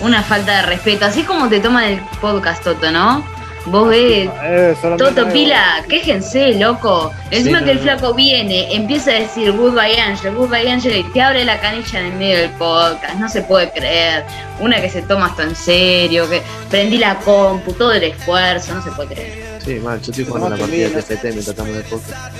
Una 0.00 0.22
falta 0.22 0.56
de 0.58 0.62
respeto. 0.62 1.04
Así 1.06 1.22
como 1.22 1.48
te 1.48 1.60
toman 1.60 1.84
el 1.84 2.00
podcast, 2.20 2.62
Toto, 2.62 2.90
¿no? 2.90 3.24
Vos 3.66 3.88
ves 3.90 4.28
Eh, 4.42 4.74
Toto 4.98 5.28
Pila, 5.28 5.84
quéjense, 5.88 6.54
loco. 6.54 7.12
Encima 7.30 7.60
Sí, 7.60 7.64
que 7.66 7.70
el 7.72 7.76
no. 7.76 7.82
flaco 7.84 8.14
viene, 8.14 8.74
empieza 8.74 9.12
a 9.12 9.14
decir 9.14 9.52
Goodbye 9.52 10.00
Angel, 10.00 10.34
Goodbye 10.34 10.68
Angel 10.70 10.96
y 10.96 11.04
te 11.12 11.20
abre 11.22 11.44
la 11.44 11.60
canilla 11.60 12.00
en 12.00 12.06
el 12.06 12.12
medio 12.14 12.38
del 12.38 12.50
podcast. 12.50 13.14
No 13.20 13.28
se 13.28 13.42
puede 13.42 13.70
creer. 13.70 14.24
Una 14.58 14.80
que 14.80 14.90
se 14.90 15.02
toma 15.02 15.28
esto 15.28 15.42
en 15.42 15.54
serio, 15.54 16.28
que 16.28 16.42
prendí 16.70 16.98
la 16.98 17.16
compu, 17.20 17.72
todo 17.72 17.92
el 17.92 18.02
esfuerzo, 18.02 18.74
no 18.74 18.82
se 18.82 18.90
puede 18.92 19.14
creer. 19.14 19.51
Sí, 19.64 19.74
mal, 19.76 20.00
yo 20.02 20.10
estoy 20.10 20.24
jugando 20.24 20.48
una 20.48 20.56
partida 20.56 20.88
de 20.88 21.02
TFT 21.02 21.22
mientras 21.24 21.48
estamos 21.48 21.76
el 21.76 21.82
podcast. 21.84 22.34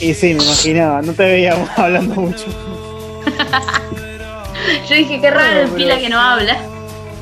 Y 0.00 0.14
sí, 0.14 0.34
me 0.34 0.44
imaginaba, 0.44 1.02
no 1.02 1.12
te 1.12 1.24
veíamos 1.24 1.68
hablando 1.76 2.14
mucho. 2.14 2.44
Yo 4.88 4.94
dije, 4.96 5.20
qué 5.20 5.30
raro 5.30 5.60
el 5.62 5.68
Pila 5.70 5.98
que 5.98 6.08
no 6.08 6.20
habla. 6.20 6.56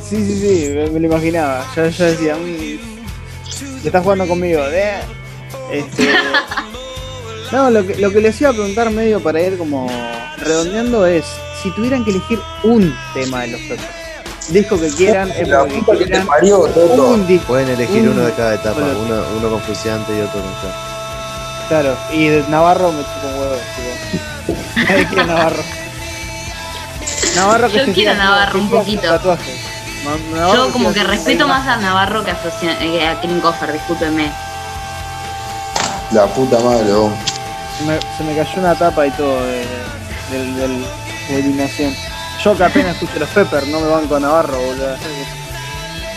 Sí, 0.07 0.17
sí, 0.25 0.39
sí, 0.41 0.69
me, 0.75 0.91
me 0.91 1.01
lo 1.01 1.07
imaginaba. 1.07 1.65
Yo, 1.75 1.89
yo 1.89 2.05
decía, 2.05 2.37
"Mm, 2.37 2.45
le 3.81 3.87
estás 3.87 4.03
jugando 4.03 4.29
conmigo. 4.29 4.61
eh". 4.71 5.01
Este, 5.73 6.11
no, 7.53 7.71
lo 7.71 7.87
que, 7.87 7.97
lo 7.97 8.11
que 8.13 8.21
les 8.21 8.39
iba 8.41 8.51
a 8.51 8.53
preguntar 8.53 8.91
medio 8.91 9.21
para 9.23 9.41
ir 9.41 9.57
como 9.57 9.91
redondeando 10.39 11.07
es, 11.07 11.25
si 11.63 11.71
tuvieran 11.73 12.05
que 12.05 12.11
elegir 12.11 12.39
un 12.63 12.95
tema 13.15 13.43
de 13.43 13.49
los 13.49 13.61
Peppers, 13.63 13.89
disco 14.53 14.79
que 14.81 14.89
quieran, 14.91 15.29
La 15.29 15.35
época 15.37 15.65
que 15.93 15.99
que 15.99 16.05
te 16.05 16.11
quieran, 16.11 16.27
parió, 16.27 16.59
Toto. 16.59 17.09
un 17.09 17.27
disco, 17.27 17.47
Pueden 17.49 17.69
elegir 17.71 18.03
Un- 18.03 18.09
uno 18.11 18.23
de 18.27 18.33
cada 18.35 18.55
etapa, 18.55 18.81
bueno. 18.81 18.99
uno, 19.01 19.23
uno 19.39 19.51
con 19.51 19.61
Fruciante 19.63 20.17
y 20.17 20.21
otro 20.21 20.41
con 20.41 20.51
claro, 21.69 21.97
y 22.13 22.27
de 22.29 22.45
Navarro 22.49 22.91
me 22.93 23.03
chupo 23.03 23.27
un 23.29 23.41
huevo, 23.41 23.55
tipo. 23.77 24.61
Nadie 24.89 25.07
quiere 25.07 25.25
Navarro. 25.27 25.63
Navarro 27.37 27.69
que 27.71 27.79
Yo 27.79 27.85
se 27.85 27.93
quiero 27.93 28.15
Navarro 28.15 28.53
que 28.53 28.59
un 28.59 28.71
poquito. 28.71 29.03
tatuajes. 29.03 29.61
Navarro 30.35 30.67
Yo 30.67 30.73
como 30.73 30.93
que 30.93 31.05
respeto 31.05 31.47
más 31.47 31.67
a 31.69 31.77
Navarro 31.77 32.25
que 32.25 32.31
a, 32.33 32.35
Fruci- 32.43 32.77
eh, 32.81 32.91
que 32.99 33.05
a 33.05 33.21
discúlpenme. 33.73 34.31
La 36.13 36.27
puta 36.27 36.59
madre, 36.59 36.93
vos. 36.93 37.13
Se 37.79 37.85
me, 37.85 37.99
se 38.19 38.25
me 38.25 38.35
cayó 38.37 38.61
una 38.61 38.75
tapa 38.75 39.07
y 39.07 39.11
todo 39.13 39.45
de, 39.47 39.65
del- 40.33 40.57
del- 40.57 40.85
de 41.29 41.39
eliminación. 41.39 41.95
Yo 42.43 42.57
que 42.57 42.65
apenas 42.65 42.95
escucho 42.95 43.19
los 43.19 43.29
Pepper, 43.29 43.67
no 43.69 43.81
me 43.81 43.89
banco 43.89 44.17
a 44.17 44.21
Navarro, 44.21 44.59
boludo. 44.59 44.97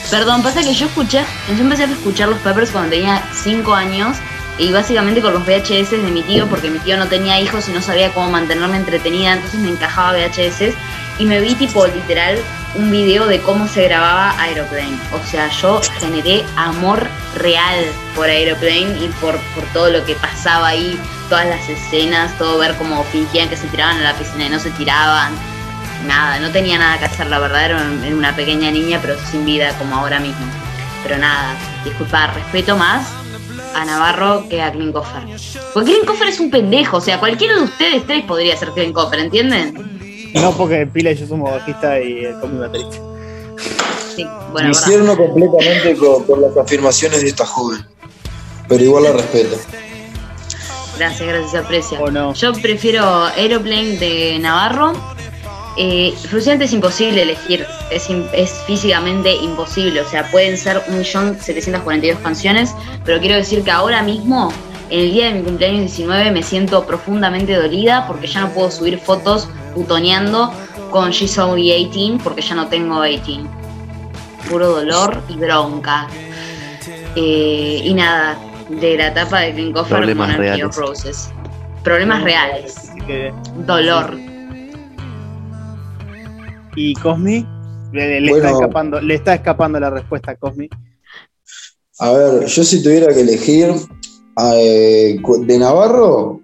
Perdón, 0.10 0.42
pasa 0.42 0.62
que 0.62 0.74
yo 0.74 0.86
escuché, 0.86 1.26
yo 1.50 1.64
empecé 1.64 1.84
a 1.84 1.88
escuchar 1.88 2.30
los 2.30 2.40
Peppers 2.40 2.72
cuando 2.72 2.92
tenía 2.92 3.22
5 3.34 3.74
años 3.74 4.18
y 4.58 4.72
básicamente 4.72 5.22
con 5.22 5.34
los 5.34 5.46
VHS 5.46 5.92
de 5.92 6.12
mi 6.12 6.22
tío, 6.22 6.48
porque 6.48 6.70
mi 6.70 6.80
tío 6.80 6.98
no 6.98 7.08
tenía 7.08 7.40
hijos 7.42 7.68
y 7.68 7.72
no 7.72 7.82
sabía 7.82 8.14
cómo 8.14 8.30
mantenerme 8.30 8.78
entretenida, 8.78 9.34
entonces 9.34 9.60
me 9.60 9.70
encajaba 9.70 10.14
VHS 10.14 10.76
y 11.20 11.26
me 11.26 11.42
vi 11.42 11.56
tipo 11.56 11.86
literal 11.88 12.38
un 12.76 12.90
video 12.90 13.28
de 13.28 13.42
cómo 13.42 13.68
se 13.68 13.84
grababa 13.84 14.40
Aeroplane. 14.40 14.98
O 15.14 15.28
sea, 15.30 15.50
yo 15.50 15.82
generé 16.00 16.46
amor 16.56 17.08
real 17.36 17.86
por 18.16 18.30
Aeroplane 18.30 18.98
y 19.00 19.10
por, 19.20 19.38
por 19.56 19.64
todo 19.74 19.90
lo 19.90 20.06
que 20.06 20.16
pasaba 20.16 20.70
ahí, 20.70 20.98
todas 21.28 21.48
las 21.48 21.68
escenas, 21.68 22.38
todo 22.38 22.60
ver 22.60 22.76
cómo 22.76 23.04
fingían 23.06 23.50
que 23.50 23.58
se 23.58 23.68
tiraban 23.68 23.98
a 23.98 24.04
la 24.04 24.14
piscina 24.14 24.46
y 24.46 24.50
no 24.50 24.60
se 24.60 24.72
tiraban. 24.72 25.53
Nada, 26.06 26.40
no 26.40 26.52
tenía 26.52 26.78
nada 26.78 27.00
que 27.00 27.06
hacer, 27.06 27.28
la 27.28 27.40
verdad, 27.40 27.66
era 27.66 27.78
un- 27.78 28.04
era 28.04 28.16
una 28.16 28.36
pequeña 28.36 28.70
niña, 28.72 29.00
pero 29.02 29.16
sin 29.32 29.46
vida, 29.46 29.74
como 29.78 29.96
ahora 29.96 30.20
mismo. 30.20 30.46
Pero 31.04 31.18
nada, 31.18 31.56
disculpa, 31.86 32.28
respeto 32.28 32.76
más 32.78 33.08
a 33.76 33.86
Navarro 33.86 34.46
que 34.50 34.62
a 34.62 34.72
Klinkofer. 34.72 35.24
Porque 35.74 35.94
Klinkofer 35.94 36.28
es 36.28 36.40
un 36.40 36.52
pendejo, 36.52 36.98
o 36.98 37.02
sea, 37.02 37.20
cualquiera 37.20 37.56
de 37.56 37.62
ustedes 37.64 38.06
tres 38.06 38.24
podría 38.26 38.56
ser 38.58 38.70
Klinkofer, 38.72 39.20
¿entienden? 39.20 40.32
No 40.36 40.52
porque 40.52 40.86
Pila 40.88 41.12
y 41.12 41.16
yo 41.16 41.28
somos 41.28 41.52
bajista 41.52 42.00
y 42.00 42.26
el 42.26 42.40
Comi 42.40 42.60
baterista. 42.60 42.98
Sí, 44.16 44.28
bueno. 44.52 44.70
Disierno 44.70 45.16
completamente 45.18 45.96
con, 45.96 46.24
con 46.26 46.42
las 46.42 46.56
afirmaciones 46.58 47.22
de 47.22 47.28
esta 47.30 47.46
joven. 47.46 47.86
Pero 48.68 48.84
igual 48.84 49.04
la 49.04 49.12
respeto. 49.14 49.58
Gracias, 50.98 51.28
gracias, 51.28 51.64
aprecia. 51.64 52.00
¿O 52.00 52.12
no? 52.12 52.34
Yo 52.34 52.54
prefiero 52.54 53.26
Aeroplane 53.26 53.98
de 53.98 54.38
Navarro. 54.40 54.94
Eh, 55.76 56.14
Fruciante 56.30 56.66
es 56.66 56.74
imposible 56.74 57.24
elegir, 57.24 57.66
es, 57.90 58.08
es 58.34 58.52
físicamente 58.68 59.34
imposible, 59.36 60.02
o 60.02 60.08
sea, 60.08 60.30
pueden 60.30 60.56
ser 60.58 60.78
1.742 60.86 62.22
canciones, 62.22 62.76
pero 63.04 63.20
quiero 63.20 63.36
decir 63.36 63.64
que 63.64 63.72
ahora 63.72 64.04
mismo, 64.04 64.54
en 64.92 65.00
el 65.00 65.12
día 65.12 65.28
de 65.28 65.34
mi 65.34 65.42
cumpleaños 65.42 65.96
19, 65.96 66.32
me 66.32 66.44
siento 66.44 66.86
profundamente 66.86 67.56
dolida 67.56 68.06
porque 68.08 68.28
ya 68.28 68.42
no 68.42 68.50
puedo 68.50 68.70
subir 68.70 69.00
fotos 69.00 69.50
putoneando 69.74 70.54
con 70.92 71.10
She's 71.10 71.38
Only 71.40 71.74
18 71.90 72.24
porque 72.24 72.42
ya 72.42 72.54
no 72.54 72.68
tengo 72.68 73.02
18. 73.02 73.50
Puro 74.50 74.70
dolor 74.70 75.24
y 75.28 75.38
bronca. 75.38 76.08
Eh, 77.16 77.82
y 77.84 77.94
nada, 77.96 78.38
de 78.70 78.98
la 78.98 79.08
etapa 79.08 79.40
de 79.40 79.54
Klinkofer 79.54 79.98
Problemas 79.98 80.30
Monarchy 80.30 80.62
of 80.62 80.76
reales. 80.76 80.76
Roses. 80.76 81.32
Problemas 81.84 82.24
reales. 82.24 82.92
Dolor. 83.66 84.18
¿Y 86.76 86.94
Cosmi? 86.96 87.46
Le, 87.92 88.22
le 88.22 88.30
Bueno. 88.32 88.46
está 88.48 88.58
escapando, 88.60 89.02
le 89.02 89.16
está 89.16 89.34
escapando 89.36 89.80
la 89.80 89.90
respuesta 89.90 90.32
a 90.32 90.36
Cosmi. 90.36 90.68
A 92.00 92.12
ver, 92.12 92.46
yo 92.48 92.64
si 92.64 92.82
tuviera 92.82 93.14
que 93.14 93.22
elegir 93.22 93.72
eh, 94.56 95.20
de 95.42 95.58
Navarro, 95.60 96.42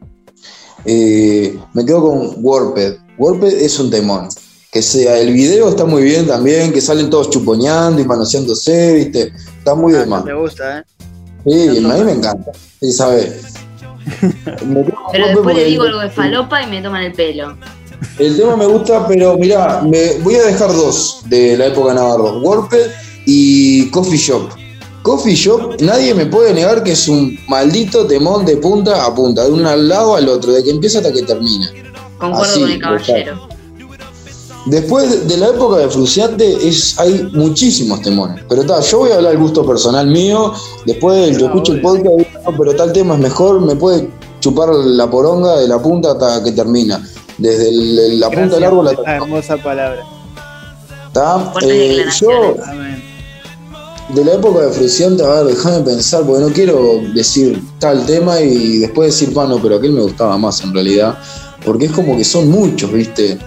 eh, 0.85 1.57
me 1.73 1.85
quedo 1.85 2.01
con 2.03 2.33
Warped. 2.37 2.97
Warped 3.17 3.53
es 3.61 3.79
un 3.79 3.89
temón. 3.89 4.29
que 4.71 4.83
sea, 4.83 5.17
el 5.19 5.33
video 5.33 5.69
está 5.69 5.85
muy 5.85 6.03
bien 6.03 6.27
también, 6.27 6.71
que 6.71 6.79
salen 6.79 7.09
todos 7.09 7.31
chuponeando 7.31 7.99
y 7.99 8.05
manoseándose, 8.05 8.93
¿viste? 8.93 9.33
Está 9.57 9.73
muy 9.73 9.95
Ah, 9.95 9.99
de 10.01 10.05
más. 10.05 10.23
¿Te 10.25 10.33
gusta, 10.33 10.79
eh? 10.79 10.83
Sí, 11.43 11.67
a 11.83 11.93
mí 11.95 12.03
me 12.05 12.11
encanta. 12.11 12.51
Sí, 12.79 12.91
sabes. 12.91 13.55
Pero 15.11 15.27
después 15.27 15.55
le 15.55 15.65
digo 15.65 15.83
algo 15.83 15.99
de 15.99 16.09
falopa 16.11 16.61
y 16.61 16.67
me 16.67 16.81
toman 16.83 17.03
el 17.03 17.13
pelo. 17.13 17.57
El 18.17 18.37
tema 18.37 18.55
me 18.55 18.65
gusta, 18.65 19.07
pero 19.07 19.37
mirá, 19.37 19.81
me 19.81 20.17
voy 20.19 20.35
a 20.35 20.43
dejar 20.43 20.73
dos 20.73 21.21
de 21.25 21.57
la 21.57 21.67
época 21.67 21.93
Navarro: 21.93 22.39
Warped 22.41 22.91
y 23.25 23.89
Coffee 23.91 24.17
Shop. 24.17 24.49
Coffee 25.03 25.35
Shop, 25.35 25.81
nadie 25.81 26.13
me 26.13 26.25
puede 26.25 26.53
negar 26.53 26.83
que 26.83 26.91
es 26.91 27.07
un 27.07 27.37
maldito 27.47 28.05
temón 28.05 28.45
de 28.45 28.57
punta 28.57 29.05
a 29.05 29.15
punta, 29.15 29.45
de 29.45 29.51
un 29.51 29.65
al 29.65 29.87
lado 29.87 30.15
al 30.15 30.27
otro, 30.27 30.51
de 30.51 30.63
que 30.63 30.71
empieza 30.71 30.99
hasta 30.99 31.13
que 31.13 31.23
termina. 31.23 31.71
Concuerdo 32.17 32.43
Así, 32.43 32.61
con 32.61 32.71
el 32.71 32.81
caballero. 32.81 33.49
Después 34.65 35.27
de, 35.27 35.37
la 35.37 35.47
época 35.47 35.77
de 35.77 35.89
Fruciante 35.89 36.67
es, 36.67 36.99
hay 36.99 37.29
muchísimos 37.33 38.01
temones. 38.01 38.43
Pero 38.47 38.65
tal, 38.65 38.83
yo 38.83 38.99
voy 38.99 39.11
a 39.11 39.15
hablar 39.15 39.31
del 39.31 39.41
gusto 39.41 39.65
personal 39.65 40.05
mío. 40.07 40.53
Después 40.85 41.17
del 41.25 41.37
que 41.37 41.45
escucho 41.45 41.73
el 41.73 41.81
podcast, 41.81 42.17
digo, 42.17 42.29
"No, 42.45 42.57
pero 42.57 42.75
tal 42.75 42.93
tema 42.93 43.15
es 43.15 43.21
mejor, 43.21 43.61
me 43.61 43.75
puede 43.75 44.09
chupar 44.41 44.69
la 44.69 45.09
poronga 45.09 45.55
de 45.57 45.67
la 45.67 45.81
punta 45.81 46.11
hasta 46.11 46.43
que 46.43 46.51
termina. 46.51 47.01
Desde 47.39 47.69
el- 47.69 48.19
la 48.19 48.27
punta 48.29 48.55
del 48.55 48.63
árbol 48.65 48.87
hasta 48.87 49.01
esa 49.01 49.15
hermosa 49.23 49.57
palabra. 49.57 50.03
¿Está? 51.07 51.53
Eh, 51.63 52.05
yo, 52.19 52.55
de 54.09 54.25
la 54.25 54.33
época 54.33 54.61
de 54.65 54.71
Fruciante, 54.71 55.23
a 55.23 55.27
ver, 55.43 55.55
déjame 55.55 55.79
pensar, 55.81 56.23
porque 56.23 56.41
no 56.43 56.49
quiero 56.51 57.01
decir 57.13 57.61
tal 57.79 58.05
tema 58.05 58.39
y 58.41 58.79
después 58.79 59.13
decir, 59.13 59.33
bueno, 59.33 59.59
pero 59.61 59.75
aquel 59.77 59.91
me 59.93 60.01
gustaba 60.01 60.37
más 60.37 60.61
en 60.63 60.73
realidad, 60.73 61.17
porque 61.65 61.85
es 61.85 61.91
como 61.91 62.17
que 62.17 62.23
son 62.23 62.49
muchos, 62.49 62.91
¿viste? 62.91 63.37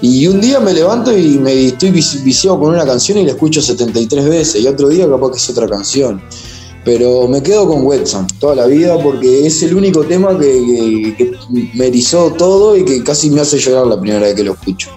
Y 0.00 0.26
un 0.26 0.40
día 0.40 0.58
me 0.58 0.72
levanto 0.72 1.16
y 1.16 1.38
me 1.38 1.66
estoy 1.66 1.90
vici- 1.92 2.22
viciado 2.24 2.58
con 2.58 2.74
una 2.74 2.84
canción 2.84 3.18
y 3.18 3.24
la 3.24 3.32
escucho 3.32 3.60
73 3.62 4.24
veces, 4.28 4.62
y 4.62 4.66
otro 4.66 4.88
día 4.88 5.08
capaz 5.08 5.30
que 5.30 5.36
es 5.36 5.50
otra 5.50 5.68
canción. 5.68 6.20
Pero 6.84 7.28
me 7.28 7.42
quedo 7.42 7.68
con 7.68 7.86
Wetson 7.86 8.26
toda 8.40 8.56
la 8.56 8.66
vida 8.66 9.00
porque 9.00 9.46
es 9.46 9.62
el 9.62 9.74
único 9.76 10.02
tema 10.04 10.36
que, 10.38 11.14
que- 11.16 11.30
que 11.30 11.70
me 11.74 11.86
erizó 11.86 12.32
todo 12.32 12.76
y 12.76 12.84
que 12.84 13.04
casi 13.04 13.30
me 13.30 13.40
hace 13.40 13.58
llorar 13.58 13.86
la 13.86 14.00
primera 14.00 14.22
vez 14.22 14.34
que 14.34 14.42
lo 14.42 14.52
escucho. 14.54 14.90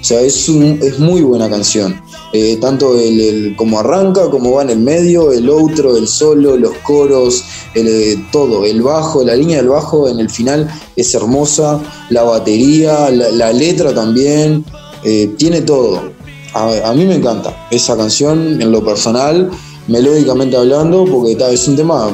O 0.00 0.04
sea, 0.04 0.20
es, 0.22 0.48
un- 0.48 0.78
es 0.80 0.98
muy 0.98 1.20
buena 1.22 1.50
canción. 1.50 2.00
Eh, 2.32 2.56
tanto 2.60 2.98
el, 2.98 3.20
el- 3.20 3.56
como 3.56 3.78
arranca, 3.80 4.30
como 4.30 4.52
va 4.52 4.62
en 4.62 4.70
el 4.70 4.78
medio, 4.78 5.32
el 5.32 5.48
outro, 5.50 5.96
el 5.96 6.06
solo, 6.08 6.56
los 6.56 6.72
coros, 6.78 7.44
el, 7.74 7.88
eh, 7.88 8.24
todo, 8.32 8.64
el 8.64 8.80
bajo, 8.82 9.22
la 9.24 9.34
línea 9.34 9.58
del 9.58 9.68
bajo 9.68 10.08
en 10.08 10.20
el 10.20 10.30
final 10.30 10.68
es 10.96 11.14
hermosa, 11.14 11.80
la 12.10 12.22
batería, 12.22 13.10
la, 13.10 13.30
la 13.30 13.52
letra 13.52 13.92
también, 13.94 14.64
eh, 15.04 15.34
tiene 15.36 15.60
todo. 15.62 16.10
A, 16.54 16.88
a 16.90 16.94
mí 16.94 17.04
me 17.04 17.16
encanta 17.16 17.66
esa 17.70 17.96
canción 17.96 18.60
en 18.62 18.70
lo 18.72 18.82
personal, 18.84 19.50
melódicamente 19.88 20.56
hablando, 20.56 21.04
porque 21.04 21.36
es 21.52 21.66
un 21.68 21.76
tema 21.76 22.10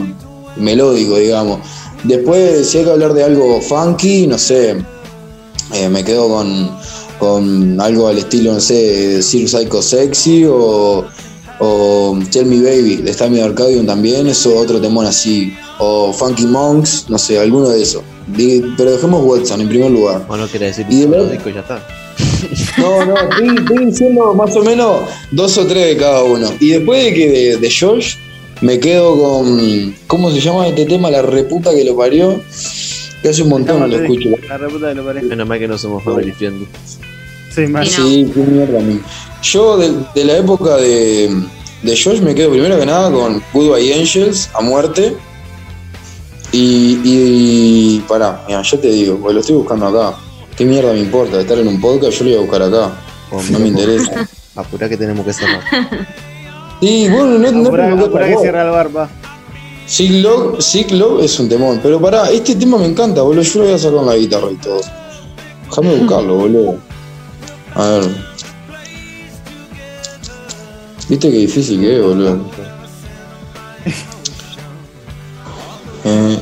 melódico, 0.56 1.16
digamos. 1.18 1.58
Después, 2.04 2.68
si 2.68 2.78
hay 2.78 2.84
que 2.84 2.90
hablar 2.90 3.14
de 3.14 3.24
algo 3.24 3.60
funky, 3.60 4.26
no 4.26 4.38
sé, 4.38 4.76
eh, 5.72 5.88
me 5.88 6.04
quedo 6.04 6.28
con, 6.28 6.70
con 7.18 7.80
algo 7.80 8.08
al 8.08 8.18
estilo, 8.18 8.52
no 8.52 8.60
sé, 8.60 9.22
Sir 9.22 9.48
Psycho 9.48 9.80
Sexy 9.82 10.44
o, 10.44 11.04
o 11.60 12.18
Tell 12.30 12.46
Me 12.46 12.60
Baby 12.62 12.96
de 12.96 13.12
Stammy 13.12 13.40
Arcadium 13.40 13.86
también, 13.86 14.26
eso 14.26 14.54
otro 14.56 14.80
temón 14.80 15.06
así. 15.06 15.54
O 15.78 16.12
Funky 16.12 16.46
Monks, 16.46 17.06
no 17.08 17.18
sé, 17.18 17.38
alguno 17.38 17.70
de 17.70 17.82
esos. 17.82 18.02
Pero 18.76 18.92
dejemos 18.92 19.24
Watson 19.24 19.60
en 19.62 19.68
primer 19.68 19.90
lugar. 19.90 20.24
O 20.28 20.36
no 20.36 20.46
quiere 20.46 20.66
decir 20.66 20.86
Y 20.88 21.00
de 21.00 21.06
verdad- 21.06 21.38
ya 21.52 21.60
está. 21.60 22.03
No, 22.78 23.04
no, 23.04 23.16
estoy, 23.16 23.56
estoy 23.58 23.86
diciendo 23.86 24.34
más 24.34 24.54
o 24.56 24.62
menos 24.62 25.02
dos 25.30 25.56
o 25.58 25.66
tres 25.66 25.86
de 25.88 25.96
cada 25.96 26.22
uno. 26.22 26.48
Y 26.60 26.70
después 26.70 27.04
de 27.04 27.14
que 27.14 27.30
de, 27.30 27.56
de 27.58 27.70
Josh, 27.70 28.16
me 28.60 28.78
quedo 28.78 29.18
con. 29.18 29.94
¿Cómo 30.06 30.30
se 30.30 30.40
llama 30.40 30.68
este 30.68 30.86
tema? 30.86 31.10
La 31.10 31.22
reputa 31.22 31.74
que 31.74 31.84
lo 31.84 31.96
parió. 31.96 32.40
Que 33.22 33.30
hace 33.30 33.42
un 33.42 33.48
montón 33.48 33.80
no 33.80 33.86
lo 33.86 33.96
escucho. 33.96 34.30
La 34.48 34.58
reputa 34.58 34.88
de 34.88 34.94
lo 34.94 35.04
parece. 35.04 35.26
Menos 35.26 35.48
mal 35.48 35.58
que 35.58 35.68
no 35.68 35.78
somos 35.78 36.04
family 36.04 36.32
friendly. 36.32 36.68
Sí, 37.54 37.66
más. 37.66 37.88
Sí, 37.88 38.30
qué 38.34 38.40
mierda 38.40 38.78
a 38.78 38.82
mí. 38.82 39.00
Yo 39.42 39.76
de, 39.78 39.92
de 40.14 40.24
la 40.24 40.38
época 40.38 40.76
de, 40.76 41.30
de 41.82 41.96
Josh 41.96 42.20
me 42.20 42.34
quedo 42.34 42.50
primero 42.50 42.78
que 42.78 42.86
nada 42.86 43.10
con 43.10 43.42
Goodbye 43.52 43.94
Angels 43.94 44.50
a 44.54 44.60
muerte. 44.60 45.16
Y, 46.52 47.00
y 47.02 48.04
pará, 48.06 48.44
mira, 48.46 48.62
yo 48.62 48.78
te 48.78 48.88
digo, 48.88 49.18
porque 49.18 49.34
lo 49.34 49.40
estoy 49.40 49.56
buscando 49.56 49.86
acá. 49.86 50.16
¿Qué 50.56 50.64
mierda 50.64 50.92
me 50.92 51.00
importa? 51.00 51.40
Estar 51.40 51.58
en 51.58 51.66
un 51.66 51.80
podcast, 51.80 52.18
yo 52.18 52.24
lo 52.24 52.30
voy 52.30 52.38
a 52.38 52.42
buscar 52.42 52.62
acá. 52.62 52.92
No 53.50 53.58
me 53.58 53.68
interesa. 53.68 54.28
Apurá 54.54 54.88
que 54.88 54.96
tenemos 54.96 55.24
que 55.26 55.32
cerrar. 55.32 55.60
Sí, 56.80 57.08
bueno, 57.08 57.38
no, 57.38 57.50
no 57.50 57.68
Apurá, 57.68 57.86
que 57.86 58.02
apurá 58.02 58.28
que 58.28 58.36
cierra 58.36 58.62
el 58.62 58.70
bar, 58.70 58.94
va. 58.94 59.08
Love 60.90 61.24
es 61.24 61.40
un 61.40 61.48
temón. 61.48 61.80
Pero 61.82 61.98
pará, 61.98 62.28
este 62.28 62.56
tema 62.56 62.76
me 62.76 62.84
encanta, 62.84 63.22
boludo. 63.22 63.42
Yo 63.42 63.60
lo 63.60 63.64
voy 63.66 63.74
a 63.74 63.78
sacar 63.78 63.96
con 63.96 64.06
la 64.06 64.16
guitarra 64.16 64.50
y 64.50 64.56
todo. 64.56 64.80
Déjame 65.70 65.94
buscarlo, 66.00 66.36
boludo. 66.36 66.76
A 67.74 67.88
ver. 67.88 68.04
¿Viste 71.08 71.30
qué 71.30 71.36
difícil 71.38 71.80
que 71.80 71.96
es, 71.96 72.02
boludo? 72.02 72.38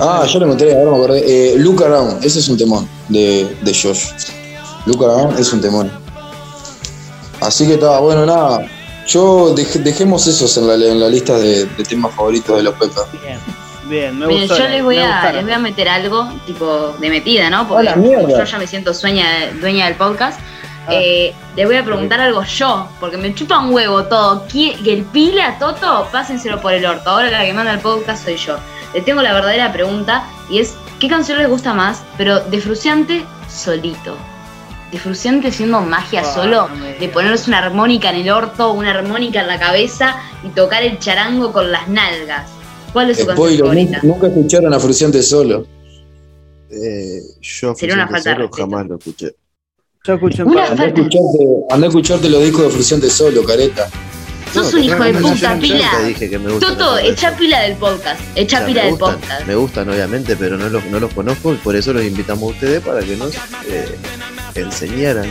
Ah, 0.03 0.27
ya 0.27 0.39
lo 0.39 0.47
encontré, 0.47 0.75
ahora 0.75 0.91
me 0.91 0.97
acordé. 0.97 1.23
Eh, 1.27 1.55
Look 1.59 1.83
Around, 1.85 2.25
ese 2.25 2.41
es 2.41 2.49
un 2.49 2.57
temón 2.59 2.89
de, 3.09 3.57
de 3.63 3.73
Josh. 3.75 4.07
Look 4.87 5.05
Around 5.05 5.39
es 5.39 5.53
un 5.53 5.61
temón. 5.61 5.91
Así 7.41 7.67
que 7.67 7.75
está, 7.75 7.99
bueno, 8.01 8.25
nada. 8.27 8.67
Yo 9.07 9.55
dej- 9.55 9.83
dejemos 9.83 10.27
esos 10.27 10.57
en 10.59 10.69
la, 10.69 10.75
en 10.75 11.01
la 11.01 11.09
lista 11.09 11.37
de, 11.39 11.67
de 11.67 11.85
temas 11.85 12.15
favoritos 12.15 12.57
de 12.57 12.63
los 12.63 12.75
Peppers. 12.75 13.07
Bien, 13.23 13.39
bien, 13.89 14.19
me 14.19 14.27
Miren, 14.27 14.49
gustó. 14.49 14.59
yo 14.63 14.69
les 14.69 14.83
voy, 14.85 14.97
me 14.97 15.05
a, 15.05 15.33
les 15.33 15.43
voy 15.43 15.53
a 15.53 15.59
meter 15.59 15.89
algo, 15.89 16.29
tipo, 16.47 16.95
de 17.01 17.11
metida, 17.11 17.51
¿no? 17.51 17.59
¡A 17.63 17.69
Porque 17.69 17.93
yo 18.29 18.45
ya 18.45 18.59
me 18.59 18.67
siento 18.67 18.95
sueña, 18.95 19.27
dueña 19.61 19.87
del 19.87 19.97
podcast. 19.97 20.39
Ah. 20.87 20.91
Eh, 20.95 21.33
les 21.57 21.67
voy 21.67 21.77
a 21.77 21.85
preguntar 21.85 22.21
algo 22.21 22.43
yo, 22.45 22.89
porque 23.01 23.17
me 23.17 23.35
chupa 23.35 23.59
un 23.59 23.73
huevo 23.75 24.05
todo. 24.05 24.47
Que 24.47 24.77
el 24.85 25.03
pila, 25.05 25.57
Toto, 25.59 26.09
pásenselo 26.13 26.61
por 26.61 26.73
el 26.73 26.85
orto. 26.87 27.11
Ahora 27.11 27.31
la 27.31 27.45
que 27.45 27.53
manda 27.53 27.73
el 27.73 27.81
podcast 27.81 28.25
soy 28.25 28.37
yo. 28.37 28.57
Les 28.95 29.05
tengo 29.05 29.23
la 29.23 29.33
verdadera 29.33 29.73
pregunta 29.73 30.25
y 30.51 30.59
es: 30.59 30.75
¿qué 31.01 31.09
canción 31.09 31.39
les 31.39 31.49
gusta 31.49 31.73
más? 31.75 32.03
Pero 32.19 32.41
de 32.41 32.61
Fruciante 32.61 33.25
solito. 33.49 34.17
De 34.91 34.99
Fruciante 34.99 35.51
siendo 35.51 35.81
magia 35.81 36.21
Ah, 36.21 36.35
solo, 36.35 36.69
no 36.69 36.85
de 36.85 37.09
ponerse 37.09 37.49
una 37.49 37.59
armónica 37.59 38.11
en 38.11 38.17
el 38.17 38.31
orto, 38.31 38.73
una 38.73 38.91
armónica 38.91 39.41
en 39.41 39.47
la 39.47 39.59
cabeza 39.59 40.17
y 40.45 40.49
tocar 40.51 40.83
el 40.83 40.99
charango 40.99 41.53
con 41.53 41.73
las 41.73 41.89
nalgas. 41.89 42.51
¿Cuál 42.93 43.11
es 43.11 43.19
su 43.19 43.27
canción 43.27 43.49
Spoiler, 43.49 43.65
favorita? 43.65 44.01
nunca, 44.03 44.27
escucharon 44.27 44.75
a 44.75 44.79
Fruciante 44.79 45.23
solo. 45.23 45.67
Eh, 46.71 47.21
yo 47.41 47.75
Sería 47.75 47.95
una 47.95 48.07
Fruciante 48.07 48.07
falta 48.07 48.31
de 48.31 48.37
Solo 48.37 48.51
jamás 48.53 48.87
lo 48.87 48.97
escuché. 48.97 49.35
Yo 50.05 50.15
escuché 50.15 50.43
un 50.43 50.55
par. 50.55 50.71
Andá 50.73 50.85
a 50.85 50.87
escucharte, 50.89 51.39
andá 51.71 51.87
a 51.87 51.89
escucharte 51.89 52.29
los 52.29 52.43
discos 52.43 52.65
de 52.65 52.71
Fruciante 52.71 53.09
solo, 53.09 53.45
careta. 53.45 53.89
Sos 54.53 54.73
No, 54.73 54.79
un 54.79 54.85
hijo 54.85 55.03
de 55.05 55.15
puta, 55.15 55.59
pila. 55.59 55.91
dije 56.07 56.29
que 56.31 56.39
me 56.39 56.53
Toto, 56.59 56.99
echa 56.99 57.35
pila 57.37 57.61
del 57.61 57.77
podcast. 57.77 58.21
O 58.21 58.25
Echa 58.35 58.59
sea, 58.59 58.67
pila 58.67 58.83
del 58.83 58.91
gustan, 58.93 59.15
podcast. 59.21 59.47
me 59.47 59.55
gustan 59.55 59.89
obviamente, 59.89 60.37
pero 60.37 60.57
no 60.59 60.69
los, 60.69 60.85
no 60.87 61.01
los 61.01 61.13
conozco 61.15 61.55
y 61.55 61.57
por 61.57 61.75
eso 61.75 61.93
los 61.93 62.05
invitamos 62.05 62.43
a 62.51 62.55
ustedes 62.55 62.81
para 62.83 63.01
que 63.01 63.17
nos 63.17 63.35
eh, 63.67 63.97
enseñaran, 64.55 65.27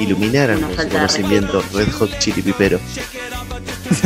iluminaran 0.00 0.58
Una 0.58 0.68
con 0.68 0.84
su 0.84 0.88
conocimiento 0.88 1.62
Red 1.74 1.92
Hot 1.92 2.18
Chili 2.18 2.42
Pipero. 2.42 2.80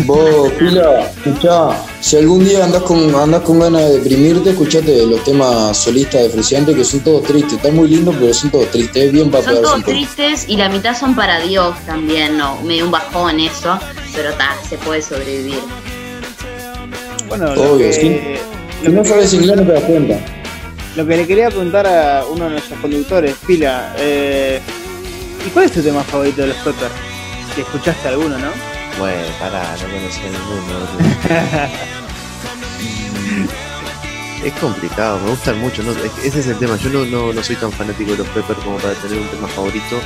Vos, 0.05 0.51
Pila, 0.59 1.11
escuchá, 1.25 1.71
si 2.01 2.17
algún 2.17 2.45
día 2.45 2.65
andás 2.65 2.83
con, 2.83 3.15
andás 3.15 3.43
con 3.43 3.61
ganas 3.61 3.83
de 3.83 3.99
deprimirte, 3.99 4.51
escuchate 4.51 5.07
los 5.07 5.23
temas 5.25 5.77
solistas 5.77 6.23
de 6.23 6.31
Fruciante 6.31 6.75
que 6.75 6.85
son 6.85 7.01
todos 7.01 7.23
tristes. 7.25 7.55
Están 7.55 7.77
muy 7.77 7.89
lindos, 7.89 8.15
pero 8.19 8.35
son 8.35 8.51
todos 8.51 8.71
tristes. 8.71 9.05
Es 9.05 9.13
bien 9.13 9.31
para 9.31 9.45
Son 9.45 9.63
todos 9.63 9.85
tristes 9.85 10.49
y 10.49 10.57
la 10.57 10.69
mitad 10.69 10.99
son 10.99 11.15
para 11.15 11.41
Dios 11.41 11.77
también, 11.87 12.37
¿no? 12.39 12.61
Medio 12.63 12.87
un 12.87 12.91
bajón 12.91 13.41
eso, 13.41 13.79
pero 14.15 14.33
ta, 14.35 14.57
se 14.69 14.77
puede 14.79 15.03
sobrevivir. 15.03 15.61
Bueno, 17.29 17.55
lo 17.55 17.75
Obvio, 17.75 17.87
que, 17.89 17.93
sí. 17.93 18.21
lo 18.83 18.91
Si 18.91 18.97
no 18.97 19.03
que 19.03 19.09
sabes 19.09 19.35
inglés, 19.35 19.57
no 19.57 19.63
te 19.65 19.73
das 19.73 19.85
cuenta. 19.85 20.21
Lo 20.97 21.07
que 21.07 21.17
le 21.17 21.27
quería 21.27 21.49
preguntar 21.49 21.87
a 21.87 22.25
uno 22.27 22.45
de 22.47 22.51
nuestros 22.53 22.81
conductores, 22.81 23.37
Pila, 23.47 23.95
eh, 23.99 24.61
¿y 25.47 25.51
cuál 25.51 25.67
es 25.67 25.73
tu 25.73 25.83
tema 25.83 26.03
favorito 26.03 26.43
de 26.43 26.49
los 26.49 26.57
Peppers? 26.57 26.91
Si 27.55 27.61
escuchaste 27.61 28.09
alguno, 28.09 28.39
¿no? 28.39 28.78
Bueno, 28.99 29.23
pará, 29.39 29.77
no 29.77 29.95
conocía 29.95 30.25
ninguno. 30.25 30.79
es 34.45 34.53
complicado, 34.55 35.19
me 35.21 35.31
gustan 35.31 35.59
mucho. 35.61 35.83
Ese 36.23 36.41
es 36.41 36.47
el 36.47 36.59
tema. 36.59 36.77
Yo 36.77 36.91
no, 36.91 37.05
no, 37.05 37.33
no 37.33 37.43
soy 37.43 37.57
tan 37.57 37.71
fanático 37.73 38.13
de 38.13 38.19
los 38.19 38.29
Peppers 38.29 38.59
como 38.61 38.79
para 38.79 38.95
tener 38.95 39.19
un 39.21 39.29
tema 39.29 39.49
favorito. 39.49 40.01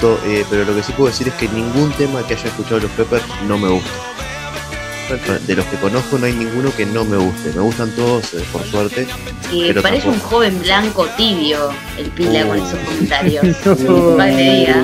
To- 0.00 0.18
eh, 0.26 0.44
pero 0.50 0.64
lo 0.64 0.74
que 0.74 0.82
sí 0.82 0.92
puedo 0.92 1.10
decir 1.10 1.28
es 1.28 1.34
que 1.34 1.48
ningún 1.48 1.90
tema 1.92 2.26
que 2.26 2.34
haya 2.34 2.46
escuchado 2.46 2.80
los 2.80 2.90
Peppers 2.92 3.24
no 3.46 3.56
me 3.58 3.68
gusta. 3.68 3.90
De 5.46 5.54
los 5.54 5.64
que 5.66 5.76
conozco 5.76 6.18
no 6.18 6.26
hay 6.26 6.32
ninguno 6.32 6.74
que 6.74 6.86
no 6.86 7.04
me 7.04 7.16
guste. 7.16 7.52
Me 7.54 7.60
gustan 7.60 7.90
todos, 7.90 8.32
eh, 8.34 8.42
por 8.52 8.64
suerte. 8.64 9.06
Y 9.52 9.66
Pero 9.68 9.82
parece 9.82 10.08
un 10.08 10.18
joven 10.18 10.58
blanco 10.62 11.06
tibio 11.16 11.70
el 11.98 12.06
pila 12.10 12.46
con 12.46 12.56
esos 12.58 12.78
comentarios. 12.80 13.44
No. 13.84 14.16
Ya. 14.18 14.82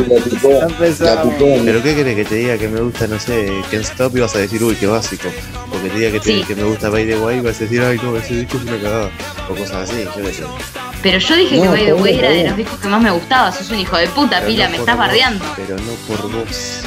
Pero 1.65 1.83
¿qué 1.83 1.95
querés 1.95 2.17
que 2.17 2.25
te 2.25 2.35
diga 2.37 2.59
que 2.59 2.69
me 2.69 2.81
gusta, 2.81 3.07
no 3.07 3.19
sé, 3.19 3.51
Can't 3.71 3.85
Stop 3.85 4.17
y 4.17 4.21
vas 4.21 4.35
a 4.35 4.39
decir, 4.39 4.63
uy, 4.63 4.75
qué 4.75 4.87
básico? 4.87 5.29
O 5.75 5.83
que 5.83 5.89
te 5.89 5.99
diga 5.99 6.11
que, 6.13 6.21
te- 6.21 6.25
Sí. 6.41 6.45
que 6.47 6.55
me 6.55 6.65
gusta 6.65 6.89
By 6.91 7.07
the 7.07 7.19
Way 7.19 7.39
y 7.39 7.41
vas 7.41 7.57
a 7.57 7.61
decir, 7.61 7.81
ay, 7.83 7.99
no, 8.03 8.17
ese 8.17 8.35
disco 8.35 8.57
es 8.59 8.63
una 8.65 8.77
cagada. 8.81 9.11
O 9.49 9.55
cosas 9.55 9.91
así, 9.91 10.05
yo 10.05 10.23
qué 10.25 10.33
sé. 10.35 10.43
Pero 11.03 11.19
yo 11.19 11.37
dije 11.37 11.57
No, 11.57 11.63
que 11.63 11.69
By 11.69 11.85
the 11.87 11.95
Way 11.95 12.19
era 12.19 12.31
de 12.31 12.49
los 12.49 12.57
discos 12.57 12.79
que 12.79 12.89
más 12.89 13.03
me 13.03 13.11
gustaba. 13.11 13.51
Sos 13.53 13.71
un 13.71 13.79
hijo 13.79 13.97
de 13.97 14.07
puta, 14.09 14.37
Pero 14.41 14.47
pila, 14.47 14.65
no 14.67 14.71
me 14.73 14.77
estás 14.79 14.97
vos, 14.97 15.07
bardeando. 15.07 15.45
Pero 15.57 15.77
no 15.77 15.93
por 16.07 16.31
vos. 16.31 16.81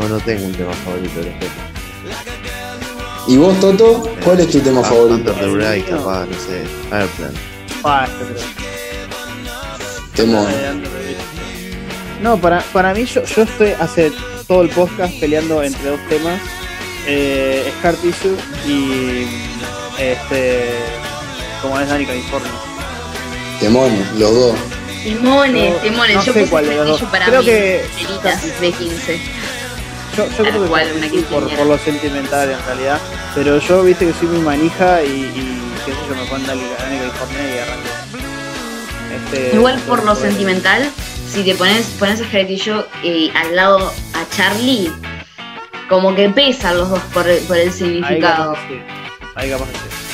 No, 0.00 0.08
no 0.08 0.20
tengo 0.20 0.44
un 0.46 0.52
tema 0.52 0.72
favorito 0.84 1.20
de 1.20 1.26
los 1.26 1.34
Peppers. 1.34 1.52
¿Y 3.28 3.36
vos, 3.38 3.58
Toto? 3.60 4.08
¿Cuál 4.22 4.40
es 4.40 4.50
tu 4.50 4.60
tema 4.60 4.80
Ah, 4.84 4.88
favorito? 4.88 5.32
Under 5.32 5.60
the 5.74 5.84
capaz, 5.90 6.26
no 6.26 6.34
sé, 6.38 6.62
Airplane. 6.94 7.38
Ah, 7.82 8.06
este 8.08 8.24
creo. 8.34 8.46
Temón. 10.14 10.46
No, 12.22 12.38
para, 12.38 12.60
para 12.72 12.94
mí 12.94 13.04
yo, 13.04 13.22
yo 13.24 13.42
estoy 13.42 13.72
hace 13.80 14.12
todo 14.46 14.62
el 14.62 14.68
podcast 14.70 15.12
peleando 15.18 15.62
entre 15.62 15.90
dos 15.90 16.00
temas. 16.08 16.40
Eh, 17.06 17.72
Scar 17.78 17.94
Tissue 17.96 18.36
y 18.66 19.26
este 19.98 20.70
como 21.62 21.78
es 21.80 21.88
Dani 21.88 22.04
California. 22.06 22.50
Temones, 23.60 24.12
los 24.18 24.34
dos. 24.34 24.54
Timones, 25.04 25.72
No- 25.74 25.78
timones. 25.80 26.16
no 26.16 26.24
yo 26.24 26.32
puse 26.32 26.46
cuál 26.46 26.66
de 26.66 26.74
los 26.74 26.86
Castillo 26.86 26.98
dos. 27.06 27.10
para 27.10 27.26
Creo 27.26 27.40
mí. 27.40 27.46
que- 27.46 27.84
Elitas 28.00 28.42
B15. 28.60 29.18
Yo, 30.16 30.26
creo 30.28 30.62
que 30.62 30.68
cual, 30.68 30.88
una 30.96 31.08
por, 31.28 31.66
lo 31.66 31.78
sentimental 31.78 32.50
en 32.50 32.64
realidad. 32.64 32.98
Pero 33.34 33.58
yo 33.58 33.82
viste 33.82 34.06
que 34.06 34.14
soy 34.14 34.28
muy 34.28 34.40
manija 34.40 35.02
y, 35.02 35.08
y 35.08 35.62
qué 35.84 35.92
sé 35.92 35.98
yo, 36.08 36.14
me 36.14 36.46
Dani 36.46 36.62
Dani 36.78 36.98
California 36.98 37.54
y 37.54 37.58
arranco. 37.58 37.88
Este, 39.14 39.56
Igual 39.56 39.78
por 39.80 39.98
lo 39.98 40.14
bueno. 40.14 40.20
sentimental, 40.20 40.90
si 41.28 41.42
te 41.44 41.54
pones, 41.54 41.86
pones 41.98 42.20
a 42.20 42.24
Castillo 42.24 42.86
y 43.02 43.30
al 43.34 43.54
lado 43.56 43.92
a 44.14 44.36
Charlie, 44.36 44.90
como 45.88 46.14
que 46.14 46.30
pesan 46.30 46.78
los 46.78 46.88
dos 46.88 47.00
por 47.12 47.28
el, 47.28 47.40
por 47.44 47.58
el 47.58 47.68
Ahí 47.68 47.74
significado. 47.74 48.56
Ahí 49.34 49.50
capaz 49.50 49.66
que 49.66 49.74
sí. 49.74 50.06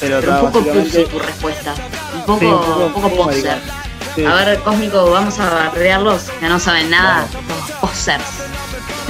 Pero, 0.00 0.18
un 0.18 0.52
poco 0.52 0.62
pussy 0.64 1.04
tu 1.06 1.18
respuesta. 1.18 1.74
Un 2.14 2.24
poco, 2.24 2.38
Sí, 2.38 2.46
un 2.46 2.92
poco, 2.92 3.10
poser. 3.16 3.44
maricón. 3.44 3.77
Sí. 4.14 4.24
A 4.24 4.34
ver, 4.34 4.58
Cósmico, 4.60 5.10
vamos 5.10 5.38
a 5.38 5.50
bardearlos, 5.50 6.22
que 6.40 6.48
no 6.48 6.58
saben 6.58 6.90
nada. 6.90 7.26
Los 7.32 7.90
posers. 7.90 8.24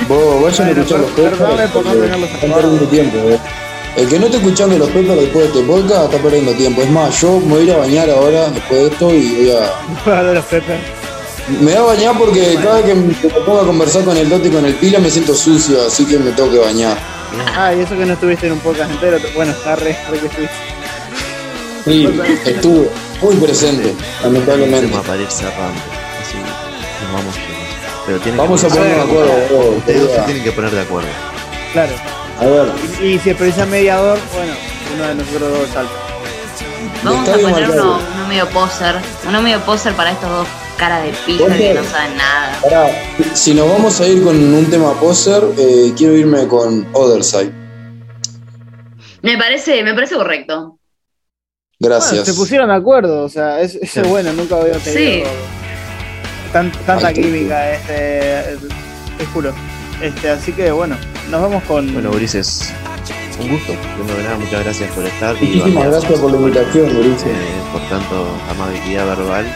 Vos 0.07 0.43
vayan 0.43 0.69
a 0.69 0.71
escuchar 0.71 1.01
los 1.01 1.11
Peppers. 1.13 1.41
Están 1.41 2.53
perdiendo 2.53 2.87
tiempo, 2.89 3.17
eh. 3.29 3.39
El 3.97 4.09
que 4.09 4.19
no 4.19 4.27
esté 4.27 4.39
escuchando 4.39 4.79
los 4.79 4.89
Peppers 4.91 5.21
después 5.21 5.53
de 5.53 5.59
este 5.59 5.67
podcast 5.67 6.05
está 6.13 6.23
perdiendo 6.23 6.53
tiempo. 6.53 6.83
Es 6.83 6.91
más, 6.91 7.21
yo 7.21 7.41
me 7.41 7.55
voy 7.55 7.61
a 7.61 7.65
ir 7.65 7.73
a 7.73 7.77
bañar 7.79 8.11
ahora 8.11 8.49
después 8.51 8.81
de 8.81 8.87
esto 8.89 9.15
y 9.15 9.35
voy 9.35 9.51
a. 9.51 10.23
Los 10.35 10.45
Peppers. 10.45 10.81
Me 11.61 11.73
voy 11.73 11.75
a 11.75 11.83
bañar 11.83 12.19
porque 12.19 12.59
cada 12.63 12.77
vez 12.77 12.85
que 12.85 12.95
me 12.95 13.15
pongo 13.45 13.61
a 13.61 13.67
conversar 13.67 14.05
con 14.05 14.17
el 14.17 14.29
Totti 14.29 14.49
y 14.49 14.51
con 14.51 14.65
el 14.67 14.75
Pila 14.75 14.99
me 14.99 15.11
siento 15.11 15.35
sucio, 15.35 15.79
así 15.87 16.05
que 16.05 16.19
me 16.19 16.31
tengo 16.33 16.51
que 16.51 16.59
bañar. 16.59 16.97
Ah, 17.57 17.75
y 17.75 17.81
eso 17.81 17.97
que 17.97 18.05
no 18.07 18.13
estuviste 18.13 18.47
en 18.47 18.53
un 18.53 18.61
podcast 18.61 18.91
entero. 18.91 19.19
Bueno, 19.35 19.53
está 19.53 19.75
re, 19.77 19.97
re 20.11 20.19
que 20.19 20.27
estuviste. 20.27 20.55
Sí, 21.85 22.09
estuve 22.45 22.91
muy 23.21 23.37
presente, 23.37 23.95
lamentablemente. 24.23 24.87
ir 24.87 25.31
cerrando. 25.31 25.81
Así 26.21 26.37
nos 26.37 27.13
vamos. 27.13 27.35
Pero 28.07 28.19
tienen 28.21 28.39
Vamos 28.39 28.61
que 28.61 28.67
a 28.67 28.71
poner 28.71 28.95
de 28.97 29.01
acuerdo. 29.03 29.33
vos, 29.51 29.77
Ustedes 29.79 30.03
dos 30.03 30.11
se 30.13 30.21
tienen 30.23 30.45
que 30.45 30.53
poner 30.53 30.71
de 30.71 30.81
acuerdo. 30.81 31.09
Claro. 31.73 31.93
A 32.41 32.45
ver, 32.47 32.73
Y, 33.03 33.05
y 33.15 33.19
si 33.19 33.35
precisa 33.35 33.67
mediador, 33.67 34.19
bueno, 34.35 34.53
uno 34.95 35.09
de 35.09 35.15
nosotros 35.17 35.59
dos 35.59 35.69
salta. 35.71 35.93
Vamos 37.03 37.29
a 37.29 37.33
poner 37.39 37.71
uno, 37.71 38.01
uno 38.15 38.29
medio 38.29 38.49
poser. 38.49 38.97
Uno 39.29 39.43
medio 39.43 39.61
poser 39.61 39.93
para 39.95 40.13
estos 40.13 40.31
dos 40.31 40.47
caras 40.77 41.03
de 41.05 41.11
pija 41.27 41.45
¿Por 41.45 41.57
que 41.57 41.75
no 41.75 41.85
saben 41.85 42.17
nada. 42.17 42.59
pará. 42.63 42.91
Si 43.35 43.53
nos 43.53 43.69
vamos 43.69 44.01
a 44.01 44.07
ir 44.07 44.23
con 44.23 44.37
un 44.37 44.67
tema 44.71 44.93
poser, 44.95 45.43
eh, 45.59 45.93
quiero 45.97 46.17
irme 46.17 46.47
con 46.47 46.87
Other 46.93 47.23
Side. 47.25 47.53
Me 49.23 49.37
parece, 49.37 49.83
me 49.83 49.93
parece 49.95 50.15
correcto. 50.15 50.79
Gracias. 51.81 52.11
Bueno, 52.11 52.25
se 52.25 52.35
pusieron 52.35 52.69
de 52.69 52.75
acuerdo, 52.75 53.25
o 53.25 53.29
sea, 53.29 53.61
es, 53.61 53.77
eso 53.81 54.01
es 54.03 54.09
bueno, 54.09 54.33
nunca 54.33 54.57
había 54.57 54.73
tenido 54.79 54.99
Sí. 55.01 55.23
tan- 56.53 56.73
tanta 56.85 57.13
química, 57.13 57.73
este, 57.73 58.57
te 59.17 59.27
juro. 59.33 59.53
Este, 60.03 60.31
así 60.31 60.53
que 60.53 60.71
bueno, 60.73 60.97
nos 61.31 61.41
vamos 61.43 61.63
con. 61.65 61.93
Bueno, 61.93 62.11
Ulises, 62.11 62.73
un 63.41 63.49
gusto. 63.51 63.75
Primero 63.97 64.23
nada, 64.25 64.39
muchas 64.39 64.65
gracias 64.65 64.91
por 64.93 65.05
estar. 65.07 65.37
y 65.41 65.47
Muchísimas 65.47 65.85
gracias 65.89 66.21
por 66.21 66.31
la 66.33 66.37
invitación, 66.39 66.93
Mauricio. 66.95 67.29
eh, 67.31 67.35
por 67.73 67.81
tanto 67.89 68.27
amabilidad 68.51 69.07
verbal 69.07 69.47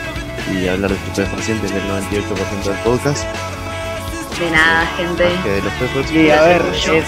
y 0.52 0.68
hablar 0.68 0.90
de 0.90 0.96
estupefacientes 0.96 1.72
del 1.72 1.82
98% 1.88 2.70
del 2.70 2.78
podcast. 2.84 3.24
De 4.38 4.50
nada, 4.50 4.86
gente. 4.96 5.24
Que 5.42 5.50
de 5.50 5.62
los. 5.62 6.08
Sí, 6.08 6.30
a 6.30 6.42
ver, 6.42 6.62
Yo. 6.72 6.92
es. 6.94 7.04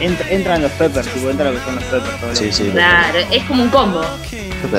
Entra, 0.00 0.30
entran 0.30 0.62
los 0.62 0.70
Peppers, 0.72 1.08
tipo, 1.08 1.28
entra 1.30 1.50
lo 1.50 1.58
que 1.58 1.64
son 1.64 1.74
los 1.76 1.84
Peppers. 1.84 2.20
todo 2.20 2.34
Sí, 2.36 2.52
sí, 2.52 2.64
Claro, 2.72 3.18
es 3.30 3.44
como 3.44 3.62
un 3.64 3.68
combo. 3.70 4.00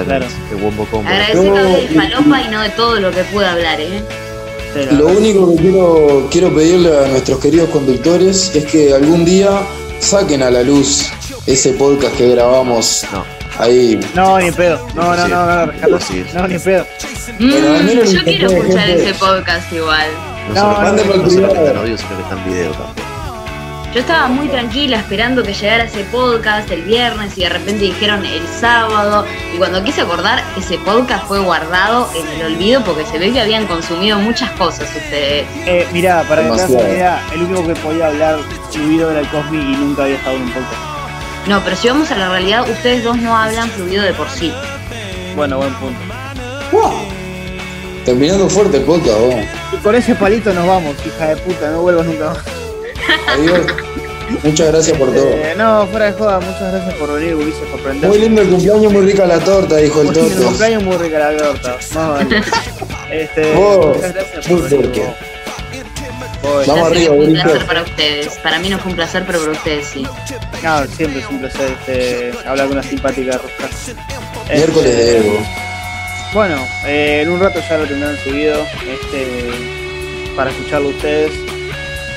Claro. 0.06 0.26
El 0.52 0.62
Wombo 0.64 0.86
Combo. 0.86 1.10
Yo- 1.34 1.42
hable 1.56 1.62
de 1.88 1.88
falopa 1.90 2.42
y 2.42 2.48
no 2.50 2.62
de 2.62 2.70
todo 2.70 3.00
lo 3.00 3.12
que 3.12 3.24
pude 3.26 3.46
hablar, 3.46 3.80
¿eh? 3.80 4.04
pero- 4.74 4.92
Lo 4.92 5.08
único 5.08 5.50
que 5.56 5.62
quiero, 5.62 6.28
quiero 6.32 6.54
pedirle 6.54 6.98
a 7.06 7.08
nuestros 7.08 7.40
queridos 7.40 7.70
conductores 7.70 8.52
es 8.56 8.66
que 8.66 8.94
algún 8.94 9.24
día 9.26 9.50
saquen 10.00 10.44
a 10.44 10.52
la 10.52 10.62
luz 10.64 11.10
ese 11.48 11.72
podcast 11.74 12.16
que 12.18 12.30
grabamos 12.30 13.06
No, 13.12 13.26
ahí. 13.58 14.00
No, 14.14 14.38
ni 14.40 14.52
pedo. 14.52 14.86
No, 14.96 15.16
no, 15.16 15.28
no, 15.28 15.46
no. 15.66 15.72
No, 16.34 16.48
ni 16.48 16.60
pedo. 16.60 16.86
Mm, 17.40 17.50
yo 17.50 18.24
quiero 18.24 18.48
escuchar 18.52 18.88
gente- 18.88 19.04
ese 19.10 19.14
podcast 19.16 19.74
igual. 19.74 20.08
no, 20.54 20.54
No, 20.54 20.72
no, 20.72 20.92
no, 20.92 20.92
no, 20.92 21.16
no, 21.74 21.84
que 21.84 21.96
está 21.96 22.36
en 22.36 22.46
no. 22.72 23.19
Yo 23.94 24.02
estaba 24.02 24.28
muy 24.28 24.48
tranquila 24.50 24.98
esperando 24.98 25.42
que 25.42 25.52
llegara 25.52 25.86
ese 25.86 26.04
podcast 26.06 26.70
el 26.70 26.84
viernes 26.84 27.36
y 27.40 27.42
de 27.42 27.50
repente 27.50 27.86
dijeron 27.86 28.24
el 28.24 28.48
sábado. 28.48 29.26
Y 29.52 29.58
cuando 29.58 29.84
quise 29.84 30.02
acordar, 30.02 30.44
ese 30.56 30.78
podcast 30.78 31.26
fue 31.26 31.40
guardado 31.40 32.08
en 32.16 32.28
el 32.28 32.54
olvido 32.54 32.84
porque 32.84 33.04
se 33.06 33.18
ve 33.18 33.34
que 33.34 33.42
habían 33.42 33.66
consumido 33.66 34.20
muchas 34.20 34.52
cosas 34.52 34.88
ustedes. 34.96 35.48
Eh, 35.66 35.88
mirá, 35.92 36.24
para 36.30 36.44
que 36.44 36.68
te 36.68 36.72
idea, 36.72 37.20
el 37.34 37.42
único 37.42 37.66
que 37.66 37.74
podía 37.78 38.08
hablar 38.08 38.38
fluido 38.70 39.10
era 39.10 39.22
el 39.22 39.28
Cosmi 39.30 39.58
y 39.58 39.76
nunca 39.78 40.04
había 40.04 40.18
estado 40.18 40.36
en 40.36 40.44
un 40.44 40.52
podcast. 40.52 40.82
No, 41.48 41.60
pero 41.64 41.76
si 41.76 41.88
vamos 41.88 42.12
a 42.12 42.16
la 42.16 42.30
realidad, 42.30 42.70
ustedes 42.70 43.04
dos 43.04 43.18
no 43.18 43.36
hablan 43.36 43.72
fluido 43.72 44.04
de 44.04 44.14
por 44.14 44.30
sí. 44.30 44.54
Bueno, 45.36 45.58
buen 45.58 45.74
punto. 45.74 46.00
Terminando 48.06 48.48
fuerte 48.50 48.78
el 48.78 48.84
podcast, 48.84 49.20
vos. 49.20 49.36
Y 49.74 49.78
con 49.78 49.96
ese 49.96 50.14
palito 50.14 50.54
nos 50.54 50.68
vamos, 50.68 50.96
hija 51.04 51.30
de 51.30 51.38
puta, 51.38 51.72
no 51.72 51.82
vuelvas 51.82 52.06
nunca 52.06 52.26
más. 52.26 52.59
Adiós. 53.28 53.60
Muchas 54.44 54.68
gracias 54.68 54.98
por 54.98 55.08
todo. 55.12 55.28
Eh, 55.28 55.56
no, 55.58 55.88
fuera 55.88 56.06
de 56.06 56.12
joda, 56.14 56.40
muchas 56.40 56.72
gracias 56.72 56.94
por 56.96 57.14
venir, 57.16 57.34
Ulises, 57.36 57.62
por 57.72 57.80
aprender. 57.80 58.10
Muy 58.10 58.20
lindo 58.20 58.42
el 58.42 58.50
cumpleaños, 58.50 58.94
muy 58.94 59.02
rica 59.06 59.26
la 59.26 59.40
torta, 59.40 59.78
dijo 59.78 60.02
el 60.02 60.08
Muy 60.08 60.16
lindo 60.16 60.30
Toto. 60.36 60.46
cumpleaños 60.50 60.84
muy 60.84 60.98
rica 60.98 61.20
la 61.32 61.38
torta. 61.38 61.78
Más 61.96 62.10
vale. 62.10 62.42
Este, 63.12 63.54
Vos, 63.56 63.88
muchas 63.98 64.14
gracias 64.14 64.48
muy 64.50 64.62
por 64.62 64.70
venir. 64.70 65.02
vos. 66.44 66.68
Vamos 66.68 66.88
arriba, 66.92 67.14
un 67.14 67.20
Ulises. 67.24 67.44
placer 67.44 67.66
para 67.66 67.82
ustedes. 67.82 68.28
Para 68.44 68.60
mí 68.60 68.70
no 68.70 68.78
fue 68.78 68.92
un 68.92 68.96
placer, 68.96 69.24
pero 69.26 69.40
para 69.40 69.52
ustedes 69.52 69.88
sí. 69.88 70.08
No, 70.64 70.86
siempre 70.86 71.22
es 71.22 71.28
un 71.30 71.40
placer 71.40 71.76
este, 71.80 72.32
hablar 72.48 72.68
con 72.68 72.78
una 72.78 72.84
simpática 72.88 73.32
rosca. 73.32 73.68
Miércoles 74.54 74.84
de 74.96 75.18
Este, 75.18 75.28
Evo. 75.28 75.40
Bueno, 76.36 76.56
eh, 76.86 77.22
en 77.24 77.32
un 77.32 77.40
rato 77.40 77.60
ya 77.68 77.78
lo 77.80 77.86
tendrán 77.88 78.16
subido 78.24 78.62
este, 78.88 79.26
para 80.36 80.52
escucharlo 80.52 80.90
ustedes. 80.90 81.32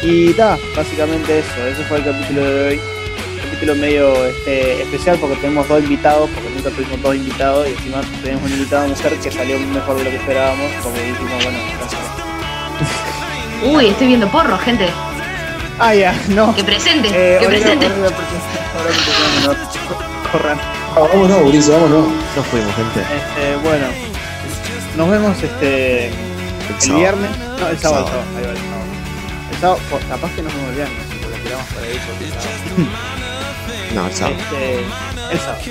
Y 0.02 0.34
nada, 0.36 0.58
básicamente 0.76 1.38
eso. 1.38 1.66
Ese 1.66 1.82
fue 1.84 1.98
el 1.98 2.04
capítulo 2.04 2.40
de 2.44 2.68
hoy. 2.68 2.80
Un 2.80 3.40
capítulo 3.44 3.74
medio 3.76 4.26
este, 4.26 4.82
especial 4.82 5.16
porque 5.20 5.36
tenemos 5.36 5.68
dos 5.68 5.82
invitados, 5.82 6.28
porque 6.34 6.50
nunca 6.50 6.70
tuvimos 6.70 7.02
dos 7.02 7.14
invitados 7.14 7.68
y 7.68 7.72
encima 7.72 8.00
tenemos 8.22 8.42
un 8.44 8.52
invitado 8.52 8.88
mujer 8.88 9.16
que 9.18 9.30
salió 9.30 9.58
mejor 9.60 9.96
de 9.98 10.04
lo 10.04 10.10
que 10.10 10.16
esperábamos, 10.16 10.70
porque 10.82 11.00
dijimos, 11.02 11.32
bueno, 11.44 11.58
gracias. 11.78 12.00
Uy, 13.74 13.86
estoy 13.86 14.06
viendo 14.08 14.28
porro, 14.28 14.58
gente. 14.58 14.88
Ah, 15.78 15.94
ya, 15.94 16.12
no. 16.28 16.54
Que 16.54 16.64
presente, 16.64 17.08
Eh, 17.12 17.38
que 17.40 17.46
presente. 17.46 17.86
corran. 20.32 20.58
Ah, 20.94 21.00
vámonos, 21.00 21.42
Ulises, 21.42 21.70
vámonos. 21.70 22.06
Nos 22.36 22.46
fuimos, 22.46 22.74
gente. 22.74 23.00
Este, 23.00 23.56
bueno, 23.62 23.86
nos 24.96 25.10
vemos 25.10 25.42
este 25.42 26.08
El 26.08 26.92
viernes. 26.94 27.30
No, 27.60 27.68
el 27.68 27.78
sábado, 27.78 28.06
el 28.06 28.06
Sábado. 28.06 28.06
sábado. 28.08 28.24
Ahí 28.36 28.44
va, 28.44 28.50
el 28.52 28.71
sábado. 29.62 29.80
Pues, 29.90 30.04
capaz 30.06 30.30
que 30.34 30.42
nos 30.42 30.52
vemos 30.52 30.68
el 30.70 30.74
viernes, 30.74 31.06
porque 31.08 31.36
lo 31.36 31.42
tiramos 31.42 31.66
por 31.66 31.82
ahí. 31.82 32.00
Porque 32.06 32.24
el 32.24 32.32
sábado. 32.32 32.52
No, 33.94 34.06
el 34.06 34.12
sábado. 34.12 34.36
Este, 34.38 34.78
el 35.32 35.38
sábado. 35.38 35.62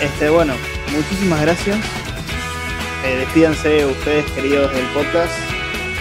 Este, 0.00 0.30
bueno, 0.30 0.54
muchísimas 0.94 1.40
gracias. 1.42 1.76
Eh, 3.04 3.16
despídanse 3.16 3.84
ustedes, 3.86 4.30
queridos 4.32 4.72
del 4.72 4.86
podcast. 4.86 5.32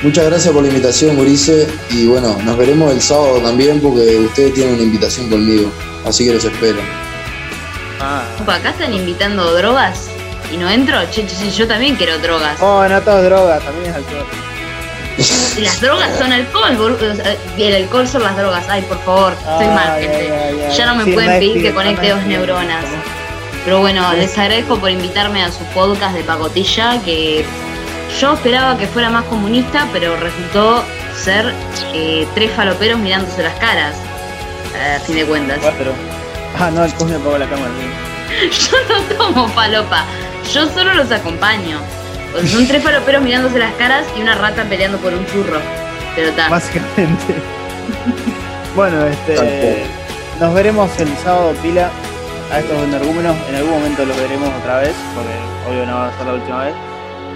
Muchas 0.03 0.25
gracias 0.25 0.53
por 0.53 0.63
la 0.63 0.69
invitación, 0.69 1.15
Gurice. 1.15 1.67
Y 1.89 2.07
bueno, 2.07 2.37
nos 2.43 2.57
veremos 2.57 2.91
el 2.91 3.01
sábado 3.01 3.39
también 3.39 3.79
porque 3.81 4.17
ustedes 4.17 4.53
tienen 4.53 4.75
una 4.75 4.83
invitación 4.83 5.29
conmigo. 5.29 5.71
Así 6.05 6.25
que 6.25 6.33
los 6.33 6.43
espero. 6.43 6.79
Ah. 7.99 8.23
Acá 8.47 8.71
están 8.71 8.93
invitando 8.93 9.53
drogas 9.53 10.07
y 10.51 10.57
no 10.57 10.69
entro. 10.69 10.99
Che, 11.11 11.25
che, 11.25 11.35
che, 11.35 11.51
yo 11.51 11.67
también 11.67 11.95
quiero 11.95 12.17
drogas. 12.19 12.59
Oh, 12.61 12.87
no 12.87 13.01
todo 13.01 13.19
es 13.19 13.25
droga, 13.25 13.59
también 13.59 13.91
es 13.91 13.95
alcohol. 13.95 14.50
Y 15.57 15.61
Las 15.61 15.81
drogas 15.81 16.09
son 16.17 16.31
alcohol, 16.31 16.97
Y 17.57 17.63
el 17.63 17.75
alcohol 17.83 18.07
son 18.07 18.23
las 18.23 18.35
drogas. 18.37 18.65
Ay, 18.69 18.81
por 18.83 18.99
favor, 19.03 19.33
estoy 19.33 19.65
Ay, 19.67 19.75
mal, 19.75 19.99
gente. 19.99 20.73
Ya 20.75 20.85
no 20.85 20.95
me 20.95 21.03
Sí, 21.05 21.11
pueden 21.13 21.39
pedir 21.39 21.61
que 21.61 21.73
conecte 21.73 22.09
dos 22.09 22.23
neuronas. 22.23 22.85
Pero 23.65 23.79
bueno, 23.79 24.11
les 24.13 24.35
agradezco 24.37 24.77
por 24.79 24.89
invitarme 24.89 25.43
a 25.43 25.51
su 25.51 25.63
podcast 25.65 26.15
de 26.15 26.23
pacotilla, 26.23 26.99
que 27.03 27.45
yo 28.19 28.33
esperaba 28.33 28.77
que 28.77 28.87
fuera 28.87 29.09
más 29.09 29.25
comunista, 29.25 29.87
pero 29.93 30.15
resultó 30.17 30.83
ser 31.15 31.53
eh, 31.93 32.27
tres 32.33 32.51
faloperos 32.53 32.99
mirándose 32.99 33.43
las 33.43 33.53
caras, 33.55 33.95
a 34.95 34.99
fin 35.01 35.15
de 35.17 35.25
cuentas. 35.25 35.59
Cuatro. 35.61 35.93
Ah, 36.59 36.71
no, 36.71 36.83
el 36.83 36.93
Cus 36.95 37.07
me 37.07 37.15
apagó 37.17 37.37
la 37.37 37.47
cámara. 37.47 37.71
Yo 38.41 38.77
no 38.89 39.15
tomo 39.15 39.47
falopa, 39.49 40.05
yo 40.53 40.65
solo 40.69 40.93
los 40.93 41.11
acompaño. 41.11 41.79
Sea, 42.33 42.47
son 42.47 42.67
tres 42.67 42.83
faloperos 42.83 43.23
mirándose 43.23 43.59
las 43.59 43.73
caras 43.75 44.05
y 44.17 44.21
una 44.21 44.35
rata 44.35 44.63
peleando 44.65 44.97
por 44.97 45.13
un 45.13 45.25
churro. 45.27 45.59
Pero 46.15 46.29
está. 46.29 46.49
Básicamente. 46.49 47.35
bueno, 48.75 49.05
este. 49.05 49.83
Nos 50.39 50.53
veremos 50.53 50.99
el 50.99 51.15
sábado, 51.17 51.53
pila. 51.61 51.89
A 52.51 52.59
estos 52.59 52.83
energúmenos. 52.83 53.35
En 53.47 53.55
algún 53.55 53.71
momento 53.71 54.05
los 54.05 54.17
veremos 54.17 54.49
otra 54.59 54.79
vez. 54.79 54.93
Porque 55.15 55.69
obvio 55.69 55.85
no 55.85 55.95
va 55.95 56.09
a 56.09 56.17
ser 56.17 56.27
la 56.27 56.33
última 56.33 56.63
vez. 56.65 56.75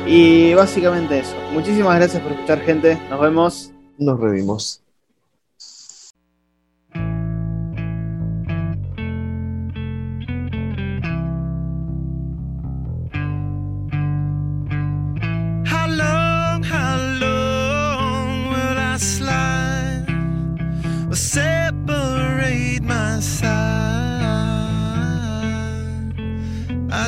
Y 0.05 0.53
básicamente 0.53 1.19
eso. 1.19 1.35
Muchísimas 1.51 1.95
gracias 1.95 2.21
por 2.21 2.31
escuchar, 2.33 2.61
gente. 2.61 2.97
Nos 3.09 3.21
vemos. 3.21 3.71
Nos 3.97 4.19
revimos. 4.19 4.84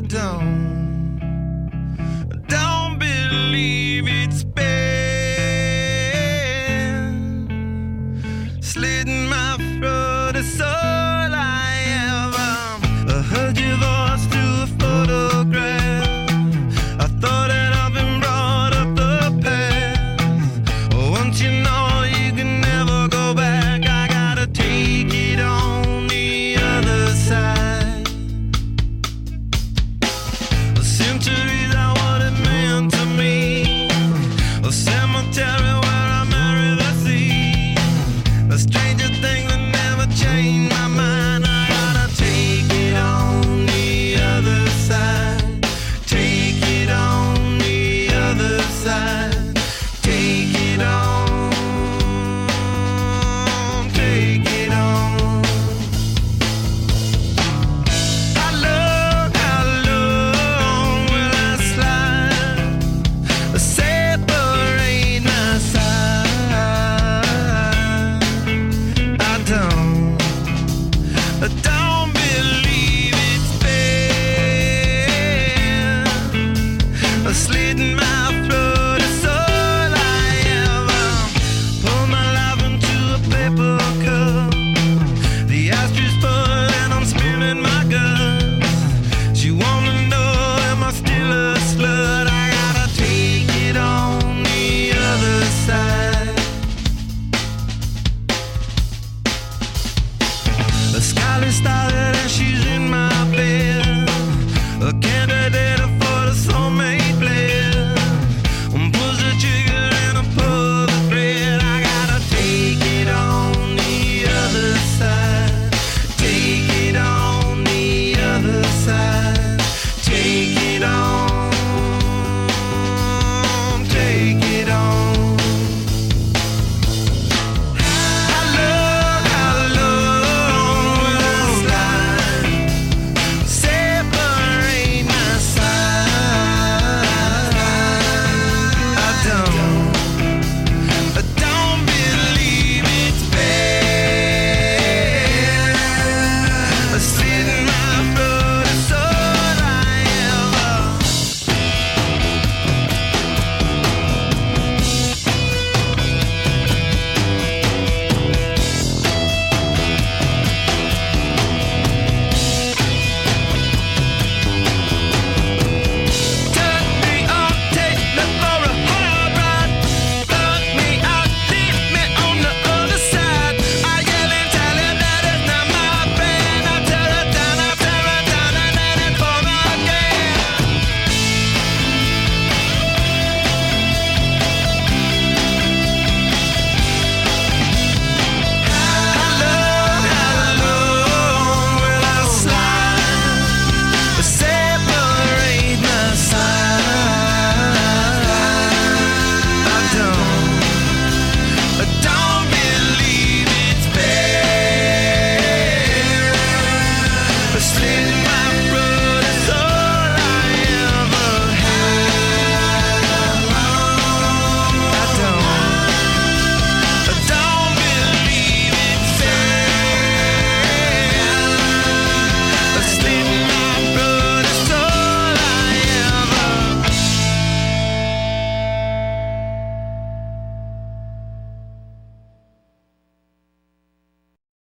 don't 0.08 0.57